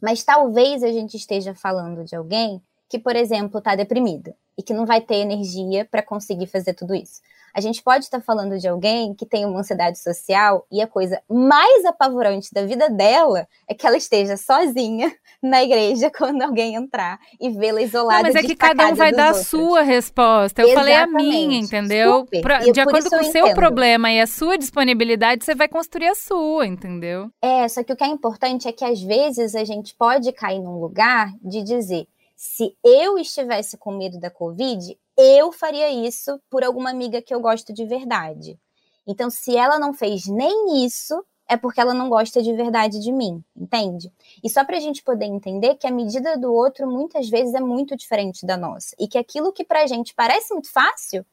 [0.00, 4.72] Mas talvez a gente esteja falando de alguém que, por exemplo, está deprimido e que
[4.72, 7.20] não vai ter energia para conseguir fazer tudo isso.
[7.54, 10.86] A gente pode estar tá falando de alguém que tem uma ansiedade social e a
[10.86, 15.12] coisa mais apavorante da vida dela é que ela esteja sozinha
[15.42, 18.22] na igreja quando alguém entrar e vê-la isolada.
[18.22, 20.62] Não, mas é que cada um vai dar a sua resposta.
[20.62, 20.94] Eu Exatamente.
[20.94, 22.26] falei a minha, entendeu?
[22.42, 26.14] Pra, de acordo com o seu problema e a sua disponibilidade, você vai construir a
[26.14, 27.30] sua, entendeu?
[27.42, 30.60] É, só que o que é importante é que às vezes a gente pode cair
[30.60, 32.06] num lugar de dizer
[32.38, 37.40] se eu estivesse com medo da Covid, eu faria isso por alguma amiga que eu
[37.40, 38.58] gosto de verdade.
[39.06, 43.10] Então, se ela não fez nem isso, é porque ela não gosta de verdade de
[43.10, 44.12] mim, entende?
[44.44, 47.60] E só para a gente poder entender que a medida do outro muitas vezes é
[47.60, 51.26] muito diferente da nossa e que aquilo que para a gente parece muito fácil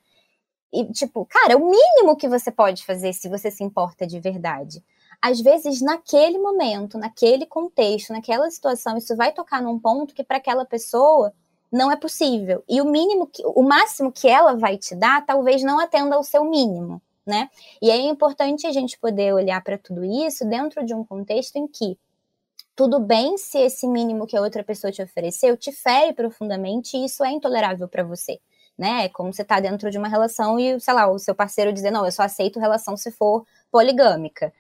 [0.74, 4.20] e tipo, cara, é o mínimo que você pode fazer se você se importa de
[4.20, 4.84] verdade.
[5.22, 10.38] Às vezes, naquele momento, naquele contexto, naquela situação, isso vai tocar num ponto que para
[10.38, 11.34] aquela pessoa
[11.76, 12.64] não é possível.
[12.68, 16.24] E o mínimo, que, o máximo que ela vai te dar, talvez não atenda ao
[16.24, 17.50] seu mínimo né?
[17.82, 21.68] E é importante a gente poder olhar para tudo isso dentro de um contexto em
[21.68, 21.98] que
[22.76, 27.06] tudo bem se esse mínimo que a outra pessoa te ofereceu te fere profundamente e
[27.06, 28.40] isso é intolerável para você.
[28.78, 29.06] Né?
[29.06, 31.92] É como você está dentro de uma relação e, sei lá, o seu parceiro dizer,
[31.92, 34.54] não, eu só aceito relação se for poligâmica.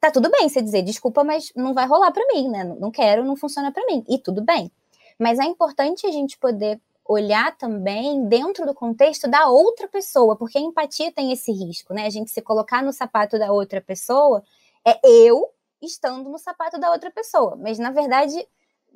[0.00, 2.64] Tá tudo bem você dizer, desculpa, mas não vai rolar para mim, né?
[2.64, 4.04] Não quero, não funciona para mim.
[4.08, 4.70] E tudo bem.
[5.18, 10.58] Mas é importante a gente poder olhar também dentro do contexto da outra pessoa, porque
[10.58, 12.04] a empatia tem esse risco, né?
[12.06, 14.44] A gente se colocar no sapato da outra pessoa
[14.86, 15.48] é eu
[15.80, 18.46] estando no sapato da outra pessoa, mas na verdade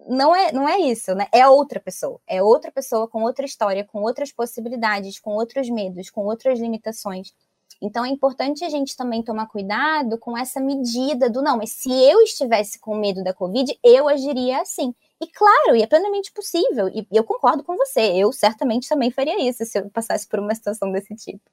[0.08, 1.26] não é, não é isso, né?
[1.32, 6.10] É outra pessoa, é outra pessoa com outra história, com outras possibilidades, com outros medos,
[6.10, 7.32] com outras limitações.
[7.80, 11.90] Então é importante a gente também tomar cuidado com essa medida do não, mas se
[11.90, 14.94] eu estivesse com medo da Covid, eu agiria assim.
[15.22, 16.88] E claro, e é plenamente possível.
[16.88, 18.00] E eu concordo com você.
[18.00, 21.48] Eu certamente também faria isso se eu passasse por uma situação desse tipo.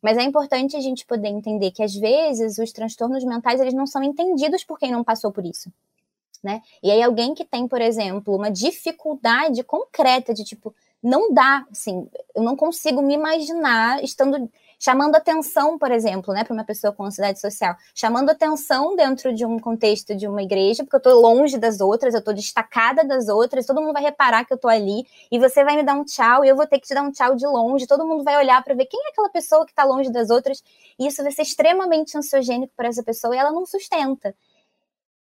[0.00, 3.84] Mas é importante a gente poder entender que às vezes os transtornos mentais eles não
[3.84, 5.72] são entendidos por quem não passou por isso.
[6.40, 6.62] Né?
[6.80, 10.72] E aí alguém que tem, por exemplo, uma dificuldade concreta de tipo,
[11.02, 14.48] não dá, assim, eu não consigo me imaginar estando
[14.80, 19.44] chamando atenção, por exemplo, né, para uma pessoa com ansiedade social, chamando atenção dentro de
[19.44, 23.28] um contexto de uma igreja, porque eu estou longe das outras, eu estou destacada das
[23.28, 26.04] outras, todo mundo vai reparar que eu estou ali, e você vai me dar um
[26.04, 28.38] tchau, e eu vou ter que te dar um tchau de longe, todo mundo vai
[28.38, 30.62] olhar para ver quem é aquela pessoa que está longe das outras,
[30.98, 34.34] e isso vai ser extremamente ansiogênico para essa pessoa, e ela não sustenta.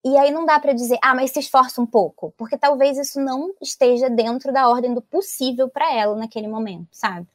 [0.05, 3.19] E aí não dá para dizer, ah, mas se esforça um pouco, porque talvez isso
[3.19, 7.27] não esteja dentro da ordem do possível para ela naquele momento, sabe?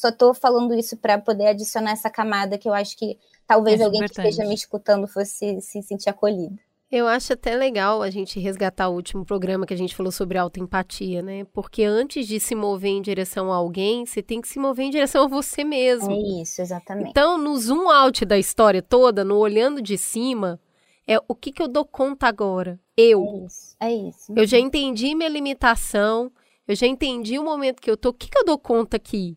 [0.00, 3.84] Só tô falando isso para poder adicionar essa camada que eu acho que talvez é
[3.84, 4.22] alguém importante.
[4.22, 6.58] que esteja me escutando fosse se sentir acolhido.
[6.90, 10.38] Eu acho até legal a gente resgatar o último programa que a gente falou sobre
[10.38, 11.44] autoempatia, né?
[11.52, 14.90] Porque antes de se mover em direção a alguém, você tem que se mover em
[14.90, 16.10] direção a você mesmo.
[16.10, 17.10] É isso, exatamente.
[17.10, 20.58] Então, no zoom out da história toda, no olhando de cima,
[21.06, 22.80] é o que, que eu dou conta agora?
[22.96, 23.22] Eu.
[23.22, 23.76] É isso.
[23.80, 24.32] É isso.
[24.34, 26.32] Eu já entendi minha limitação,
[26.66, 28.08] eu já entendi o momento que eu tô.
[28.08, 29.36] O que, que eu dou conta aqui?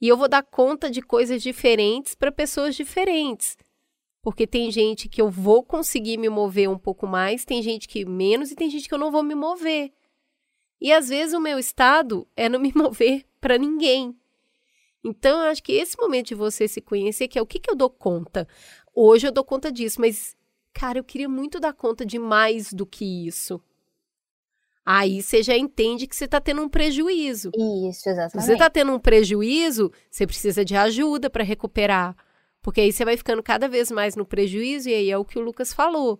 [0.00, 3.56] E eu vou dar conta de coisas diferentes para pessoas diferentes.
[4.22, 8.04] Porque tem gente que eu vou conseguir me mover um pouco mais, tem gente que
[8.04, 9.92] menos e tem gente que eu não vou me mover.
[10.80, 14.16] E às vezes o meu estado é não me mover para ninguém.
[15.02, 17.70] Então, eu acho que esse momento de você se conhecer, que é o que, que
[17.70, 18.46] eu dou conta.
[18.94, 20.36] Hoje eu dou conta disso, mas,
[20.72, 23.62] cara, eu queria muito dar conta de mais do que isso.
[24.90, 27.50] Aí você já entende que você está tendo um prejuízo.
[27.54, 28.40] Isso, exatamente.
[28.40, 32.16] Se você está tendo um prejuízo, você precisa de ajuda para recuperar.
[32.62, 35.38] Porque aí você vai ficando cada vez mais no prejuízo, e aí é o que
[35.38, 36.18] o Lucas falou.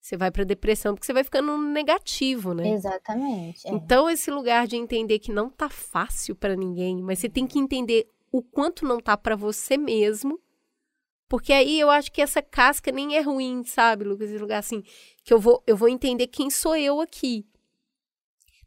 [0.00, 2.70] Você vai para depressão porque você vai ficando negativo, né?
[2.70, 3.68] Exatamente.
[3.68, 3.70] É.
[3.70, 7.58] Então, esse lugar de entender que não tá fácil para ninguém, mas você tem que
[7.58, 10.40] entender o quanto não tá para você mesmo.
[11.28, 14.30] Porque aí eu acho que essa casca nem é ruim, sabe, Lucas?
[14.30, 14.82] Esse lugar assim,
[15.22, 17.44] que eu vou, eu vou entender quem sou eu aqui.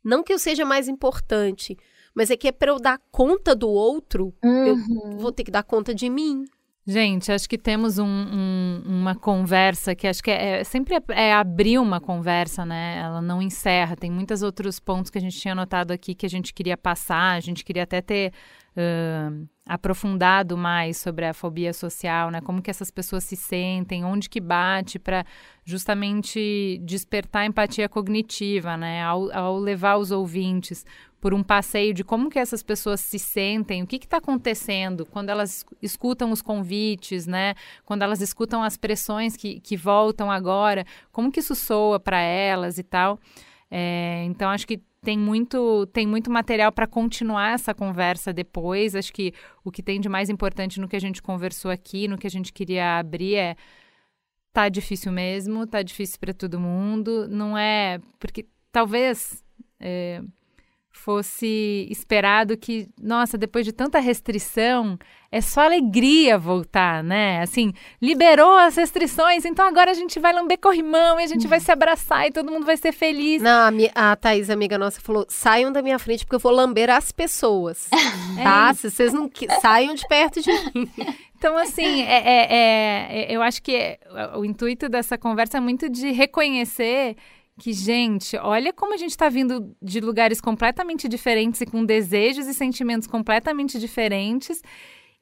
[0.04, 1.78] Não que eu seja mais importante,
[2.14, 4.66] mas é que é para eu dar conta do outro, uhum.
[4.66, 6.46] eu vou ter que dar conta de mim.
[6.86, 11.02] Gente, acho que temos um, um, uma conversa que acho que é, é sempre é,
[11.30, 13.00] é, abrir uma conversa, né?
[13.00, 13.96] Ela não encerra.
[13.96, 17.38] Tem muitos outros pontos que a gente tinha anotado aqui que a gente queria passar,
[17.38, 18.34] a gente queria até ter
[18.76, 22.42] uh, aprofundado mais sobre a fobia social, né?
[22.42, 25.26] Como que essas pessoas se sentem, onde que bate para
[25.64, 29.02] justamente despertar empatia cognitiva, né?
[29.04, 30.86] Ao, ao, levar os ouvintes
[31.22, 35.30] por um passeio de como que essas pessoas se sentem, o que está acontecendo quando
[35.30, 37.56] elas escutam os convites, né?
[37.86, 42.78] Quando elas escutam as pressões que, que voltam agora, como que isso soa para elas
[42.78, 43.18] e tal.
[43.72, 48.96] É, então acho que tem muito, tem muito material para continuar essa conversa depois.
[48.96, 52.18] Acho que o que tem de mais importante no que a gente conversou aqui, no
[52.18, 53.56] que a gente queria abrir é
[54.54, 57.28] tá difícil mesmo, tá difícil para todo mundo.
[57.28, 59.44] Não é porque talvez
[59.80, 60.22] é,
[60.94, 64.98] fosse esperado que, nossa, depois de tanta restrição,
[65.32, 67.42] é só alegria voltar, né?
[67.42, 71.60] Assim, liberou as restrições, então agora a gente vai lamber corrimão e a gente vai
[71.60, 73.42] se abraçar e todo mundo vai ser feliz.
[73.42, 76.90] Não, a, a Thaís, amiga nossa, falou: saiam da minha frente porque eu vou lamber
[76.90, 77.90] as pessoas.
[78.42, 78.70] tá?
[78.70, 79.30] É Se vocês não
[79.60, 80.90] saiam de perto de mim.
[81.44, 84.00] Então, assim, é, é, é, eu acho que
[84.38, 87.18] o intuito dessa conversa é muito de reconhecer
[87.60, 92.48] que, gente, olha como a gente está vindo de lugares completamente diferentes e com desejos
[92.48, 94.62] e sentimentos completamente diferentes.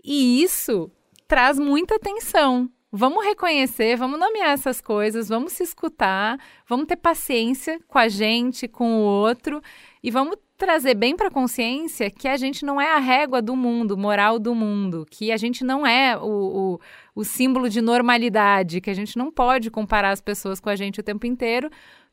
[0.03, 0.89] E isso
[1.27, 2.69] traz muita atenção.
[2.93, 6.37] Vamos reconhecer, vamos nomear essas coisas, vamos se escutar,
[6.67, 9.61] vamos ter paciência com a gente, com o outro
[10.03, 13.55] e vamos trazer bem para a consciência que a gente não é a régua do
[13.55, 16.21] mundo, moral do mundo, que a gente não é o,
[16.75, 16.79] o,
[17.15, 20.99] o símbolo de normalidade, que a gente não pode comparar as pessoas com a gente
[20.99, 21.69] o tempo inteiro,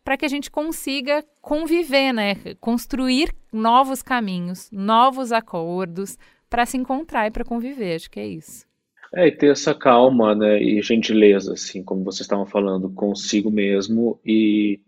[0.08, 2.36] para que a gente consiga conviver, né?
[2.62, 6.16] Construir novos caminhos, novos acordos
[6.48, 7.94] para se encontrar e para conviver.
[7.94, 8.66] Acho que é isso.
[9.14, 14.18] É, e ter essa calma, né, e gentileza, assim, como vocês estavam falando, consigo mesmo
[14.24, 14.80] e,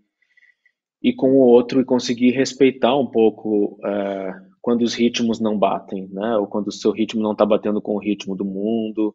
[1.03, 4.33] e com o outro, e conseguir respeitar um pouco é,
[4.63, 7.95] quando os ritmos não batem, né, ou quando o seu ritmo não está batendo com
[7.95, 9.15] o ritmo do mundo.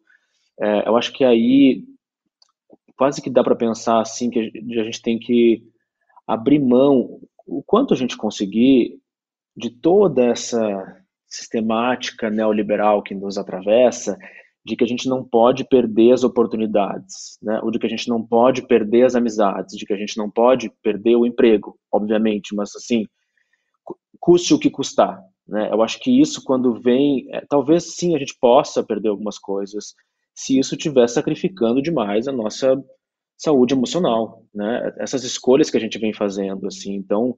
[0.60, 1.82] É, eu acho que aí
[2.96, 5.74] quase que dá para pensar, assim, que a gente tem que
[6.26, 8.98] abrir mão, o quanto a gente conseguir,
[9.56, 10.96] de toda essa
[11.28, 14.16] sistemática neoliberal que nos atravessa,
[14.64, 17.60] de que a gente não pode perder as oportunidades, né?
[17.62, 20.28] ou de que a gente não pode perder as amizades, de que a gente não
[20.28, 23.06] pode perder o emprego, obviamente, mas assim,
[24.18, 25.20] custe o que custar.
[25.46, 25.70] Né?
[25.70, 29.94] Eu acho que isso, quando vem, é, talvez sim a gente possa perder algumas coisas,
[30.34, 32.76] se isso estiver sacrificando demais a nossa
[33.36, 34.94] saúde emocional, né?
[34.98, 37.36] Essas escolhas que a gente vem fazendo, assim, então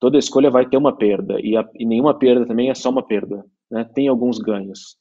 [0.00, 3.06] toda escolha vai ter uma perda e, a, e nenhuma perda também é só uma
[3.06, 3.84] perda, né?
[3.94, 4.96] Tem alguns ganhos.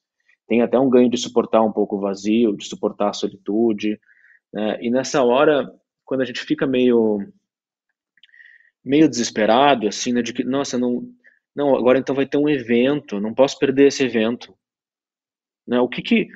[0.48, 4.00] Tem até um ganho de suportar um pouco o vazio, de suportar a solitude.
[4.54, 4.78] Né?
[4.82, 5.70] E nessa hora,
[6.06, 7.20] quando a gente fica meio
[8.84, 11.08] meio desesperado, assim, né, de que, nossa, não,
[11.56, 14.54] não, agora então vai ter um evento, não posso perder esse evento.
[15.66, 15.80] Né?
[15.80, 16.28] O que que,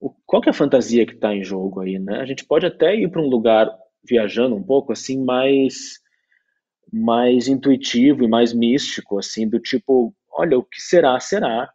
[0.00, 2.20] o, qual que é a fantasia que está em jogo aí, né?
[2.20, 3.70] A gente pode até ir para um lugar
[4.04, 6.00] viajando um pouco, assim, mais
[6.92, 11.68] mais intuitivo e mais místico, assim, do tipo, olha, o que será, será,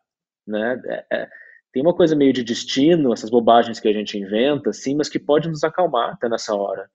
[0.47, 0.81] né?
[0.85, 1.29] É, é,
[1.73, 5.19] tem uma coisa meio de destino, essas bobagens que a gente inventa, assim, mas que
[5.19, 6.89] pode nos acalmar até nessa hora,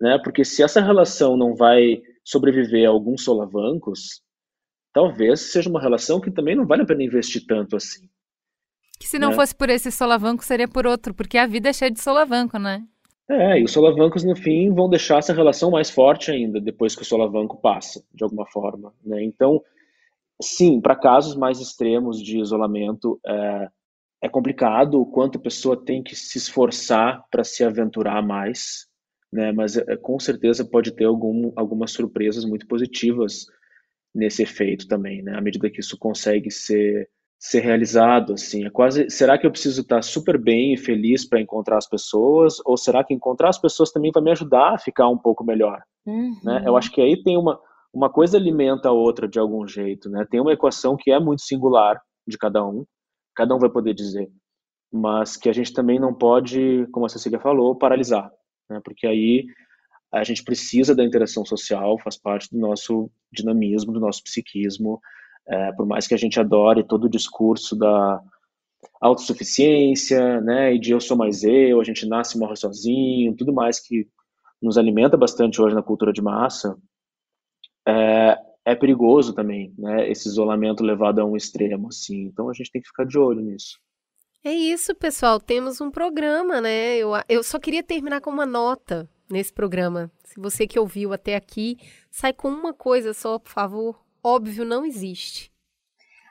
[0.00, 0.18] né?
[0.18, 4.22] Porque se essa relação não vai sobreviver a alguns solavancos,
[4.92, 8.08] talvez seja uma relação que também não vale a pena investir tanto assim.
[9.04, 9.34] Que se não né?
[9.34, 12.82] fosse por esse solavanco, seria por outro, porque a vida é cheia de solavanco, né?
[13.28, 17.02] É, e os solavancos, no fim, vão deixar essa relação mais forte ainda, depois que
[17.02, 19.22] o solavanco passa, de alguma forma, né?
[19.22, 19.62] Então,
[20.40, 23.68] sim, para casos mais extremos de isolamento, é,
[24.22, 28.86] é complicado o quanto a pessoa tem que se esforçar para se aventurar mais,
[29.30, 29.52] né?
[29.52, 33.48] Mas é, com certeza pode ter algum, algumas surpresas muito positivas
[34.14, 35.36] nesse efeito também, né?
[35.36, 39.82] À medida que isso consegue ser ser realizado, assim, é quase, será que eu preciso
[39.82, 43.92] estar super bem e feliz para encontrar as pessoas, ou será que encontrar as pessoas
[43.92, 46.34] também vai me ajudar a ficar um pouco melhor, uhum.
[46.42, 46.62] né?
[46.66, 47.60] Eu acho que aí tem uma
[47.94, 50.26] uma coisa alimenta a outra de algum jeito, né?
[50.28, 52.84] Tem uma equação que é muito singular de cada um,
[53.36, 54.28] cada um vai poder dizer,
[54.92, 58.30] mas que a gente também não pode, como a Cecília falou, paralisar,
[58.68, 58.80] né?
[58.84, 59.46] porque aí
[60.12, 65.00] a gente precisa da interação social, faz parte do nosso dinamismo, do nosso psiquismo,
[65.46, 68.20] é, por mais que a gente adore todo o discurso da
[69.00, 73.52] autossuficiência, né, e de eu sou mais eu, a gente nasce e morre sozinho, tudo
[73.52, 74.06] mais que
[74.62, 76.76] nos alimenta bastante hoje na cultura de massa,
[77.86, 80.10] é, é perigoso também, né?
[80.10, 82.22] Esse isolamento levado a um extremo, assim.
[82.22, 83.78] Então a gente tem que ficar de olho nisso.
[84.42, 85.38] É isso, pessoal.
[85.38, 86.96] Temos um programa, né?
[86.96, 90.10] Eu, eu só queria terminar com uma nota nesse programa.
[90.24, 91.76] Se você que ouviu até aqui,
[92.10, 94.03] sai com uma coisa só, por favor.
[94.24, 95.52] Óbvio não existe.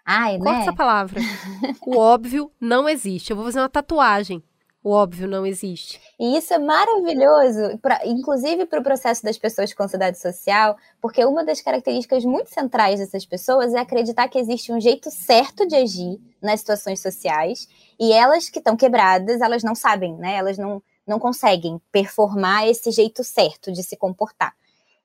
[0.05, 0.61] Ai, Corta né?
[0.61, 1.21] essa palavra.
[1.85, 3.29] o óbvio não existe.
[3.29, 4.43] Eu vou fazer uma tatuagem
[4.83, 5.99] o óbvio não existe.
[6.19, 11.23] E isso é maravilhoso, pra, inclusive para o processo das pessoas com ansiedade social, porque
[11.23, 15.75] uma das características muito centrais dessas pessoas é acreditar que existe um jeito certo de
[15.75, 17.67] agir nas situações sociais,
[17.97, 20.35] e elas que estão quebradas, elas não sabem, né?
[20.35, 24.53] Elas não, não conseguem performar esse jeito certo de se comportar.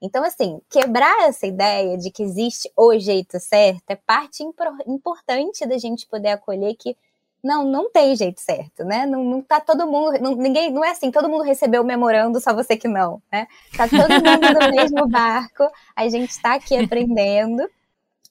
[0.01, 4.45] Então, assim, quebrar essa ideia de que existe o jeito certo é parte
[4.87, 6.97] importante da gente poder acolher que
[7.43, 9.07] não, não tem jeito certo, né?
[9.07, 12.41] Não, não tá todo mundo, não, ninguém, não é assim, todo mundo recebeu o memorando,
[12.41, 13.47] só você que não, né?
[13.77, 17.69] Tá todo mundo no mesmo barco, a gente está aqui aprendendo.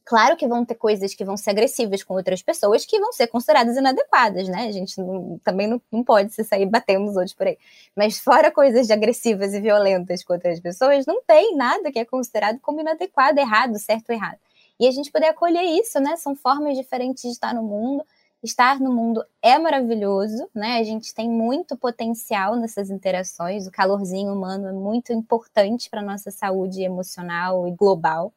[0.08, 3.28] Claro que vão ter coisas que vão ser agressivas com outras pessoas que vão ser
[3.28, 4.66] consideradas inadequadas, né?
[4.68, 7.58] A gente não, também não, não pode se sair batendo os outros por aí.
[7.94, 12.06] Mas fora coisas de agressivas e violentas com outras pessoas, não tem nada que é
[12.06, 14.40] considerado como inadequado, errado, certo ou errado.
[14.80, 16.16] E a gente poder acolher isso, né?
[16.16, 18.06] São formas diferentes de estar no mundo
[18.44, 20.78] estar no mundo é maravilhoso, né?
[20.78, 23.68] A gente tem muito potencial nessas interações.
[23.68, 28.32] O calorzinho humano é muito importante para nossa saúde emocional e global.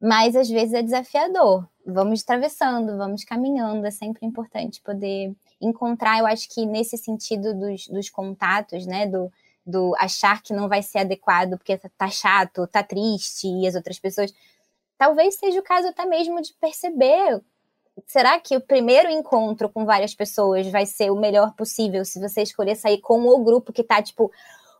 [0.00, 1.68] Mas às vezes é desafiador.
[1.84, 3.86] Vamos atravessando, vamos caminhando.
[3.86, 6.18] É sempre importante poder encontrar.
[6.18, 9.06] Eu acho que nesse sentido dos, dos contatos, né?
[9.06, 9.30] Do,
[9.66, 13.74] do achar que não vai ser adequado porque tá, tá chato, tá triste e as
[13.74, 14.32] outras pessoas.
[14.96, 17.42] Talvez seja o caso até mesmo de perceber
[18.06, 22.42] será que o primeiro encontro com várias pessoas vai ser o melhor possível se você
[22.42, 24.32] escolher sair com o grupo que tá tipo,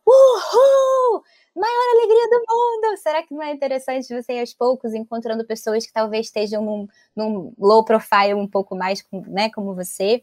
[0.06, 1.22] uhul!
[1.54, 2.96] Maior alegria do mundo!
[2.98, 6.88] Será que não é interessante você ir aos poucos encontrando pessoas que talvez estejam num,
[7.14, 10.22] num low profile um pouco mais, né, como você?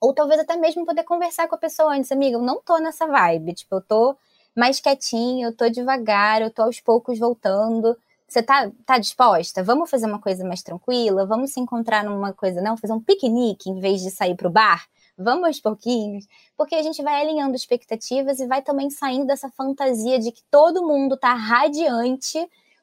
[0.00, 3.06] Ou talvez até mesmo poder conversar com a pessoa antes, amiga, eu não tô nessa
[3.06, 4.16] vibe, tipo, eu tô
[4.56, 7.96] mais quietinho, eu tô devagar, eu tô aos poucos voltando.
[8.28, 9.62] Você tá, tá disposta?
[9.62, 11.26] Vamos fazer uma coisa mais tranquila?
[11.26, 12.76] Vamos se encontrar numa coisa, não?
[12.76, 14.86] Fazer um piquenique em vez de sair pro bar?
[15.16, 16.26] Vamos aos pouquinhos?
[16.56, 20.86] Porque a gente vai alinhando expectativas e vai também saindo dessa fantasia de que todo
[20.86, 22.38] mundo tá radiante,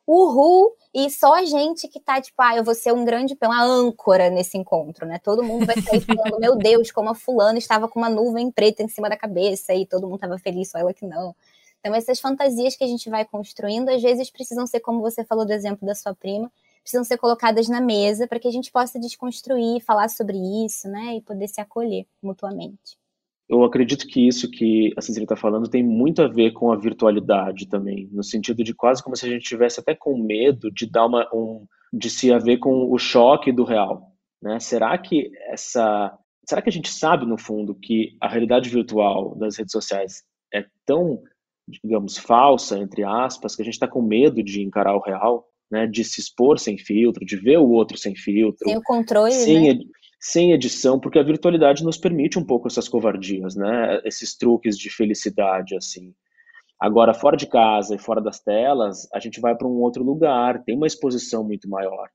[0.06, 3.64] uhul, e só a gente que tá tipo, ah, eu vou ser um grande, uma
[3.64, 5.19] âncora nesse encontro, né?
[5.19, 8.81] Todo mundo vai sair falando, meu Deus, como a fulana estava com uma nuvem preta
[8.81, 11.35] em cima da cabeça e todo mundo tava feliz, só ela que não.
[11.80, 15.45] Então, essas fantasias que a gente vai construindo, às vezes precisam ser, como você falou
[15.45, 16.51] do exemplo da sua prima,
[16.90, 21.18] precisam ser colocadas na mesa para que a gente possa desconstruir, falar sobre isso, né?
[21.18, 22.98] E poder se acolher mutuamente.
[23.48, 26.76] Eu acredito que isso que a Cecília está falando tem muito a ver com a
[26.76, 30.90] virtualidade também, no sentido de quase como se a gente tivesse até com medo de
[30.90, 34.11] dar uma, um, de se haver com o choque do real,
[34.41, 34.60] né?
[34.60, 36.16] Será que essa,
[36.48, 40.66] será que a gente sabe no fundo que a realidade virtual das redes sociais é
[40.86, 41.22] tão
[41.84, 45.88] digamos, falsa, entre aspas, que a gente está com medo de encarar o real, né,
[45.88, 48.68] de se expor sem filtro, de ver o outro sem filtro.
[48.68, 49.84] Sem o controle, sem, né?
[50.20, 54.90] sem edição, porque a virtualidade nos permite um pouco essas covardias, né, esses truques de
[54.90, 56.14] felicidade, assim.
[56.80, 60.64] Agora, fora de casa e fora das telas, a gente vai para um outro lugar,
[60.64, 62.10] tem uma exposição muito maior.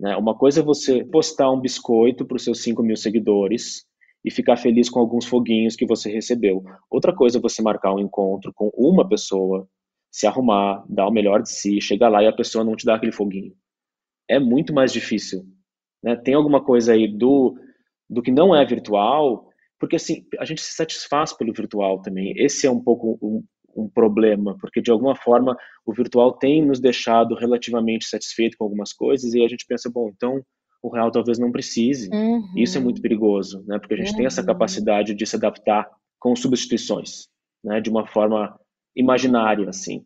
[0.00, 0.16] Né?
[0.16, 3.88] Uma coisa é você postar um biscoito para os seus 5 mil seguidores,
[4.24, 6.62] e ficar feliz com alguns foguinhos que você recebeu.
[6.90, 9.66] Outra coisa é você marcar um encontro com uma pessoa,
[10.18, 12.96] se arrumar, dar o melhor de si, chegar lá e a pessoa não te dá
[12.96, 13.54] aquele foguinho.
[14.28, 15.44] É muito mais difícil.
[16.02, 16.16] Né?
[16.16, 17.56] Tem alguma coisa aí do,
[18.10, 22.34] do que não é virtual, porque assim, a gente se satisfaz pelo virtual também.
[22.36, 23.44] Esse é um pouco um,
[23.76, 28.92] um problema, porque de alguma forma o virtual tem nos deixado relativamente satisfeito com algumas
[28.92, 30.42] coisas e a gente pensa, bom, então
[30.82, 32.10] o real talvez não precise.
[32.12, 32.42] Uhum.
[32.56, 33.78] Isso é muito perigoso, né?
[33.78, 34.16] Porque a gente uhum.
[34.16, 34.48] tem essa uhum.
[34.48, 35.88] capacidade de se adaptar
[36.18, 37.28] com substituições,
[37.62, 37.80] né?
[37.80, 38.58] De uma forma
[38.98, 40.04] imaginária, assim.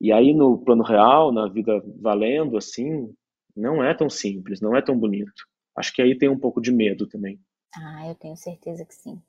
[0.00, 3.12] E aí no plano real, na vida valendo, assim,
[3.54, 5.46] não é tão simples, não é tão bonito.
[5.76, 7.38] Acho que aí tem um pouco de medo também.
[7.74, 9.20] Ah, eu tenho certeza que sim.